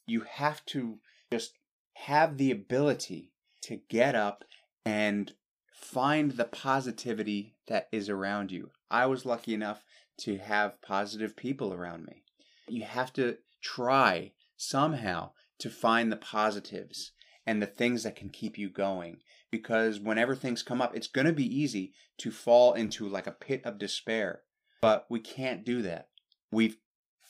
you 0.08 0.22
have 0.22 0.66
to 0.66 1.00
just 1.32 1.54
have 1.94 2.38
the 2.38 2.52
ability 2.52 3.32
to 3.62 3.80
get 3.90 4.16
up 4.16 4.44
and 4.86 5.34
find 5.72 6.32
the 6.32 6.46
positivity 6.46 7.56
that 7.68 7.88
is 7.92 8.10
around 8.10 8.52
you. 8.52 8.72
I 8.90 9.06
was 9.06 9.26
lucky 9.26 9.54
enough 9.54 9.84
to 10.20 10.38
have 10.38 10.82
positive 10.82 11.36
people 11.36 11.74
around 11.74 12.06
me. 12.06 12.24
You 12.68 12.84
have 12.84 13.14
to 13.14 13.38
try 13.62 14.32
somehow 14.56 15.32
to 15.60 15.70
find 15.70 16.12
the 16.12 16.18
positives 16.18 17.12
and 17.46 17.62
the 17.62 17.68
things 17.68 18.04
that 18.04 18.16
can 18.16 18.30
keep 18.30 18.58
you 18.58 18.70
going 18.70 19.18
because 19.52 20.00
whenever 20.00 20.36
things 20.36 20.64
come 20.64 20.82
up 20.82 20.96
it's 20.96 21.08
going 21.08 21.28
to 21.28 21.34
be 21.34 21.46
easy 21.46 21.94
to 22.18 22.32
fall 22.32 22.74
into 22.74 23.08
like 23.08 23.28
a 23.28 23.32
pit 23.32 23.62
of 23.64 23.80
despair 23.80 24.42
but 24.82 25.06
we 25.10 25.20
can't 25.20 25.66
do 25.66 25.82
that 25.82 26.10
we've 26.52 26.78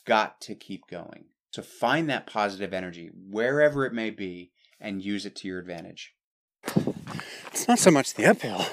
got 0.06 0.42
to 0.42 0.56
keep 0.56 0.88
going 0.90 1.26
so 1.52 1.62
find 1.62 2.10
that 2.10 2.28
positive 2.28 2.74
energy 2.74 3.10
wherever 3.30 3.86
it 3.86 3.94
may 3.94 4.10
be 4.10 4.52
and 4.80 5.04
use 5.04 5.26
it 5.26 5.36
to 5.38 5.48
your 5.48 5.60
advantage. 5.60 6.14
It's 7.48 7.68
not 7.68 7.80
so 7.80 7.92
much 7.92 8.14
the 8.14 8.26
uphill. 8.26 8.66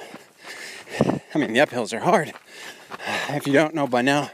I 1.34 1.38
mean, 1.38 1.52
the 1.52 1.60
uphills 1.60 1.92
are 1.92 2.00
hard. 2.00 2.32
If 3.28 3.46
you 3.46 3.52
don't 3.52 3.74
know 3.74 3.86
by 3.86 4.02
now, 4.02 4.30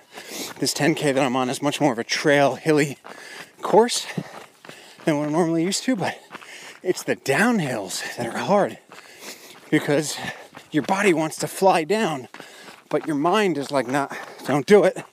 this 0.58 0.74
10K 0.74 1.14
that 1.14 1.18
I'm 1.18 1.36
on 1.36 1.48
is 1.48 1.62
much 1.62 1.80
more 1.80 1.92
of 1.92 1.98
a 1.98 2.04
trail, 2.04 2.56
hilly 2.56 2.98
course 3.62 4.06
than 5.04 5.18
what 5.18 5.26
I'm 5.26 5.32
normally 5.32 5.64
used 5.64 5.84
to, 5.84 5.96
but 5.96 6.18
it's 6.82 7.02
the 7.02 7.16
downhills 7.16 8.16
that 8.16 8.26
are 8.26 8.38
hard 8.38 8.78
because 9.70 10.18
your 10.70 10.82
body 10.82 11.12
wants 11.12 11.36
to 11.38 11.48
fly 11.48 11.84
down, 11.84 12.28
but 12.88 13.06
your 13.06 13.16
mind 13.16 13.58
is 13.58 13.70
like, 13.70 13.86
nah, 13.86 14.08
don't 14.44 14.66
do 14.66 14.84
it 14.84 15.04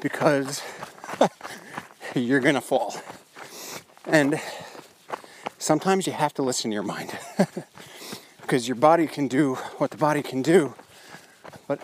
because 0.00 0.62
you're 2.14 2.40
gonna 2.40 2.60
fall. 2.60 2.94
And 4.06 4.40
sometimes 5.58 6.06
you 6.06 6.12
have 6.12 6.34
to 6.34 6.42
listen 6.42 6.70
to 6.70 6.74
your 6.74 6.82
mind 6.82 7.16
because 8.40 8.66
your 8.66 8.76
body 8.76 9.06
can 9.06 9.28
do 9.28 9.54
what 9.78 9.90
the 9.90 9.96
body 9.96 10.22
can 10.22 10.42
do. 10.42 10.74
But, 11.68 11.80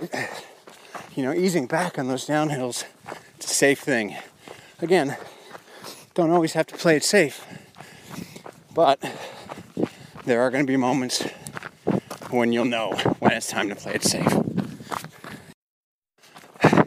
you 1.15 1.23
know, 1.23 1.33
easing 1.33 1.67
back 1.67 1.99
on 1.99 2.09
those 2.09 2.27
downhills, 2.27 2.85
it's 3.37 3.51
a 3.51 3.55
safe 3.55 3.79
thing. 3.79 4.17
Again, 4.81 5.17
don't 6.15 6.31
always 6.31 6.55
have 6.55 6.67
to 6.69 6.77
play 6.77 6.97
it 6.97 7.05
safe, 7.05 7.47
but 8.75 9.01
there 10.25 10.41
are 10.41 10.51
going 10.51 10.65
to 10.65 10.71
be 10.71 10.77
moments 10.77 11.23
when 12.31 12.53
you'll 12.53 12.65
know 12.65 12.93
when 13.21 13.33
it's 13.33 13.47
time 13.47 13.69
to 13.69 13.77
play 13.77 13.95
it 13.95 14.03
safe. 14.03 14.27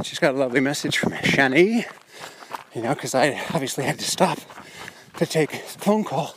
Just 0.02 0.20
got 0.20 0.36
a 0.36 0.38
lovely 0.38 0.60
message 0.60 0.98
from 0.98 1.14
Shani 1.14 1.86
you 2.80 2.86
know, 2.86 2.94
because 2.94 3.14
I 3.14 3.32
obviously 3.54 3.84
had 3.84 4.00
to 4.00 4.06
stop 4.06 4.40
to 5.18 5.26
take 5.26 5.54
a 5.54 5.58
phone 5.58 6.06
call, 6.06 6.34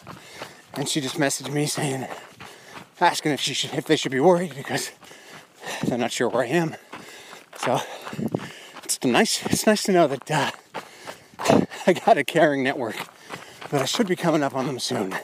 and 0.74 0.88
she 0.88 1.00
just 1.00 1.14
messaged 1.14 1.52
me 1.52 1.66
saying, 1.66 2.04
asking 3.00 3.30
if 3.30 3.40
she 3.40 3.54
should, 3.54 3.72
if 3.74 3.84
they 3.84 3.94
should 3.94 4.10
be 4.10 4.18
worried 4.18 4.52
because 4.56 4.90
they're 5.84 5.96
not 5.96 6.10
sure 6.10 6.28
where 6.28 6.42
I 6.42 6.48
am. 6.48 6.74
So 7.58 7.78
it's 8.82 9.04
nice. 9.04 9.46
It's 9.46 9.68
nice 9.68 9.84
to 9.84 9.92
know 9.92 10.08
that 10.08 10.28
uh, 10.28 10.50
I 11.86 11.92
got 11.92 12.18
a 12.18 12.24
caring 12.24 12.64
network, 12.64 12.96
but 13.70 13.80
I 13.80 13.84
should 13.84 14.08
be 14.08 14.16
coming 14.16 14.42
up 14.42 14.56
on 14.56 14.66
them 14.66 14.80
soon. 14.80 15.14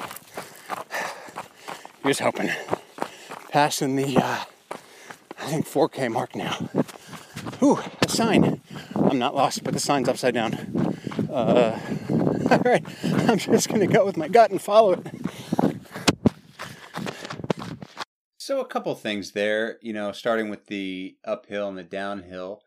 Here's 2.05 2.21
hoping. 2.21 2.51
Passing 3.51 3.97
the, 3.97 4.19
uh, 4.19 4.45
I 5.41 5.47
think 5.47 5.67
4K 5.67 6.13
mark 6.13 6.37
now. 6.37 6.69
Ooh, 7.61 7.81
a 8.07 8.09
sign. 8.09 8.61
I'm 8.95 9.19
not 9.19 9.35
lost, 9.35 9.65
but 9.65 9.73
the 9.73 9.81
sign's 9.81 10.09
upside 10.09 10.35
down. 10.35 10.88
Uh, 11.31 11.79
all 12.51 12.59
right, 12.65 12.85
I'm 13.05 13.39
just 13.39 13.69
gonna 13.69 13.87
go 13.87 14.05
with 14.07 14.17
my 14.17 14.29
gut 14.29 14.51
and 14.51 14.61
follow 14.61 14.93
it. 14.93 15.07
So 18.39 18.61
a 18.61 18.67
couple 18.67 18.95
things 18.95 19.33
there, 19.33 19.79
you 19.83 19.93
know, 19.93 20.11
starting 20.11 20.49
with 20.49 20.67
the 20.67 21.17
uphill 21.23 21.69
and 21.69 21.77
the 21.77 21.83
downhill. 21.83 22.63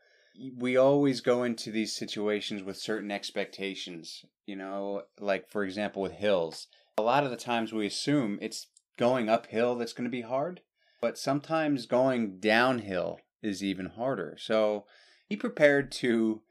We 0.56 0.78
always 0.78 1.22
go 1.22 1.44
into 1.44 1.72
these 1.72 1.96
situations 1.96 2.62
with 2.62 2.78
certain 2.78 3.10
expectations, 3.10 4.24
you 4.46 4.56
know, 4.56 5.04
like 5.20 5.50
for 5.50 5.64
example 5.64 6.04
with 6.04 6.12
hills. 6.12 6.68
A 7.00 7.02
lot 7.02 7.24
of 7.24 7.32
the 7.32 7.36
times 7.36 7.74
we 7.74 7.88
assume 7.88 8.38
it's 8.44 8.68
going 8.98 9.28
uphill 9.28 9.76
that's 9.76 9.94
going 9.94 10.06
to 10.06 10.12
be 10.12 10.22
hard, 10.22 10.62
but 11.02 11.18
sometimes 11.18 11.88
going 11.88 12.40
downhill 12.40 13.20
is 13.42 13.64
even 13.64 13.88
harder. 13.88 14.38
So 14.40 14.86
be 15.30 15.36
prepared 15.36 15.92
to 15.94 16.42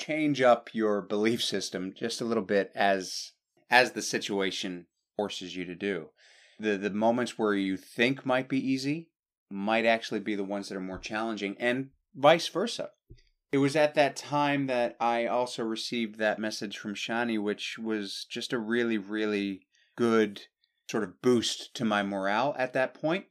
change 0.00 0.40
up 0.40 0.70
your 0.72 1.02
belief 1.02 1.44
system 1.44 1.92
just 1.94 2.20
a 2.20 2.24
little 2.24 2.42
bit 2.42 2.72
as 2.74 3.32
as 3.70 3.92
the 3.92 4.02
situation 4.02 4.86
forces 5.16 5.54
you 5.54 5.64
to 5.66 5.74
do. 5.74 6.08
The 6.58 6.76
the 6.76 6.90
moments 6.90 7.38
where 7.38 7.54
you 7.54 7.76
think 7.76 8.24
might 8.24 8.48
be 8.48 8.58
easy 8.58 9.10
might 9.50 9.84
actually 9.84 10.20
be 10.20 10.34
the 10.34 10.44
ones 10.44 10.68
that 10.68 10.76
are 10.76 10.80
more 10.80 10.98
challenging 10.98 11.56
and 11.58 11.90
vice 12.14 12.48
versa. 12.48 12.90
It 13.52 13.58
was 13.58 13.74
at 13.76 13.94
that 13.96 14.16
time 14.16 14.68
that 14.68 14.96
I 15.00 15.26
also 15.26 15.64
received 15.64 16.18
that 16.18 16.38
message 16.38 16.78
from 16.78 16.94
Shani 16.94 17.40
which 17.40 17.78
was 17.78 18.26
just 18.30 18.52
a 18.52 18.58
really 18.58 18.98
really 18.98 19.66
good 19.96 20.42
sort 20.90 21.04
of 21.04 21.20
boost 21.20 21.74
to 21.74 21.84
my 21.84 22.02
morale 22.02 22.54
at 22.58 22.72
that 22.72 22.94
point 22.94 23.26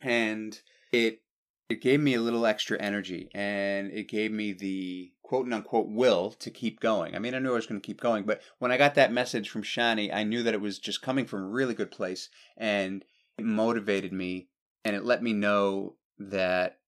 and 0.00 0.60
it 0.92 1.22
it 1.68 1.80
gave 1.80 2.00
me 2.00 2.14
a 2.14 2.20
little 2.20 2.46
extra 2.46 2.80
energy 2.80 3.30
and 3.32 3.92
it 3.92 4.08
gave 4.08 4.32
me 4.32 4.52
the 4.52 5.12
quote 5.30 5.52
unquote 5.52 5.86
will 5.88 6.32
to 6.32 6.50
keep 6.50 6.80
going. 6.80 7.14
I 7.14 7.20
mean, 7.20 7.36
I 7.36 7.38
knew 7.38 7.52
I 7.52 7.54
was 7.54 7.66
going 7.68 7.80
to 7.80 7.86
keep 7.86 8.00
going, 8.00 8.24
but 8.24 8.42
when 8.58 8.72
I 8.72 8.76
got 8.76 8.96
that 8.96 9.12
message 9.12 9.48
from 9.48 9.62
Shani, 9.62 10.12
I 10.12 10.24
knew 10.24 10.42
that 10.42 10.54
it 10.54 10.60
was 10.60 10.80
just 10.80 11.02
coming 11.02 11.24
from 11.24 11.44
a 11.44 11.48
really 11.48 11.72
good 11.72 11.92
place 11.92 12.30
and 12.56 13.04
it 13.38 13.44
motivated 13.44 14.12
me 14.12 14.48
and 14.84 14.96
it 14.96 15.04
let 15.04 15.22
me 15.22 15.32
know 15.32 15.94
that 16.18 16.80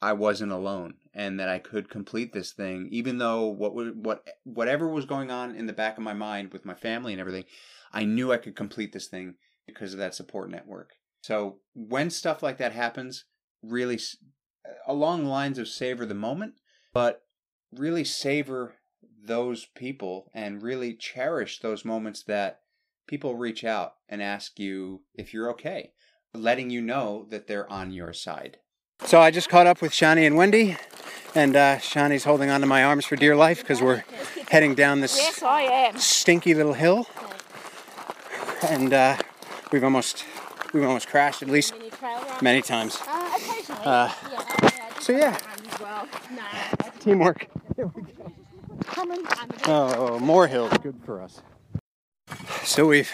I 0.00 0.14
wasn't 0.14 0.50
alone 0.50 0.94
and 1.12 1.38
that 1.38 1.50
I 1.50 1.58
could 1.58 1.90
complete 1.90 2.32
this 2.32 2.52
thing, 2.52 2.88
even 2.90 3.18
though 3.18 3.44
what 3.48 3.74
what 3.96 4.26
whatever 4.44 4.88
was 4.88 5.04
going 5.04 5.30
on 5.30 5.54
in 5.54 5.66
the 5.66 5.74
back 5.74 5.98
of 5.98 6.02
my 6.02 6.14
mind 6.14 6.54
with 6.54 6.64
my 6.64 6.72
family 6.72 7.12
and 7.12 7.20
everything, 7.20 7.44
I 7.92 8.06
knew 8.06 8.32
I 8.32 8.38
could 8.38 8.56
complete 8.56 8.94
this 8.94 9.08
thing 9.08 9.34
because 9.66 9.92
of 9.92 9.98
that 9.98 10.14
support 10.14 10.48
network. 10.48 10.92
So 11.20 11.58
when 11.74 12.08
stuff 12.08 12.42
like 12.42 12.56
that 12.56 12.72
happens, 12.72 13.26
really 13.62 14.00
along 14.86 15.26
lines 15.26 15.58
of 15.58 15.68
savor 15.68 16.06
the 16.06 16.14
moment, 16.14 16.54
but 16.94 17.24
really 17.76 18.04
savor 18.04 18.76
those 19.24 19.66
people 19.74 20.30
and 20.34 20.62
really 20.62 20.94
cherish 20.94 21.60
those 21.60 21.84
moments 21.84 22.22
that 22.24 22.60
people 23.06 23.34
reach 23.36 23.64
out 23.64 23.94
and 24.08 24.22
ask 24.22 24.58
you 24.58 25.02
if 25.14 25.32
you're 25.34 25.50
okay, 25.50 25.92
letting 26.34 26.70
you 26.70 26.80
know 26.80 27.26
that 27.30 27.46
they're 27.46 27.70
on 27.70 27.90
your 27.92 28.12
side. 28.12 28.58
So 29.04 29.20
I 29.20 29.30
just 29.30 29.48
caught 29.48 29.66
up 29.66 29.80
with 29.80 29.92
Shani 29.92 30.26
and 30.26 30.36
Wendy, 30.36 30.76
and 31.34 31.56
uh, 31.56 31.76
Shani's 31.76 32.24
holding 32.24 32.50
onto 32.50 32.66
my 32.66 32.84
arms 32.84 33.06
for 33.06 33.16
dear 33.16 33.34
life 33.34 33.60
because 33.60 33.80
we're 33.80 34.04
heading 34.50 34.74
down 34.74 35.00
this 35.00 35.16
Yes, 35.16 35.42
I 35.42 35.62
am. 35.62 35.98
stinky 35.98 36.54
little 36.54 36.74
hill, 36.74 37.06
and 38.68 38.92
uh, 38.92 39.16
we've 39.72 39.84
almost 39.84 40.24
we've 40.72 40.84
almost 40.84 41.08
crashed 41.08 41.42
at 41.42 41.48
least 41.48 41.74
many 42.42 42.60
times. 42.62 42.98
Uh. 43.00 43.16
Uh, 43.84 44.12
yeah, 44.30 44.52
yeah, 44.62 44.98
so 44.98 45.12
yeah, 45.12 45.38
as 45.74 45.80
No. 47.80 47.88
teamwork. 47.88 48.86
Coming. 48.86 49.26
Oh, 49.66 50.18
more 50.18 50.46
hills, 50.46 50.72
good 50.82 50.96
for 51.04 51.22
us. 51.22 51.40
So 52.62 52.86
we've 52.86 53.10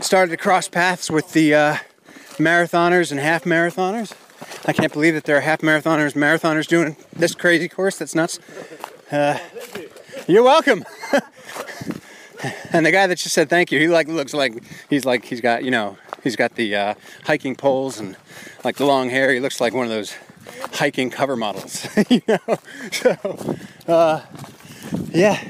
started 0.00 0.30
to 0.30 0.36
cross 0.36 0.68
paths 0.68 1.10
with 1.10 1.32
the 1.32 1.54
uh, 1.54 1.76
marathoners 2.36 3.10
and 3.10 3.18
half 3.18 3.44
marathoners. 3.44 4.12
I 4.66 4.72
can't 4.72 4.92
believe 4.92 5.14
that 5.14 5.24
there 5.24 5.36
are 5.38 5.40
half 5.40 5.60
marathoners, 5.60 6.14
marathoners 6.14 6.66
doing 6.66 6.96
this 7.14 7.34
crazy 7.34 7.68
course. 7.68 7.98
That's 7.98 8.14
nuts. 8.14 8.38
Uh, 9.10 9.38
you're 10.26 10.42
welcome. 10.42 10.84
and 12.72 12.84
the 12.84 12.92
guy 12.92 13.06
that 13.06 13.16
just 13.18 13.34
said 13.34 13.48
thank 13.48 13.72
you, 13.72 13.80
he 13.80 13.88
like 13.88 14.06
looks 14.06 14.34
like 14.34 14.62
he's 14.88 15.04
like 15.04 15.24
he's 15.24 15.40
got 15.40 15.64
you 15.64 15.70
know 15.70 15.96
he's 16.22 16.36
got 16.36 16.54
the 16.56 16.74
uh, 16.76 16.94
hiking 17.24 17.56
poles 17.56 17.98
and 17.98 18.16
like 18.64 18.76
the 18.76 18.86
long 18.86 19.08
hair. 19.10 19.32
He 19.32 19.40
looks 19.40 19.60
like 19.60 19.72
one 19.72 19.84
of 19.84 19.90
those 19.90 20.14
hiking 20.74 21.10
cover 21.10 21.36
models, 21.36 21.88
you 22.08 22.22
know. 22.28 22.58
So 22.90 23.56
uh, 23.86 24.22
yeah, 25.10 25.42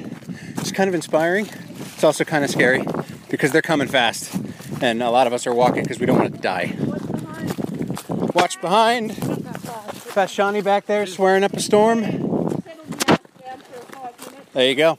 it's 0.57 0.73
kind 0.73 0.89
of 0.89 0.95
inspiring. 0.95 1.49
It's 1.95 2.05
also 2.05 2.25
kind 2.25 2.45
of 2.45 2.51
scary 2.51 2.85
because 3.29 3.53
they're 3.53 3.63
coming 3.63 3.89
fast, 3.89 4.35
and 4.81 5.03
a 5.03 5.11
lot 5.11 5.27
of 5.27 5.33
us 5.33 5.47
are 5.47 5.55
walking 5.55 5.83
because 5.83 6.01
we 6.01 6.07
don't 6.07 6.19
want 6.19 6.35
to 6.35 6.41
die. 6.41 6.75
Watch 8.35 8.61
behind. 8.61 9.17
Fast 9.17 10.37
Shani 10.37 10.65
back 10.65 10.87
there 10.87 11.07
swearing 11.07 11.45
up 11.45 11.53
a 11.53 11.61
storm. 11.61 12.01
There 14.53 14.69
you 14.69 14.75
go. 14.75 14.99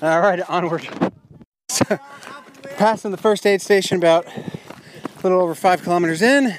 All 0.00 0.20
right, 0.20 0.40
onward. 0.48 0.88
So, 1.68 1.98
passing 2.76 3.10
the 3.10 3.16
first 3.16 3.44
aid 3.46 3.60
station 3.60 3.96
about 3.96 4.26
a 4.26 5.20
little 5.22 5.40
over 5.40 5.54
five 5.54 5.82
kilometers 5.82 6.22
in. 6.22 6.56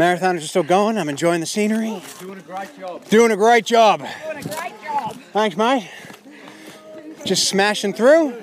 Marathoners 0.00 0.38
are 0.38 0.46
still 0.46 0.62
going. 0.62 0.96
I'm 0.96 1.10
enjoying 1.10 1.40
the 1.40 1.46
scenery. 1.46 2.00
Doing 2.20 2.38
a 2.38 2.42
great 2.42 2.78
job. 2.78 3.04
Doing 3.10 3.32
a 3.32 3.36
great 3.36 3.66
job. 3.66 4.00
Doing 4.00 4.38
a 4.38 4.42
great 4.42 4.82
job. 4.82 5.20
Thanks, 5.34 5.58
mate. 5.58 5.90
Just 7.26 7.48
smashing 7.48 7.92
through. 7.92 8.34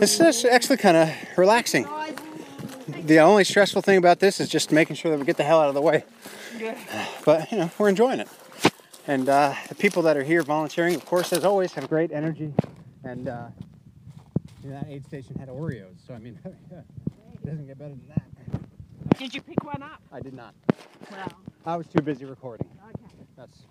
This 0.00 0.18
is 0.18 0.46
actually 0.46 0.78
kind 0.78 0.96
of 0.96 1.10
relaxing. 1.36 1.86
The 2.88 3.18
only 3.18 3.44
stressful 3.44 3.82
thing 3.82 3.98
about 3.98 4.20
this 4.20 4.40
is 4.40 4.48
just 4.48 4.72
making 4.72 4.96
sure 4.96 5.10
that 5.10 5.18
we 5.18 5.26
get 5.26 5.36
the 5.36 5.44
hell 5.44 5.60
out 5.60 5.68
of 5.68 5.74
the 5.74 5.82
way. 5.82 6.04
But, 7.26 7.52
you 7.52 7.58
know, 7.58 7.70
we're 7.76 7.90
enjoying 7.90 8.20
it. 8.20 8.28
And 9.06 9.28
uh, 9.28 9.54
the 9.68 9.74
people 9.74 10.00
that 10.04 10.16
are 10.16 10.24
here 10.24 10.42
volunteering, 10.42 10.94
of 10.94 11.04
course, 11.04 11.30
as 11.34 11.44
always, 11.44 11.74
have 11.74 11.90
great 11.90 12.10
energy. 12.10 12.54
And 13.04 13.28
uh, 13.28 13.48
that 14.64 14.86
aid 14.88 15.04
station 15.04 15.38
had 15.38 15.50
Oreos, 15.50 16.06
so 16.06 16.14
I 16.14 16.18
mean, 16.18 16.38
it 16.44 17.44
doesn't 17.44 17.66
get 17.66 17.78
better 17.78 17.90
than 17.90 18.08
that. 18.08 18.27
Did 19.18 19.34
you 19.34 19.42
pick 19.42 19.64
one 19.64 19.82
up? 19.82 20.00
I 20.12 20.20
did 20.20 20.32
not. 20.32 20.54
Well, 21.10 21.28
I 21.66 21.76
was 21.76 21.88
too 21.88 22.00
busy 22.00 22.24
recording. 22.24 22.68
okay. 22.84 23.14
That's. 23.36 23.64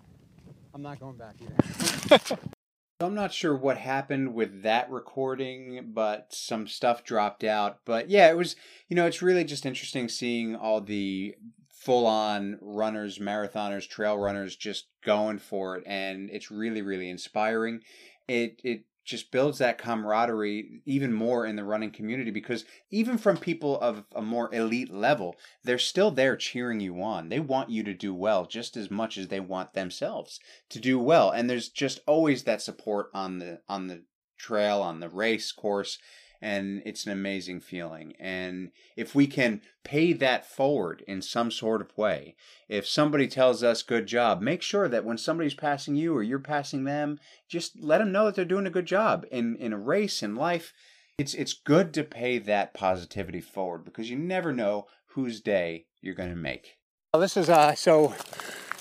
I'm 0.74 0.82
not 0.82 1.00
going 1.00 1.16
back 1.16 1.36
either. 1.40 2.38
I'm 3.00 3.14
not 3.14 3.32
sure 3.32 3.56
what 3.56 3.78
happened 3.78 4.34
with 4.34 4.62
that 4.62 4.90
recording, 4.90 5.92
but 5.94 6.26
some 6.34 6.66
stuff 6.66 7.02
dropped 7.02 7.44
out. 7.44 7.78
But 7.86 8.10
yeah, 8.10 8.28
it 8.28 8.36
was, 8.36 8.56
you 8.88 8.96
know, 8.96 9.06
it's 9.06 9.22
really 9.22 9.44
just 9.44 9.64
interesting 9.64 10.08
seeing 10.10 10.54
all 10.54 10.82
the 10.82 11.34
full 11.70 12.06
on 12.06 12.58
runners, 12.60 13.18
marathoners, 13.18 13.88
trail 13.88 14.18
runners 14.18 14.54
just 14.54 14.88
going 15.02 15.38
for 15.38 15.76
it. 15.76 15.84
And 15.86 16.28
it's 16.28 16.50
really, 16.50 16.82
really 16.82 17.08
inspiring. 17.08 17.80
It, 18.26 18.60
it, 18.62 18.84
just 19.08 19.32
builds 19.32 19.56
that 19.56 19.78
camaraderie 19.78 20.82
even 20.84 21.14
more 21.14 21.46
in 21.46 21.56
the 21.56 21.64
running 21.64 21.90
community 21.90 22.30
because 22.30 22.66
even 22.90 23.16
from 23.16 23.38
people 23.38 23.80
of 23.80 24.04
a 24.14 24.20
more 24.20 24.54
elite 24.54 24.92
level, 24.92 25.34
they're 25.64 25.78
still 25.78 26.10
there 26.10 26.36
cheering 26.36 26.78
you 26.78 27.02
on. 27.02 27.30
They 27.30 27.40
want 27.40 27.70
you 27.70 27.82
to 27.84 27.94
do 27.94 28.14
well 28.14 28.44
just 28.44 28.76
as 28.76 28.90
much 28.90 29.16
as 29.16 29.28
they 29.28 29.40
want 29.40 29.72
themselves 29.72 30.38
to 30.68 30.78
do 30.78 30.98
well. 30.98 31.30
And 31.30 31.48
there's 31.48 31.70
just 31.70 32.00
always 32.06 32.42
that 32.42 32.60
support 32.60 33.08
on 33.14 33.38
the 33.38 33.62
on 33.66 33.86
the 33.86 34.02
trail, 34.36 34.82
on 34.82 35.00
the 35.00 35.08
race 35.08 35.52
course, 35.52 35.98
and 36.40 36.82
it's 36.84 37.04
an 37.06 37.12
amazing 37.12 37.60
feeling. 37.60 38.14
And 38.18 38.70
if 38.96 39.14
we 39.14 39.26
can 39.26 39.60
pay 39.84 40.12
that 40.14 40.46
forward 40.46 41.02
in 41.08 41.22
some 41.22 41.50
sort 41.50 41.80
of 41.80 41.96
way, 41.96 42.36
if 42.68 42.86
somebody 42.86 43.26
tells 43.26 43.62
us 43.62 43.82
good 43.82 44.06
job, 44.06 44.40
make 44.40 44.62
sure 44.62 44.88
that 44.88 45.04
when 45.04 45.18
somebody's 45.18 45.54
passing 45.54 45.96
you 45.96 46.14
or 46.14 46.22
you're 46.22 46.38
passing 46.38 46.84
them, 46.84 47.18
just 47.48 47.82
let 47.82 47.98
them 47.98 48.12
know 48.12 48.26
that 48.26 48.34
they're 48.34 48.44
doing 48.44 48.66
a 48.66 48.70
good 48.70 48.86
job 48.86 49.26
in 49.30 49.56
in 49.56 49.72
a 49.72 49.78
race 49.78 50.22
in 50.22 50.36
life. 50.36 50.72
It's 51.18 51.34
it's 51.34 51.54
good 51.54 51.92
to 51.94 52.04
pay 52.04 52.38
that 52.38 52.74
positivity 52.74 53.40
forward 53.40 53.84
because 53.84 54.10
you 54.10 54.16
never 54.16 54.52
know 54.52 54.86
whose 55.14 55.40
day 55.40 55.86
you're 56.00 56.14
going 56.14 56.30
to 56.30 56.36
make. 56.36 56.76
Well, 57.12 57.20
this 57.20 57.36
is 57.36 57.48
uh 57.48 57.74
so 57.74 58.14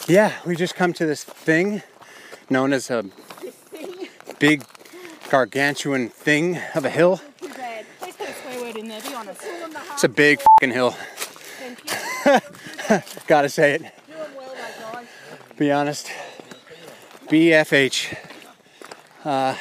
yeah, 0.07 0.33
we 0.45 0.55
just 0.55 0.75
come 0.75 0.93
to 0.93 1.05
this 1.05 1.23
thing 1.23 1.81
known 2.49 2.73
as 2.73 2.89
a 2.89 3.05
big 4.39 4.63
gargantuan 5.29 6.09
thing 6.09 6.59
of 6.75 6.85
a 6.85 6.89
hill. 6.89 7.21
Too 7.39 7.49
bad. 7.49 7.85
Please 7.99 8.15
put 8.15 8.29
a 8.29 8.33
swear 8.33 8.61
word 8.61 8.77
in 8.77 8.87
there, 8.87 9.01
be 9.01 9.13
honest. 9.13 9.41
It's 9.93 10.03
a 10.03 10.09
big 10.09 10.39
fucking 10.41 10.71
hill. 10.73 10.95
Gotta 13.27 13.49
say 13.49 13.73
it. 13.73 13.81
Doing 13.81 13.91
well, 14.37 14.53
my 14.55 14.93
guys. 15.01 15.07
Be 15.57 15.71
honest. 15.71 16.11
BFH. 17.27 18.15
Uh, 19.25 19.55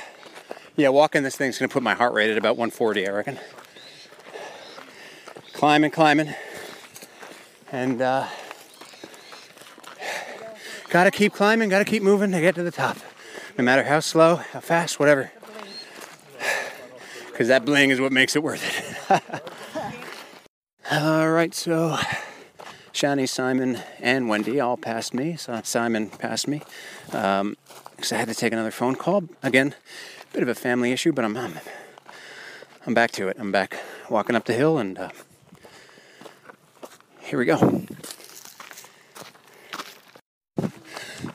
Yeah, 0.76 0.90
walking 0.90 1.22
this 1.22 1.36
thing's 1.36 1.58
gonna 1.58 1.68
put 1.68 1.82
my 1.82 1.94
heart 1.94 2.12
rate 2.12 2.30
at 2.30 2.36
about 2.38 2.56
140, 2.56 3.08
I 3.08 3.10
reckon. 3.12 3.38
Climbing, 5.54 5.90
climbing. 5.90 6.34
And 7.72 8.00
uh, 8.02 8.26
gotta 10.90 11.10
keep 11.10 11.32
climbing, 11.32 11.70
gotta 11.70 11.84
keep 11.86 12.02
moving 12.02 12.30
to 12.32 12.40
get 12.40 12.54
to 12.56 12.62
the 12.62 12.70
top. 12.70 12.98
No 13.58 13.64
matter 13.64 13.84
how 13.84 14.00
slow, 14.00 14.36
how 14.36 14.60
fast, 14.60 15.00
whatever. 15.00 15.32
Because 17.37 17.49
that 17.49 17.66
bling 17.66 17.91
is 17.91 18.01
what 18.01 18.12
makes 18.12 18.34
it 18.34 18.43
worth 18.43 18.64
it. 19.11 19.22
all 20.91 21.28
right, 21.28 21.53
so 21.53 21.99
Shani, 22.95 23.28
Simon, 23.28 23.80
and 24.01 24.30
Wendy 24.30 24.59
all 24.59 24.78
passed 24.78 25.12
me. 25.12 25.37
So 25.37 25.61
Simon 25.62 26.09
passed 26.09 26.49
me 26.49 26.62
um, 27.12 27.59
because 27.95 28.11
I 28.11 28.16
had 28.16 28.28
to 28.28 28.34
take 28.34 28.55
another 28.55 28.70
phone 28.70 28.95
call. 28.95 29.24
Again, 29.43 29.74
bit 30.32 30.43
of 30.43 30.49
a 30.49 30.55
family 30.55 30.93
issue, 30.93 31.12
but 31.12 31.26
I'm 31.26 31.37
I'm, 31.37 31.59
I'm 32.87 32.95
back 32.95 33.11
to 33.11 33.28
it. 33.28 33.37
I'm 33.39 33.53
back 33.53 33.80
walking 34.09 34.34
up 34.34 34.47
the 34.47 34.55
hill, 34.55 34.78
and 34.78 34.97
uh, 34.97 35.11
here 37.20 37.39
we 37.39 37.45
go. 37.45 37.84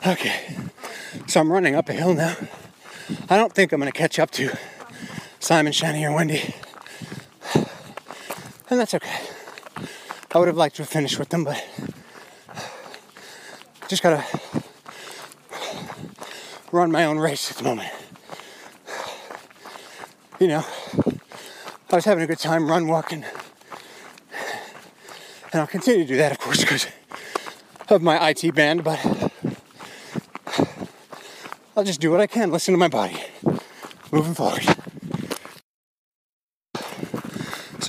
Okay, 0.07 0.57
so 1.27 1.41
I'm 1.41 1.51
running 1.51 1.75
up 1.75 1.89
a 1.89 1.93
hill 1.93 2.15
now. 2.15 2.35
I 3.29 3.37
don't 3.37 3.53
think 3.53 3.71
I'm 3.71 3.79
going 3.79 3.91
to 3.91 3.95
catch 3.95 4.17
up 4.17 4.31
to 4.31 4.57
Simon, 5.41 5.73
Shani, 5.73 6.07
or 6.07 6.13
Wendy, 6.13 6.53
and 8.69 8.79
that's 8.79 8.93
okay. 8.93 9.19
I 10.33 10.37
would 10.37 10.47
have 10.47 10.55
liked 10.55 10.75
to 10.75 10.83
have 10.83 10.89
finished 10.89 11.17
with 11.17 11.29
them, 11.29 11.43
but 11.43 11.67
just 13.87 14.03
gotta 14.03 14.23
run 16.71 16.91
my 16.91 17.05
own 17.05 17.17
race 17.17 17.49
at 17.49 17.57
the 17.57 17.63
moment. 17.63 17.89
You 20.39 20.47
know, 20.47 20.63
I 21.91 21.95
was 21.95 22.05
having 22.05 22.23
a 22.23 22.27
good 22.27 22.39
time 22.39 22.69
run 22.69 22.87
walking, 22.87 23.25
and 25.51 25.59
I'll 25.59 25.65
continue 25.65 26.03
to 26.03 26.07
do 26.07 26.17
that, 26.17 26.31
of 26.31 26.37
course, 26.37 26.61
because 26.61 26.85
of 27.89 28.03
my 28.03 28.29
IT 28.29 28.53
band, 28.53 28.83
but 28.83 29.03
I'll 31.75 31.83
just 31.83 31.99
do 31.99 32.11
what 32.11 32.21
I 32.21 32.27
can, 32.27 32.51
listen 32.51 32.75
to 32.75 32.77
my 32.77 32.87
body, 32.87 33.17
moving 34.11 34.35
forward. 34.35 34.80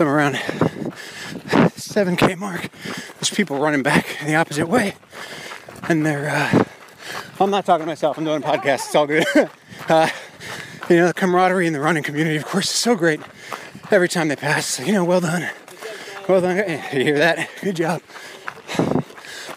So 0.03 0.09
around 0.09 0.35
7k 0.35 2.37
mark. 2.37 2.69
There's 3.15 3.31
people 3.31 3.61
running 3.61 3.85
back 3.85 4.19
the 4.27 4.35
opposite 4.35 4.67
way. 4.67 4.97
And 5.89 6.05
they're, 6.05 6.29
uh, 6.29 6.65
I'm 7.39 7.53
not 7.53 7.65
talking 7.65 7.85
to 7.85 7.87
myself, 7.87 8.19
I'm 8.19 8.25
doing 8.25 8.43
a 8.43 8.45
podcast, 8.45 8.87
it's 8.87 8.95
all 8.97 9.07
good. 9.07 9.25
uh, 9.89 10.09
you 10.91 10.97
know, 10.97 11.07
the 11.07 11.15
camaraderie 11.15 11.69
in 11.69 11.73
the 11.73 11.79
running 11.79 12.03
community, 12.03 12.37
of 12.37 12.45
course, 12.45 12.65
is 12.65 12.75
so 12.75 12.97
great. 12.97 13.21
Every 13.93 14.09
time 14.09 14.27
they 14.27 14.35
pass, 14.35 14.81
you 14.81 14.93
know, 14.93 15.05
well 15.05 15.21
done. 15.21 15.49
Well 16.29 16.41
done. 16.41 16.57
You 16.93 17.05
hear 17.05 17.19
that? 17.19 17.49
Good 17.61 17.77
job. 17.77 18.03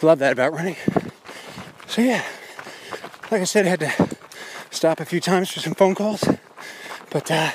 Love 0.04 0.20
that 0.20 0.32
about 0.32 0.54
running. 0.54 0.76
So, 1.88 2.04
yeah, 2.04 2.24
like 3.32 3.42
I 3.42 3.46
said, 3.46 3.66
I 3.66 3.70
had 3.70 3.80
to 3.80 4.18
stop 4.70 5.00
a 5.00 5.06
few 5.06 5.20
times 5.20 5.50
for 5.50 5.60
some 5.60 5.74
phone 5.74 5.96
calls, 5.96 6.24
but 7.10 7.32
uh, 7.32 7.50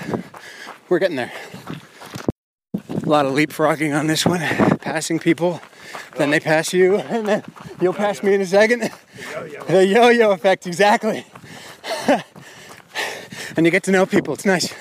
we're 0.88 0.98
getting 0.98 1.14
there. 1.14 1.30
A 3.10 3.18
lot 3.18 3.26
of 3.26 3.32
leapfrogging 3.32 3.98
on 3.98 4.06
this 4.06 4.24
one, 4.24 4.38
passing 4.78 5.18
people, 5.18 5.60
then 6.16 6.30
they 6.30 6.38
pass 6.38 6.72
you, 6.72 6.94
and 6.98 7.26
then 7.26 7.42
you'll 7.80 7.92
pass 7.92 8.22
me 8.22 8.34
in 8.34 8.40
a 8.40 8.46
second. 8.46 8.88
The 9.66 9.84
yo-yo 9.84 10.30
effect, 10.30 10.64
exactly. 10.64 11.26
and 13.56 13.66
you 13.66 13.72
get 13.72 13.82
to 13.82 13.90
know 13.90 14.06
people. 14.06 14.34
It's 14.34 14.44
nice. 14.44 14.72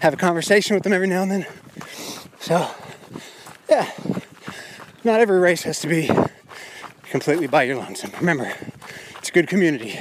Have 0.00 0.12
a 0.12 0.18
conversation 0.18 0.74
with 0.74 0.82
them 0.82 0.92
every 0.92 1.06
now 1.06 1.22
and 1.22 1.30
then. 1.30 1.46
So, 2.40 2.70
yeah, 3.70 3.90
not 5.02 5.20
every 5.20 5.38
race 5.38 5.62
has 5.62 5.80
to 5.80 5.88
be 5.88 6.10
completely 7.04 7.46
by 7.46 7.62
your 7.62 7.76
lonesome. 7.76 8.10
Remember, 8.18 8.52
it's 9.16 9.30
a 9.30 9.32
good 9.32 9.48
community. 9.48 9.98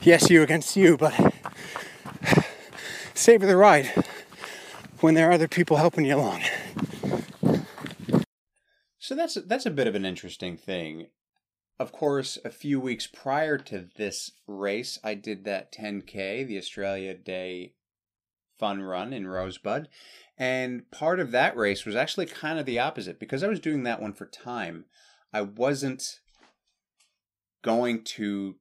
Yes, 0.00 0.30
you 0.30 0.40
against 0.40 0.74
you, 0.74 0.96
but 0.96 1.12
savor 3.12 3.44
the 3.44 3.58
ride 3.58 3.92
when 5.00 5.12
there 5.12 5.28
are 5.28 5.32
other 5.32 5.48
people 5.48 5.76
helping 5.76 6.06
you 6.06 6.16
along. 6.16 6.40
So 9.10 9.16
that's 9.16 9.34
that's 9.34 9.66
a 9.66 9.72
bit 9.72 9.88
of 9.88 9.96
an 9.96 10.04
interesting 10.04 10.56
thing. 10.56 11.08
Of 11.80 11.90
course, 11.90 12.38
a 12.44 12.48
few 12.48 12.78
weeks 12.78 13.08
prior 13.08 13.58
to 13.58 13.88
this 13.96 14.30
race, 14.46 15.00
I 15.02 15.14
did 15.14 15.42
that 15.46 15.72
10K, 15.72 16.46
the 16.46 16.56
Australia 16.56 17.14
Day 17.14 17.74
fun 18.56 18.82
run 18.82 19.12
in 19.12 19.26
Rosebud. 19.26 19.88
And 20.38 20.88
part 20.92 21.18
of 21.18 21.32
that 21.32 21.56
race 21.56 21.84
was 21.84 21.96
actually 21.96 22.26
kind 22.26 22.60
of 22.60 22.66
the 22.66 22.78
opposite 22.78 23.18
because 23.18 23.42
I 23.42 23.48
was 23.48 23.58
doing 23.58 23.82
that 23.82 24.00
one 24.00 24.12
for 24.12 24.26
time. 24.26 24.84
I 25.32 25.40
wasn't 25.42 26.20
going 27.62 28.04
to 28.04 28.58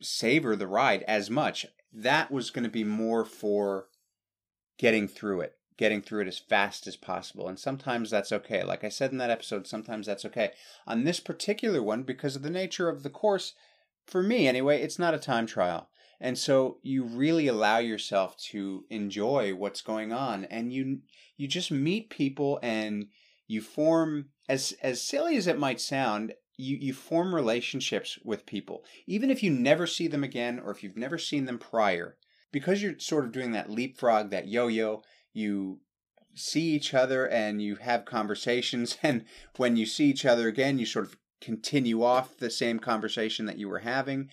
savor 0.00 0.56
the 0.56 0.66
ride 0.66 1.02
as 1.02 1.28
much. 1.28 1.66
That 1.92 2.30
was 2.30 2.48
going 2.48 2.64
to 2.64 2.70
be 2.70 2.84
more 2.84 3.26
for 3.26 3.88
getting 4.78 5.06
through 5.06 5.42
it, 5.42 5.52
getting 5.76 6.00
through 6.00 6.22
it 6.22 6.28
as 6.28 6.38
fast 6.38 6.86
as 6.86 6.96
possible. 6.96 7.48
And 7.48 7.58
sometimes 7.58 8.10
that's 8.10 8.32
okay. 8.32 8.64
Like 8.64 8.84
I 8.84 8.88
said 8.88 9.12
in 9.12 9.18
that 9.18 9.30
episode, 9.30 9.66
sometimes 9.66 10.06
that's 10.06 10.24
okay. 10.24 10.52
On 10.86 11.04
this 11.04 11.20
particular 11.20 11.82
one, 11.82 12.02
because 12.02 12.36
of 12.36 12.42
the 12.42 12.50
nature 12.50 12.88
of 12.88 13.02
the 13.02 13.10
course, 13.10 13.54
for 14.06 14.22
me 14.22 14.48
anyway, 14.48 14.80
it's 14.80 14.98
not 14.98 15.14
a 15.14 15.18
time 15.18 15.46
trial. 15.46 15.88
And 16.20 16.38
so 16.38 16.78
you 16.82 17.04
really 17.04 17.46
allow 17.46 17.78
yourself 17.78 18.36
to 18.50 18.84
enjoy 18.88 19.54
what's 19.54 19.82
going 19.82 20.12
on 20.12 20.46
and 20.46 20.72
you 20.72 21.00
you 21.36 21.46
just 21.46 21.70
meet 21.70 22.08
people 22.08 22.58
and 22.62 23.08
you 23.46 23.60
form 23.60 24.30
as 24.48 24.74
as 24.82 25.02
silly 25.02 25.36
as 25.36 25.46
it 25.46 25.58
might 25.58 25.80
sound, 25.80 26.32
you, 26.56 26.78
you 26.78 26.94
form 26.94 27.34
relationships 27.34 28.18
with 28.24 28.46
people. 28.46 28.82
Even 29.06 29.30
if 29.30 29.42
you 29.42 29.50
never 29.50 29.86
see 29.86 30.08
them 30.08 30.24
again 30.24 30.58
or 30.58 30.70
if 30.70 30.82
you've 30.82 30.96
never 30.96 31.18
seen 31.18 31.44
them 31.44 31.58
prior, 31.58 32.16
because 32.50 32.82
you're 32.82 32.98
sort 32.98 33.26
of 33.26 33.32
doing 33.32 33.52
that 33.52 33.70
leapfrog, 33.70 34.30
that 34.30 34.48
yo-yo, 34.48 35.02
you 35.36 35.80
see 36.34 36.74
each 36.74 36.94
other 36.94 37.26
and 37.28 37.62
you 37.62 37.76
have 37.76 38.04
conversations 38.04 38.98
and 39.02 39.24
when 39.56 39.76
you 39.76 39.86
see 39.86 40.06
each 40.06 40.24
other 40.24 40.48
again, 40.48 40.78
you 40.78 40.86
sort 40.86 41.06
of 41.06 41.16
continue 41.40 42.02
off 42.02 42.38
the 42.38 42.50
same 42.50 42.78
conversation 42.78 43.46
that 43.46 43.58
you 43.58 43.68
were 43.68 43.80
having 43.80 44.30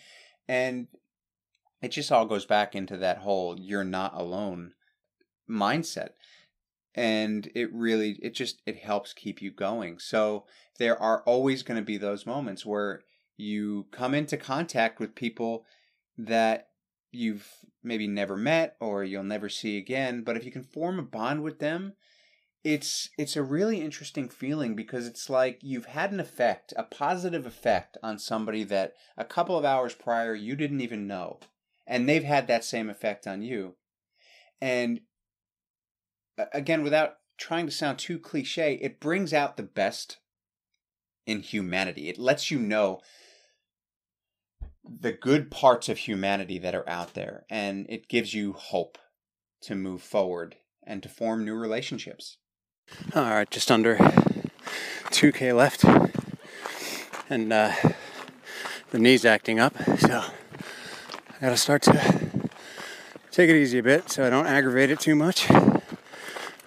and 0.48 0.88
it 1.82 1.90
just 1.90 2.12
all 2.12 2.26
goes 2.26 2.46
back 2.46 2.76
into 2.76 2.96
that 2.96 3.18
whole 3.18 3.60
you're 3.60 3.84
not 3.84 4.14
alone 4.16 4.72
mindset 5.50 6.12
and 6.96 7.50
it 7.56 7.74
really 7.74 8.20
it 8.22 8.34
just 8.34 8.62
it 8.66 8.78
helps 8.78 9.14
keep 9.14 9.42
you 9.42 9.52
going. 9.52 10.00
So 10.00 10.46
there 10.78 11.00
are 11.00 11.24
always 11.24 11.64
going 11.64 11.80
to 11.80 11.86
be 11.86 11.98
those 11.98 12.26
moments 12.26 12.66
where 12.66 13.02
you 13.38 13.88
come 13.92 14.14
into 14.14 14.38
contact 14.38 15.00
with 15.00 15.16
people 15.16 15.66
that 16.18 16.68
you've 17.14 17.48
maybe 17.84 18.08
never 18.08 18.36
met 18.36 18.76
or 18.80 19.04
you'll 19.04 19.24
never 19.24 19.50
see 19.50 19.78
again 19.78 20.24
but 20.24 20.38
if 20.38 20.46
you 20.46 20.52
can 20.52 20.64
form 20.64 21.00
a 21.00 21.04
bond 21.04 21.44
with 21.44 21.60
them 21.60 21.94
it's 22.64 23.10
it's 23.18 23.36
a 23.36 23.44
really 23.44 23.82
interesting 23.82 24.30
feeling 24.30 24.76
because 24.76 25.06
it's 25.06 25.30
like 25.30 25.60
you've 25.62 25.86
had 25.86 26.12
an 26.12 26.20
effect 26.20 26.74
a 26.78 26.84
positive 26.84 27.46
effect 27.46 27.98
on 28.02 28.18
somebody 28.18 28.64
that 28.64 28.94
a 29.18 29.26
couple 29.26 29.58
of 29.58 29.66
hours 29.66 29.94
prior 29.94 30.34
you 30.34 30.56
didn't 30.56 30.82
even 30.82 31.06
know 31.08 31.40
and 31.86 32.08
they've 32.08 32.24
had 32.24 32.48
that 32.48 32.64
same 32.64 32.90
effect 32.90 33.28
on 33.28 33.42
you. 33.42 33.76
And 34.62 35.02
again 36.54 36.84
without 36.84 37.18
trying 37.38 37.66
to 37.66 37.72
sound 37.72 38.00
too 38.00 38.18
cliche 38.18 38.80
it 38.82 39.00
brings 39.00 39.34
out 39.34 39.58
the 39.58 39.64
best 39.64 40.18
in 41.26 41.42
humanity. 41.42 42.10
It 42.10 42.18
lets 42.18 42.50
you 42.50 42.60
know 42.60 43.02
the 44.84 45.14
good 45.14 45.50
parts 45.50 45.90
of 45.90 45.98
humanity 46.00 46.58
that 46.60 46.76
are 46.76 46.88
out 46.90 47.14
there 47.14 47.46
and 47.50 47.86
it 47.90 48.08
gives 48.08 48.34
you 48.34 48.54
hope 48.54 48.98
to 49.62 49.76
move 49.76 50.02
forward 50.02 50.56
and 50.86 51.02
to 51.02 51.10
form 51.10 51.46
new 51.46 51.56
relationships 51.56 52.38
All 53.16 53.24
right, 53.24 53.50
just 53.50 53.72
under 53.72 53.96
2k 53.96 55.56
left, 55.56 55.84
and 57.30 57.54
uh, 57.54 57.72
the 58.92 59.00
knee's 59.00 59.26
acting 59.26 59.60
up, 59.60 59.74
so 60.00 60.22
I 60.22 61.42
gotta 61.42 61.58
start 61.58 61.82
to 61.84 62.50
take 63.32 63.50
it 63.50 63.56
easy 63.56 63.80
a 63.80 63.84
bit 63.84 64.10
so 64.10 64.26
I 64.26 64.30
don't 64.30 64.48
aggravate 64.48 64.92
it 64.92 65.00
too 65.00 65.16
much. 65.16 65.48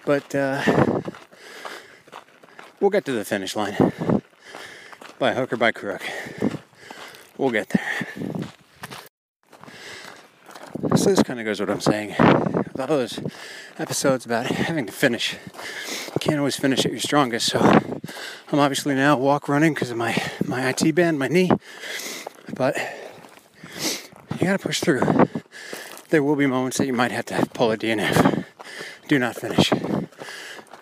But 0.05 0.33
uh, 0.33 0.63
we'll 2.79 2.89
get 2.89 3.05
to 3.05 3.11
the 3.11 3.25
finish 3.25 3.55
line 3.55 3.75
by 5.19 5.33
hook 5.33 5.53
or 5.53 5.57
by 5.57 5.71
crook. 5.71 6.01
We'll 7.37 7.51
get 7.51 7.69
there. 7.69 8.07
So 10.95 11.09
this 11.11 11.21
kind 11.23 11.39
of 11.39 11.45
goes 11.45 11.59
what 11.59 11.69
I'm 11.69 11.81
saying. 11.81 12.15
With 12.17 12.79
all 12.79 12.87
those 12.87 13.19
episodes 13.77 14.25
about 14.25 14.47
having 14.47 14.87
to 14.87 14.91
finish, 14.91 15.35
you 16.07 16.19
can't 16.19 16.39
always 16.39 16.55
finish 16.55 16.85
at 16.85 16.91
your 16.91 16.99
strongest. 16.99 17.47
So 17.47 17.59
I'm 17.59 18.59
obviously 18.59 18.95
now 18.95 19.17
walk 19.17 19.47
running 19.47 19.73
because 19.73 19.91
of 19.91 19.97
my 19.97 20.15
my 20.45 20.69
IT 20.69 20.95
band, 20.95 21.19
my 21.19 21.27
knee. 21.27 21.51
But 22.55 22.75
you 24.39 24.47
gotta 24.47 24.59
push 24.59 24.79
through. 24.79 25.27
there 26.09 26.23
will 26.23 26.35
be 26.35 26.47
moments 26.47 26.77
that 26.77 26.87
you 26.87 26.93
might 26.93 27.11
have 27.11 27.25
to 27.25 27.45
pull 27.53 27.71
a 27.71 27.77
DNF. 27.77 28.45
Do 29.07 29.19
not 29.19 29.35
finish. 29.35 29.69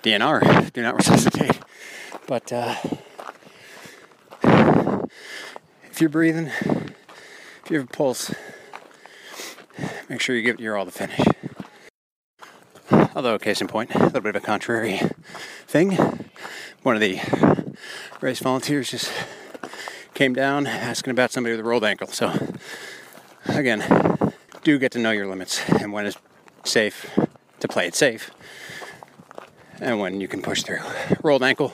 DNR, 0.04 0.72
do 0.72 0.82
not 0.82 0.96
resuscitate. 0.98 1.60
But 2.28 2.54
uh, 2.54 2.76
if 5.96 6.02
you're 6.02 6.10
breathing, 6.10 6.48
if 6.48 7.68
you 7.70 7.78
have 7.80 7.88
a 7.88 7.90
pulse, 7.90 8.36
make 10.10 10.20
sure 10.20 10.36
you 10.36 10.42
give 10.42 10.60
your 10.60 10.76
all 10.76 10.84
to 10.84 10.92
finish. 10.92 11.22
Although, 13.16 13.40
case 13.40 13.62
in 13.62 13.70
point, 13.70 13.96
a 13.96 14.00
little 14.00 14.20
bit 14.20 14.36
of 14.36 14.44
a 14.44 14.46
contrary 14.46 15.00
thing. 15.68 15.92
One 16.84 16.96
of 16.96 17.02
the 17.02 17.22
race 18.20 18.40
volunteers 18.40 18.92
just 18.92 19.10
came 20.14 20.34
down 20.34 20.68
asking 20.68 21.12
about 21.12 21.32
somebody 21.32 21.56
with 21.56 21.62
a 21.62 21.70
rolled 21.70 21.86
ankle. 21.86 22.08
So, 22.08 22.58
again, 23.46 24.34
do 24.66 24.78
get 24.78 24.92
to 24.92 25.00
know 25.00 25.12
your 25.12 25.28
limits 25.28 25.62
and 25.70 25.94
when 25.94 26.08
it's 26.08 26.18
safe 26.66 27.10
to 27.62 27.70
play 27.70 27.88
it 27.88 27.96
safe 27.96 28.32
and 29.80 30.02
when 30.02 30.20
you 30.20 30.28
can 30.28 30.42
push 30.42 30.62
through. 30.62 30.82
Rolled 31.24 31.42
ankle, 31.42 31.74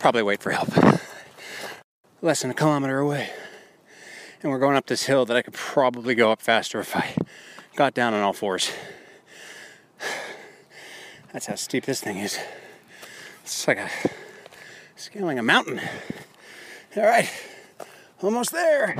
probably 0.00 0.24
wait 0.24 0.42
for 0.42 0.50
help. 0.50 0.95
Less 2.26 2.42
than 2.42 2.50
a 2.50 2.54
kilometer 2.54 2.98
away. 2.98 3.30
And 4.42 4.50
we're 4.50 4.58
going 4.58 4.74
up 4.74 4.86
this 4.86 5.04
hill 5.04 5.24
that 5.26 5.36
I 5.36 5.42
could 5.42 5.54
probably 5.54 6.16
go 6.16 6.32
up 6.32 6.42
faster 6.42 6.80
if 6.80 6.96
I 6.96 7.14
got 7.76 7.94
down 7.94 8.14
on 8.14 8.20
all 8.20 8.32
fours. 8.32 8.72
That's 11.32 11.46
how 11.46 11.54
steep 11.54 11.84
this 11.84 12.00
thing 12.00 12.18
is. 12.18 12.36
It's 13.44 13.68
like 13.68 13.78
a 13.78 13.88
scaling 14.96 15.38
a 15.38 15.42
mountain. 15.44 15.80
All 16.96 17.04
right, 17.04 17.30
almost 18.20 18.50
there. 18.50 18.96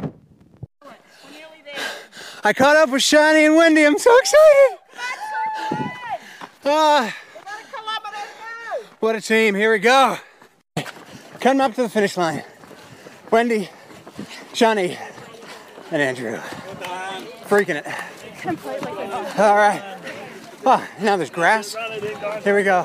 I 2.45 2.53
caught 2.53 2.77
up 2.77 2.91
with 2.91 3.03
Shani 3.03 3.45
and 3.45 3.57
Wendy. 3.57 3.83
I'm 3.83 3.99
so 3.99 4.16
excited. 4.18 4.79
Ah, 6.64 7.16
what 9.01 9.16
a 9.16 9.20
team. 9.20 9.57
Here 9.57 9.72
we 9.72 9.81
go. 9.81 10.16
Coming 11.41 11.61
up 11.62 11.74
to 11.74 11.83
the 11.83 11.89
finish 11.89 12.16
line. 12.16 12.45
Wendy, 13.37 13.68
Shani, 14.55 14.97
and 15.91 16.01
Andrew. 16.01 16.39
Freaking 17.45 17.76
it. 17.76 17.87
All 19.39 19.55
right. 19.55 19.99
Oh, 20.64 20.89
now 21.03 21.18
there's 21.18 21.28
grass. 21.28 21.76
Here 22.43 22.57
we 22.57 22.62
go. 22.62 22.84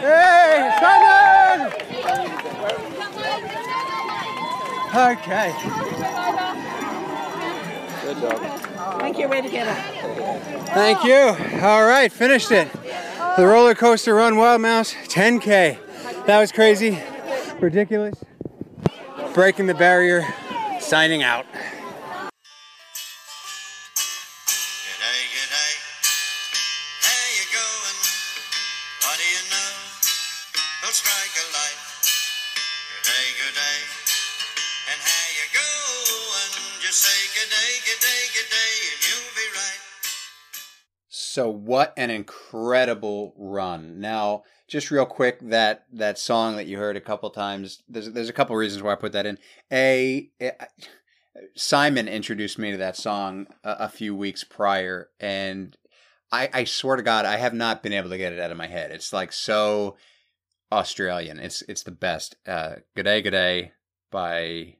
Hey, 0.00 0.74
Simon! 0.80 1.66
Okay. 4.96 5.52
Thank 9.00 9.18
you. 9.18 9.28
Way 9.28 9.42
to 9.42 9.50
get 9.50 9.68
it. 9.68 10.68
Thank 10.70 11.04
you. 11.04 11.36
All 11.62 11.84
right, 11.84 12.10
finished 12.10 12.50
it. 12.52 12.72
The 13.36 13.46
roller 13.46 13.74
coaster 13.74 14.14
run 14.14 14.38
Wild 14.38 14.62
Mouse 14.62 14.94
10K. 15.08 15.76
That 16.24 16.40
was 16.40 16.52
crazy, 16.52 16.98
ridiculous. 17.60 18.22
Breaking 19.34 19.66
the 19.66 19.74
barrier, 19.74 20.26
signing 20.80 21.22
out. 21.22 21.46
So 41.38 41.48
what 41.48 41.94
an 41.96 42.10
incredible 42.10 43.32
run. 43.36 44.00
Now, 44.00 44.42
just 44.68 44.90
real 44.90 45.06
quick, 45.06 45.40
that 45.40 45.86
that 45.92 46.18
song 46.18 46.56
that 46.56 46.66
you 46.66 46.78
heard 46.78 46.96
a 46.96 47.00
couple 47.00 47.30
times. 47.30 47.82
There's 47.88 48.12
there's 48.12 48.28
a 48.28 48.34
couple 48.34 48.54
reasons 48.54 48.82
why 48.82 48.92
I 48.92 48.96
put 48.96 49.12
that 49.12 49.26
in. 49.26 49.38
A 49.72 50.30
it, 50.38 50.60
Simon 51.56 52.06
introduced 52.06 52.58
me 52.58 52.70
to 52.70 52.76
that 52.76 52.96
song 52.96 53.46
a, 53.64 53.76
a 53.80 53.88
few 53.88 54.14
weeks 54.14 54.44
prior, 54.44 55.08
and 55.18 55.76
I, 56.30 56.50
I 56.52 56.64
swear 56.64 56.96
to 56.96 57.02
God, 57.02 57.24
I 57.24 57.36
have 57.36 57.54
not 57.54 57.82
been 57.82 57.92
able 57.92 58.10
to 58.10 58.18
get 58.18 58.32
it 58.32 58.40
out 58.40 58.50
of 58.50 58.56
my 58.56 58.66
head. 58.66 58.90
It's 58.90 59.12
like 59.12 59.32
so 59.32 59.96
Australian. 60.70 61.38
It's 61.38 61.62
it's 61.62 61.82
the 61.82 61.90
best. 61.90 62.36
Uh, 62.46 62.76
G'day 62.96 63.24
G'day 63.24 63.70
by 64.10 64.76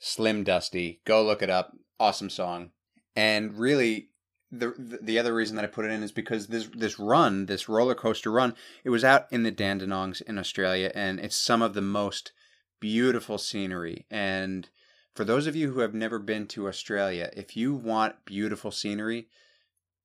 Slim 0.00 0.44
Dusty. 0.44 1.00
Go 1.04 1.24
look 1.24 1.42
it 1.42 1.50
up. 1.50 1.72
Awesome 2.00 2.30
song. 2.30 2.70
And 3.14 3.58
really, 3.58 4.10
the 4.50 4.98
the 5.02 5.18
other 5.18 5.34
reason 5.34 5.56
that 5.56 5.64
I 5.64 5.68
put 5.68 5.84
it 5.84 5.90
in 5.90 6.02
is 6.02 6.12
because 6.12 6.46
this 6.46 6.68
this 6.74 6.98
run, 6.98 7.46
this 7.46 7.68
roller 7.68 7.94
coaster 7.94 8.30
run, 8.30 8.54
it 8.84 8.90
was 8.90 9.04
out 9.04 9.26
in 9.30 9.42
the 9.42 9.52
Dandenongs 9.52 10.22
in 10.22 10.38
Australia, 10.38 10.90
and 10.94 11.20
it's 11.20 11.36
some 11.36 11.62
of 11.62 11.74
the 11.74 11.82
most 11.82 12.32
beautiful 12.80 13.38
scenery. 13.38 14.06
And 14.10 14.68
for 15.14 15.24
those 15.24 15.46
of 15.46 15.56
you 15.56 15.72
who 15.72 15.80
have 15.80 15.94
never 15.94 16.18
been 16.18 16.46
to 16.48 16.68
Australia, 16.68 17.30
if 17.36 17.56
you 17.56 17.74
want 17.74 18.24
beautiful 18.24 18.70
scenery, 18.70 19.28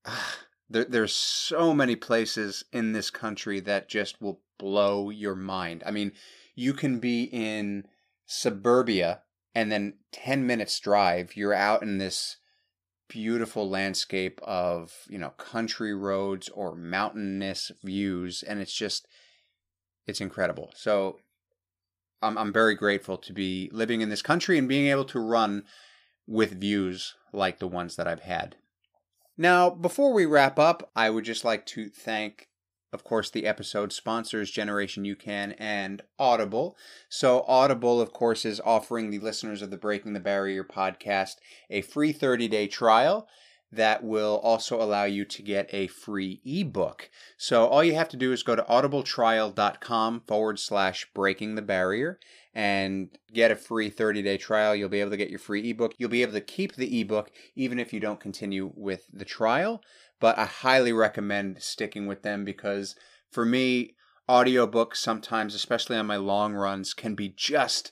there, 0.70 0.86
there's 0.86 1.14
so 1.14 1.74
many 1.74 1.96
places 1.96 2.66
in 2.74 2.92
this 2.94 3.10
country 3.10 3.60
that 3.62 3.90
just 3.90 4.22
will 4.22 4.42
blow 4.58 5.10
your 5.10 5.36
mind. 5.36 5.84
I 5.86 5.92
mean, 5.92 6.12
you 6.56 6.74
can 6.74 7.00
be 7.00 7.24
in 7.26 7.86
suburbia 8.26 9.22
and 9.56 9.72
then 9.72 9.94
10 10.12 10.48
minutes 10.48 10.80
drive, 10.80 11.36
you're 11.36 11.54
out 11.54 11.84
in 11.84 12.00
this 12.00 12.38
beautiful 13.14 13.70
landscape 13.70 14.42
of, 14.42 14.92
you 15.08 15.20
know, 15.20 15.30
country 15.30 15.94
roads 15.94 16.50
or 16.50 16.76
mountainous 16.76 17.72
views 17.84 18.42
and 18.42 18.60
it's 18.60 18.74
just 18.74 19.08
it's 20.08 20.20
incredible. 20.20 20.72
So 20.76 21.20
I'm 22.24 22.40
I'm 22.40 22.52
very 22.52 22.74
grateful 22.74 23.18
to 23.18 23.32
be 23.32 23.70
living 23.72 24.02
in 24.02 24.10
this 24.10 24.24
country 24.24 24.58
and 24.58 24.68
being 24.68 24.88
able 24.88 25.06
to 25.06 25.20
run 25.20 25.66
with 26.26 26.60
views 26.60 27.14
like 27.32 27.60
the 27.60 27.68
ones 27.68 27.98
that 27.98 28.08
I've 28.08 28.22
had. 28.22 28.56
Now, 29.38 29.70
before 29.70 30.12
we 30.12 30.26
wrap 30.26 30.58
up, 30.58 30.90
I 30.96 31.12
would 31.12 31.26
just 31.26 31.46
like 31.46 31.68
to 31.68 31.90
thank, 31.90 32.50
of 32.94 33.04
course, 33.04 33.30
the 33.30 33.48
episode 33.48 33.92
sponsors 33.92 34.52
Generation 34.52 35.04
UCAN 35.04 35.56
and 35.58 36.04
Audible. 36.20 36.78
So, 37.10 37.44
Audible, 37.48 38.00
of 38.00 38.14
course, 38.14 38.46
is 38.46 38.62
offering 38.64 39.10
the 39.10 39.20
listeners 39.20 39.62
of 39.64 39.72
the 39.72 39.78
Breaking 39.78 40.14
the 40.14 40.20
Barrier 40.20 40.64
podcast 40.64 41.38
a 41.70 41.82
free 41.82 42.14
30 42.14 42.48
day 42.48 42.68
trial 42.68 43.28
that 43.72 44.04
will 44.04 44.40
also 44.44 44.80
allow 44.80 45.06
you 45.06 45.26
to 45.26 45.42
get 45.42 45.68
a 45.74 45.88
free 45.88 46.40
ebook. 46.46 47.10
So, 47.36 47.66
all 47.66 47.84
you 47.84 47.96
have 47.96 48.10
to 48.10 48.18
do 48.18 48.32
is 48.32 48.44
go 48.44 48.56
to 48.56 48.64
audibletrial.com 48.64 50.22
forward 50.28 50.60
slash 50.60 51.08
breaking 51.16 51.56
the 51.56 51.64
barrier 51.64 52.20
and 52.54 53.10
get 53.34 53.50
a 53.50 53.56
free 53.56 53.90
30 53.90 54.22
day 54.22 54.38
trial. 54.38 54.76
You'll 54.76 54.90
be 54.90 55.02
able 55.02 55.12
to 55.12 55.18
get 55.18 55.32
your 55.32 55.40
free 55.40 55.68
ebook. 55.70 55.96
You'll 55.98 56.10
be 56.10 56.22
able 56.22 56.34
to 56.34 56.42
keep 56.42 56.76
the 56.76 57.02
ebook 57.02 57.32
even 57.56 57.80
if 57.80 57.92
you 57.92 58.00
don't 58.00 58.20
continue 58.20 58.72
with 58.76 59.08
the 59.12 59.26
trial. 59.26 59.82
But 60.24 60.40
I 60.40 60.46
highly 60.46 60.94
recommend 60.94 61.62
sticking 61.62 62.08
with 62.08 62.22
them 62.22 62.46
because 62.46 62.96
for 63.30 63.44
me, 63.44 63.98
audiobooks 64.30 64.96
sometimes, 64.96 65.54
especially 65.54 65.98
on 65.98 66.06
my 66.06 66.16
long 66.16 66.54
runs, 66.54 66.94
can 66.94 67.14
be 67.14 67.28
just 67.28 67.92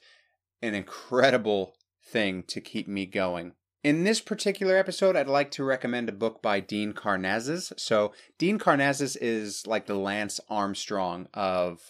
an 0.61 0.73
incredible 0.73 1.75
thing 2.01 2.43
to 2.43 2.61
keep 2.61 2.87
me 2.87 3.05
going. 3.05 3.55
In 3.83 4.05
this 4.05 4.21
particular 4.21 4.77
episode, 4.77 5.17
I'd 5.17 5.27
like 5.27 5.51
to 5.51 5.65
recommend 5.65 6.07
a 6.07 6.13
book 6.13 6.41
by 6.41 6.61
Dean 6.61 6.93
Karnazes. 6.93 7.77
So, 7.77 8.13
Dean 8.37 8.57
Karnazes 8.57 9.17
is 9.19 9.67
like 9.67 9.85
the 9.85 9.95
Lance 9.95 10.39
Armstrong 10.49 11.27
of 11.33 11.81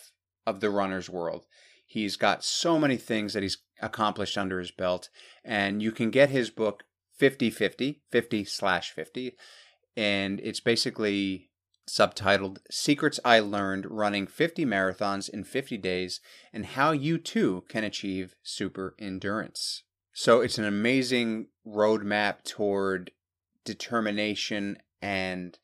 of 0.47 0.59
the 0.59 0.71
runner's 0.71 1.07
world. 1.07 1.45
He's 1.85 2.15
got 2.15 2.43
so 2.43 2.79
many 2.79 2.97
things 2.97 3.33
that 3.33 3.43
he's 3.43 3.59
accomplished 3.79 4.39
under 4.39 4.57
his 4.57 4.71
belt, 4.71 5.09
and 5.45 5.83
you 5.83 5.91
can 5.91 6.09
get 6.09 6.31
his 6.31 6.49
book 6.49 6.81
50 7.19 7.51
50, 7.51 8.01
50 8.09 8.45
slash 8.45 8.89
50, 8.89 9.35
and 9.95 10.39
it's 10.41 10.59
basically 10.59 11.49
subtitled 11.89 12.59
Secrets 12.69 13.19
I 13.25 13.39
Learned 13.39 13.85
Running 13.89 14.27
50 14.27 14.65
Marathons 14.65 15.29
in 15.29 15.43
50 15.43 15.77
Days 15.77 16.21
and 16.53 16.65
How 16.65 16.91
You 16.91 17.17
Too 17.17 17.63
Can 17.67 17.83
Achieve 17.83 18.35
Super 18.43 18.95
Endurance. 18.99 19.83
So 20.13 20.41
it's 20.41 20.57
an 20.57 20.65
amazing 20.65 21.47
roadmap 21.65 22.43
toward 22.43 23.11
determination 23.65 24.77
and 25.01 25.57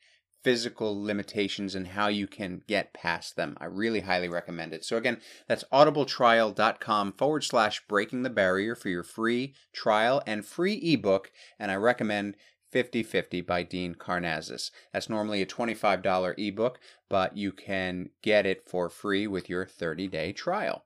physical 0.43 1.03
limitations 1.03 1.75
and 1.75 1.88
how 1.88 2.07
you 2.07 2.25
can 2.25 2.61
get 2.67 2.93
past 2.93 3.36
them. 3.36 3.57
I 3.59 3.65
really 3.65 4.01
highly 4.01 4.30
recommend 4.30 4.73
it. 4.73 4.86
So 4.86 4.95
again, 4.95 5.19
that's 5.47 5.65
audibletrial.com 5.73 7.13
forward 7.13 7.43
slash 7.43 7.84
breaking 7.88 8.23
the 8.23 8.30
barrier 8.30 8.75
for 8.75 8.88
your 8.89 9.03
free 9.03 9.55
trial 9.73 10.21
and 10.25 10.45
free 10.45 10.75
ebook. 10.75 11.32
And 11.59 11.69
I 11.69 11.75
recommend 11.75 12.38
5050 12.72 13.41
by 13.41 13.63
Dean 13.63 13.95
Karnazes. 13.95 14.72
That's 14.93 15.09
normally 15.09 15.41
a 15.41 15.45
$25 15.45 16.36
ebook, 16.38 16.80
but 17.09 17.38
you 17.38 17.51
can 17.51 18.09
get 18.22 18.45
it 18.45 18.68
for 18.68 18.89
free 18.89 19.28
with 19.28 19.49
your 19.49 19.65
30 19.65 20.07
day 20.07 20.34
trial. 20.34 20.86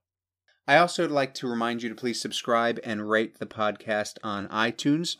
I 0.67 0.77
also 0.77 1.03
would 1.03 1.11
like 1.11 1.33
to 1.35 1.47
remind 1.49 1.83
you 1.83 1.89
to 1.89 1.95
please 1.95 2.21
subscribe 2.21 2.79
and 2.83 3.09
rate 3.09 3.39
the 3.39 3.45
podcast 3.45 4.17
on 4.23 4.47
iTunes. 4.47 5.17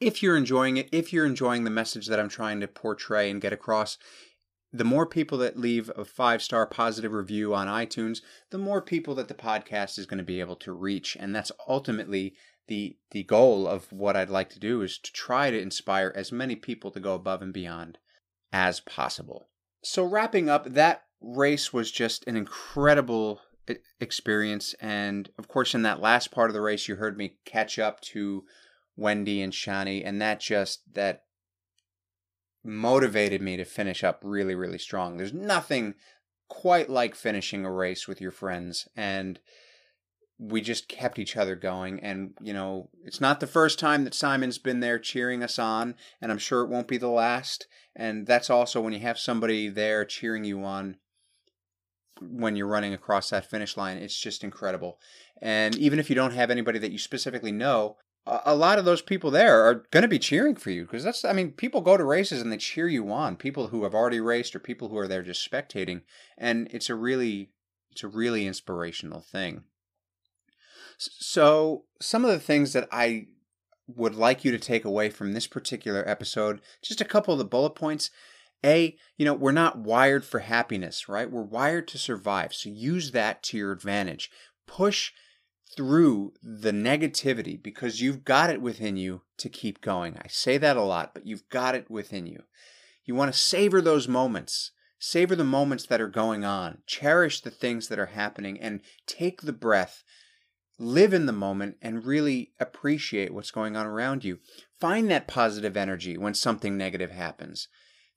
If 0.00 0.22
you're 0.22 0.36
enjoying 0.36 0.76
it, 0.76 0.88
if 0.92 1.12
you're 1.12 1.24
enjoying 1.24 1.64
the 1.64 1.70
message 1.70 2.08
that 2.08 2.18
I'm 2.18 2.28
trying 2.28 2.60
to 2.60 2.68
portray 2.68 3.30
and 3.30 3.40
get 3.40 3.52
across, 3.52 3.96
the 4.72 4.84
more 4.84 5.06
people 5.06 5.38
that 5.38 5.58
leave 5.58 5.90
a 5.96 6.04
five 6.04 6.42
star 6.42 6.66
positive 6.66 7.12
review 7.12 7.54
on 7.54 7.66
iTunes, 7.66 8.20
the 8.50 8.58
more 8.58 8.80
people 8.80 9.14
that 9.16 9.28
the 9.28 9.34
podcast 9.34 9.98
is 9.98 10.06
going 10.06 10.18
to 10.18 10.24
be 10.24 10.40
able 10.40 10.56
to 10.56 10.72
reach. 10.72 11.16
And 11.18 11.34
that's 11.34 11.52
ultimately 11.68 12.34
the 12.70 12.96
the 13.10 13.24
goal 13.24 13.66
of 13.66 13.92
what 13.92 14.16
I'd 14.16 14.30
like 14.30 14.48
to 14.50 14.60
do 14.60 14.80
is 14.80 14.96
to 14.98 15.12
try 15.12 15.50
to 15.50 15.60
inspire 15.60 16.12
as 16.14 16.30
many 16.30 16.54
people 16.54 16.92
to 16.92 17.00
go 17.00 17.14
above 17.14 17.42
and 17.42 17.52
beyond 17.52 17.98
as 18.52 18.78
possible. 18.78 19.48
So 19.82 20.04
wrapping 20.04 20.48
up, 20.48 20.72
that 20.72 21.02
race 21.20 21.72
was 21.72 21.90
just 21.90 22.24
an 22.28 22.36
incredible 22.36 23.40
experience 24.00 24.74
and 24.80 25.30
of 25.38 25.46
course 25.46 25.74
in 25.74 25.82
that 25.82 26.00
last 26.00 26.32
part 26.32 26.50
of 26.50 26.54
the 26.54 26.60
race 26.60 26.88
you 26.88 26.96
heard 26.96 27.16
me 27.16 27.36
catch 27.44 27.78
up 27.78 28.00
to 28.00 28.44
Wendy 28.96 29.42
and 29.42 29.52
Shani 29.52 30.02
and 30.04 30.20
that 30.20 30.40
just 30.40 30.80
that 30.94 31.24
motivated 32.64 33.40
me 33.42 33.56
to 33.56 33.64
finish 33.64 34.02
up 34.04 34.20
really 34.24 34.54
really 34.54 34.78
strong. 34.78 35.16
There's 35.16 35.34
nothing 35.34 35.94
quite 36.48 36.88
like 36.88 37.14
finishing 37.14 37.64
a 37.64 37.72
race 37.72 38.06
with 38.08 38.20
your 38.20 38.32
friends 38.32 38.88
and 38.96 39.40
we 40.40 40.62
just 40.62 40.88
kept 40.88 41.18
each 41.18 41.36
other 41.36 41.54
going. 41.54 42.00
And 42.00 42.32
you 42.40 42.54
know 42.54 42.88
it's 43.04 43.20
not 43.20 43.40
the 43.40 43.46
first 43.46 43.78
time 43.78 44.04
that 44.04 44.14
simon's 44.14 44.58
been 44.58 44.80
there 44.80 44.98
cheering 44.98 45.42
us 45.42 45.58
on 45.58 45.94
and 46.20 46.32
i'm 46.32 46.38
sure 46.38 46.62
it 46.62 46.70
won't 46.70 46.88
be 46.88 46.96
the 46.96 47.08
last. 47.08 47.66
And 47.94 48.26
that's 48.26 48.48
also 48.48 48.80
when 48.80 48.94
you 48.94 49.00
have 49.00 49.18
somebody 49.18 49.68
there 49.68 50.04
cheering 50.04 50.44
you 50.44 50.64
on 50.64 50.96
when 52.20 52.56
you're 52.56 52.66
running 52.66 52.94
across 52.94 53.30
that 53.30 53.50
finish 53.50 53.76
line 53.76 53.98
it's 53.98 54.18
just 54.18 54.42
incredible. 54.42 54.98
And 55.42 55.76
even 55.76 55.98
if 55.98 56.08
you 56.08 56.16
don't 56.16 56.34
have 56.34 56.50
anybody 56.50 56.78
that 56.78 56.92
you 56.92 56.98
specifically 56.98 57.52
know 57.52 57.96
a 58.26 58.54
lot 58.54 58.78
of 58.78 58.84
those 58.84 59.02
people 59.02 59.30
there 59.30 59.62
are 59.64 59.86
going 59.90 60.02
to 60.02 60.08
be 60.08 60.18
cheering 60.18 60.54
for 60.54 60.70
you 60.70 60.82
because 60.82 61.02
that's 61.02 61.24
i 61.24 61.32
mean 61.32 61.50
people 61.52 61.80
go 61.80 61.96
to 61.96 62.04
races 62.04 62.40
and 62.40 62.50
they 62.50 62.56
cheer 62.56 62.88
you 62.88 63.12
on. 63.12 63.36
People 63.36 63.68
who 63.68 63.84
have 63.84 63.94
already 63.94 64.20
raced 64.20 64.56
or 64.56 64.58
people 64.58 64.88
who 64.88 64.96
are 64.96 65.08
there 65.08 65.22
just 65.22 65.48
spectating. 65.48 66.00
And 66.38 66.66
it's 66.70 66.88
a 66.88 66.94
really 66.94 67.50
it's 67.90 68.02
a 68.02 68.08
really 68.08 68.46
inspirational 68.46 69.20
thing 69.20 69.64
so, 71.00 71.84
some 72.00 72.24
of 72.24 72.30
the 72.30 72.38
things 72.38 72.74
that 72.74 72.88
I 72.92 73.28
would 73.86 74.14
like 74.14 74.44
you 74.44 74.50
to 74.52 74.58
take 74.58 74.84
away 74.84 75.08
from 75.08 75.32
this 75.32 75.46
particular 75.46 76.06
episode, 76.08 76.60
just 76.82 77.00
a 77.00 77.06
couple 77.06 77.32
of 77.32 77.38
the 77.38 77.44
bullet 77.44 77.74
points. 77.74 78.10
A, 78.62 78.94
you 79.16 79.24
know, 79.24 79.32
we're 79.32 79.52
not 79.52 79.78
wired 79.78 80.22
for 80.22 80.40
happiness, 80.40 81.08
right? 81.08 81.30
We're 81.30 81.40
wired 81.40 81.88
to 81.88 81.98
survive. 81.98 82.52
So 82.52 82.68
use 82.68 83.12
that 83.12 83.42
to 83.44 83.56
your 83.56 83.72
advantage. 83.72 84.30
Push 84.66 85.12
through 85.74 86.34
the 86.42 86.72
negativity 86.72 87.60
because 87.60 88.02
you've 88.02 88.22
got 88.22 88.50
it 88.50 88.60
within 88.60 88.98
you 88.98 89.22
to 89.38 89.48
keep 89.48 89.80
going. 89.80 90.18
I 90.18 90.28
say 90.28 90.58
that 90.58 90.76
a 90.76 90.82
lot, 90.82 91.14
but 91.14 91.26
you've 91.26 91.48
got 91.48 91.74
it 91.74 91.90
within 91.90 92.26
you. 92.26 92.42
You 93.06 93.14
want 93.14 93.32
to 93.32 93.38
savor 93.38 93.80
those 93.80 94.06
moments. 94.06 94.72
Savor 94.98 95.34
the 95.34 95.44
moments 95.44 95.86
that 95.86 96.00
are 96.02 96.08
going 96.08 96.44
on. 96.44 96.82
Cherish 96.86 97.40
the 97.40 97.50
things 97.50 97.88
that 97.88 97.98
are 97.98 98.06
happening 98.06 98.60
and 98.60 98.82
take 99.06 99.40
the 99.40 99.54
breath 99.54 100.04
live 100.80 101.12
in 101.12 101.26
the 101.26 101.32
moment 101.32 101.76
and 101.82 102.06
really 102.06 102.52
appreciate 102.58 103.34
what's 103.34 103.50
going 103.50 103.76
on 103.76 103.84
around 103.86 104.24
you. 104.24 104.38
Find 104.80 105.10
that 105.10 105.28
positive 105.28 105.76
energy 105.76 106.16
when 106.16 106.32
something 106.32 106.76
negative 106.76 107.10
happens. 107.10 107.68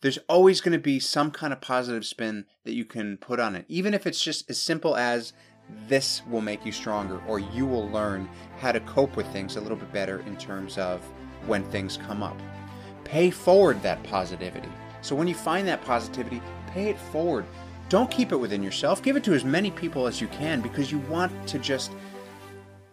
There's 0.01 0.20
always 0.30 0.61
going 0.61 0.72
to 0.72 0.80
be 0.80 0.99
some 0.99 1.30
kind 1.30 1.51
of 1.51 1.59
positive 1.59 2.05
spin 2.05 2.45
that 2.64 2.74
you 2.74 2.86
can 2.86 3.18
put 3.18 3.39
on 3.39 3.55
it, 3.55 3.66
even 3.68 3.93
if 3.93 4.07
it's 4.07 4.24
just 4.24 4.49
as 4.49 4.61
simple 4.61 4.95
as 4.95 5.34
this 5.88 6.22
will 6.30 6.41
make 6.41 6.66
you 6.66 6.72
stronger 6.72 7.22
or 7.28 7.39
you 7.39 7.66
will 7.66 7.89
learn 7.89 8.30
how 8.59 8.72
to 8.72 8.80
cope 8.82 9.16
with 9.18 9.28
things 9.28 9.55
a 9.55 9.61
little 9.61 9.78
bit 9.78 9.91
better 9.91 10.20
in 10.22 10.38
terms 10.38 10.78
of 10.78 11.01
when 11.45 11.64
things 11.66 11.97
come 11.97 12.24
up. 12.24 12.39
Pay 13.03 13.30
forward 13.30 13.82
that 13.84 14.01
positivity. 14.03 14.70
So 15.01 15.16
when 15.16 15.28
you 15.28 15.36
find 15.36 15.68
that 15.68 15.84
positivity, 15.84 16.41
pay 16.68 16.89
it 16.89 16.97
forward. 16.97 17.45
Don't 17.89 18.09
keep 18.09 18.32
it 18.32 18.38
within 18.38 18.64
yourself. 18.64 19.03
Give 19.03 19.18
it 19.18 19.24
to 19.26 19.34
as 19.34 19.43
many 19.43 19.70
people 19.70 20.07
as 20.07 20.22
you 20.22 20.28
can 20.30 20.61
because 20.61 20.91
you 20.91 20.99
want 20.99 21.47
to 21.47 21.59
just 21.59 21.91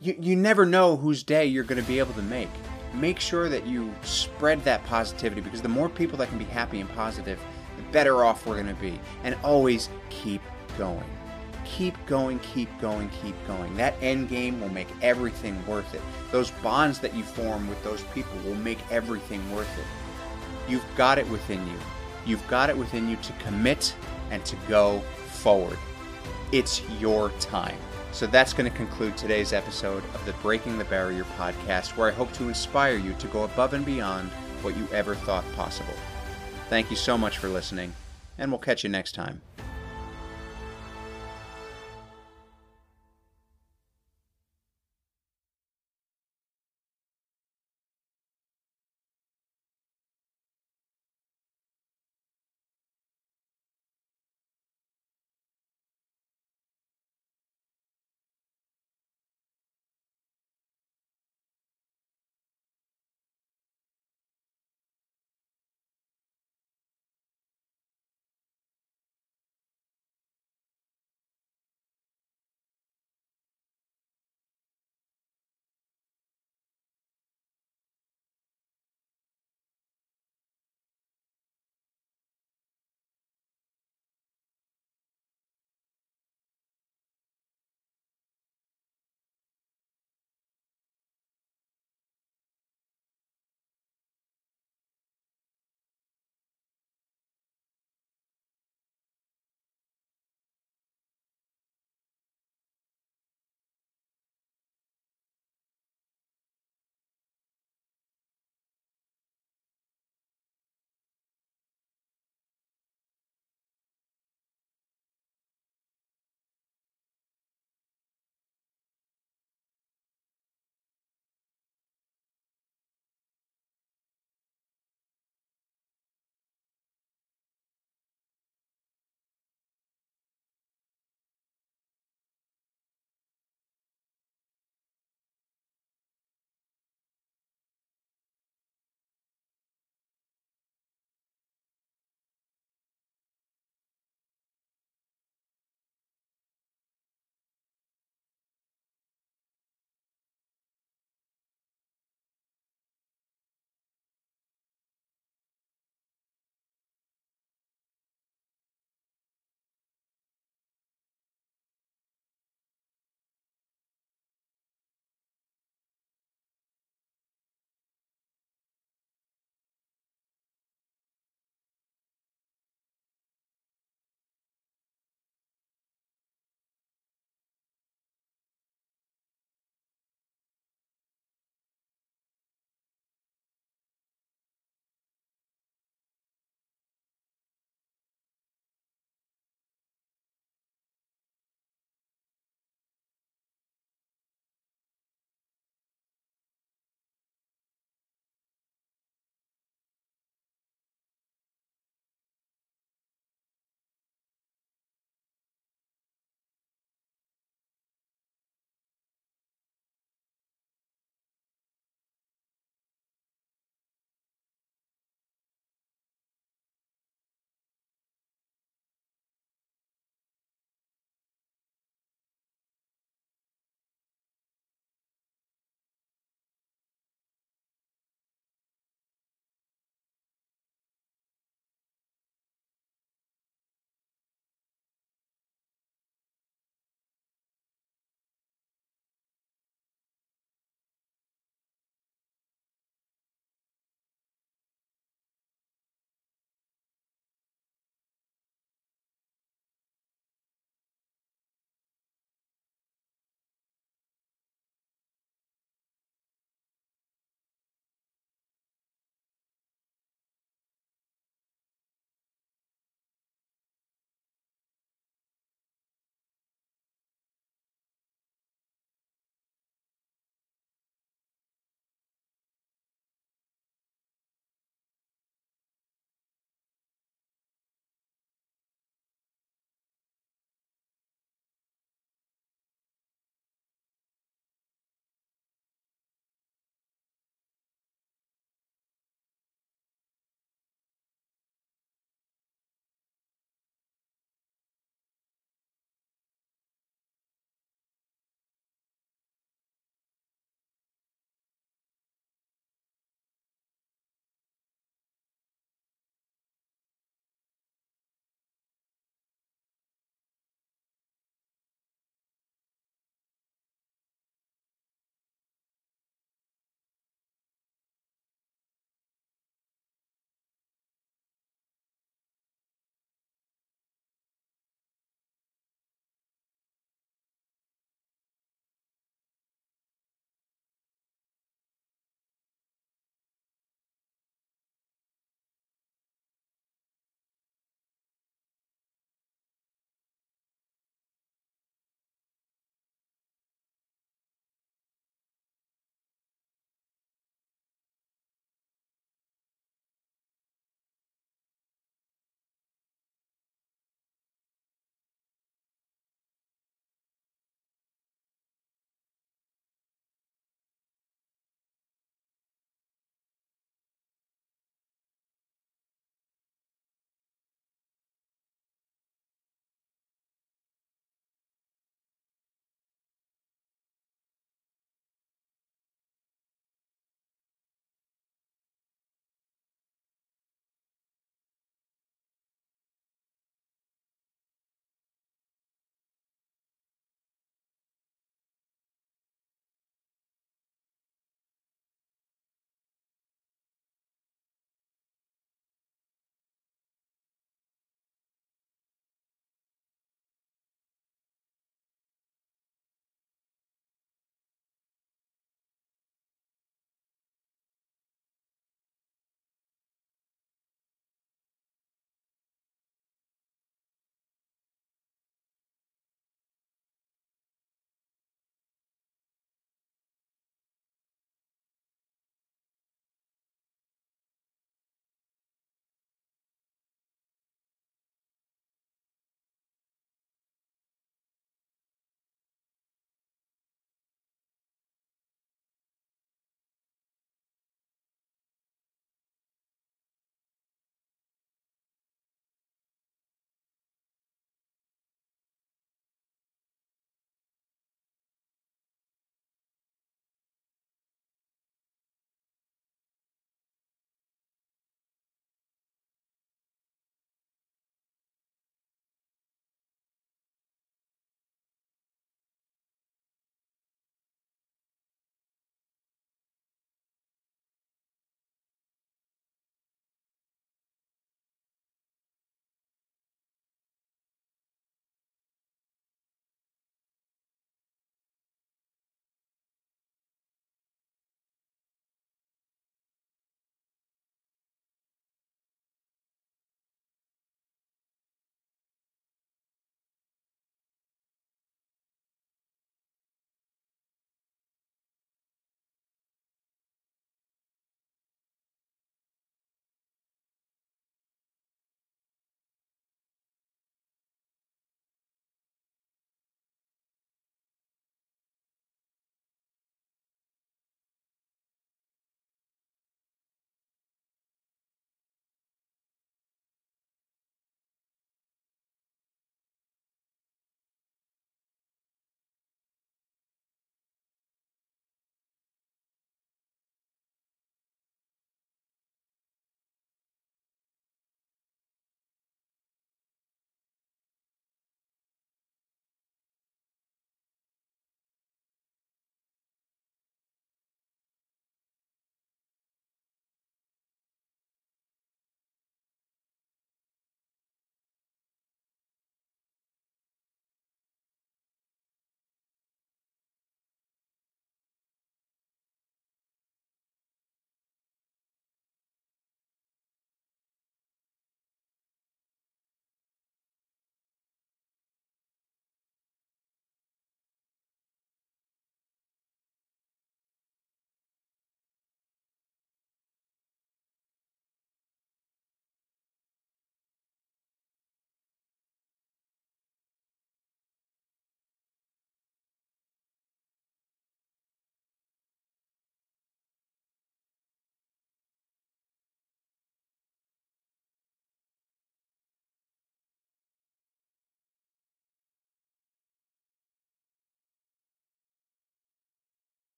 you, 0.00 0.16
you 0.20 0.36
never 0.36 0.64
know 0.64 0.96
whose 0.96 1.22
day 1.22 1.46
you're 1.46 1.64
going 1.64 1.80
to 1.80 1.86
be 1.86 1.98
able 1.98 2.14
to 2.14 2.22
make. 2.22 2.50
Make 2.94 3.20
sure 3.20 3.48
that 3.48 3.66
you 3.66 3.92
spread 4.02 4.62
that 4.64 4.84
positivity 4.84 5.40
because 5.40 5.62
the 5.62 5.68
more 5.68 5.88
people 5.88 6.16
that 6.18 6.28
can 6.28 6.38
be 6.38 6.44
happy 6.44 6.80
and 6.80 6.88
positive, 6.90 7.40
the 7.76 7.82
better 7.92 8.24
off 8.24 8.46
we're 8.46 8.54
going 8.54 8.74
to 8.74 8.80
be. 8.80 8.98
And 9.24 9.36
always 9.42 9.88
keep 10.10 10.42
going. 10.76 11.04
Keep 11.64 11.94
going, 12.06 12.38
keep 12.38 12.70
going, 12.80 13.10
keep 13.22 13.34
going. 13.46 13.76
That 13.76 13.94
end 14.00 14.28
game 14.28 14.60
will 14.60 14.70
make 14.70 14.88
everything 15.02 15.64
worth 15.66 15.94
it. 15.94 16.00
Those 16.32 16.50
bonds 16.50 16.98
that 17.00 17.14
you 17.14 17.22
form 17.22 17.68
with 17.68 17.82
those 17.84 18.02
people 18.14 18.32
will 18.44 18.54
make 18.54 18.78
everything 18.90 19.52
worth 19.54 19.78
it. 19.78 19.84
You've 20.70 20.86
got 20.96 21.18
it 21.18 21.28
within 21.28 21.66
you. 21.66 21.78
You've 22.24 22.46
got 22.48 22.70
it 22.70 22.76
within 22.76 23.08
you 23.08 23.16
to 23.16 23.32
commit 23.34 23.94
and 24.30 24.44
to 24.46 24.56
go 24.66 25.00
forward. 25.26 25.78
It's 26.52 26.82
your 26.98 27.30
time. 27.40 27.76
So 28.12 28.26
that's 28.26 28.52
going 28.52 28.70
to 28.70 28.76
conclude 28.76 29.16
today's 29.16 29.52
episode 29.52 30.02
of 30.14 30.24
the 30.24 30.32
Breaking 30.34 30.78
the 30.78 30.84
Barrier 30.84 31.24
podcast, 31.38 31.96
where 31.96 32.08
I 32.08 32.12
hope 32.12 32.32
to 32.32 32.48
inspire 32.48 32.96
you 32.96 33.14
to 33.14 33.26
go 33.28 33.44
above 33.44 33.74
and 33.74 33.84
beyond 33.84 34.30
what 34.62 34.76
you 34.76 34.88
ever 34.92 35.14
thought 35.14 35.44
possible. 35.54 35.94
Thank 36.68 36.90
you 36.90 36.96
so 36.96 37.16
much 37.16 37.38
for 37.38 37.48
listening, 37.48 37.92
and 38.36 38.50
we'll 38.50 38.58
catch 38.58 38.82
you 38.82 38.90
next 38.90 39.14
time. 39.14 39.42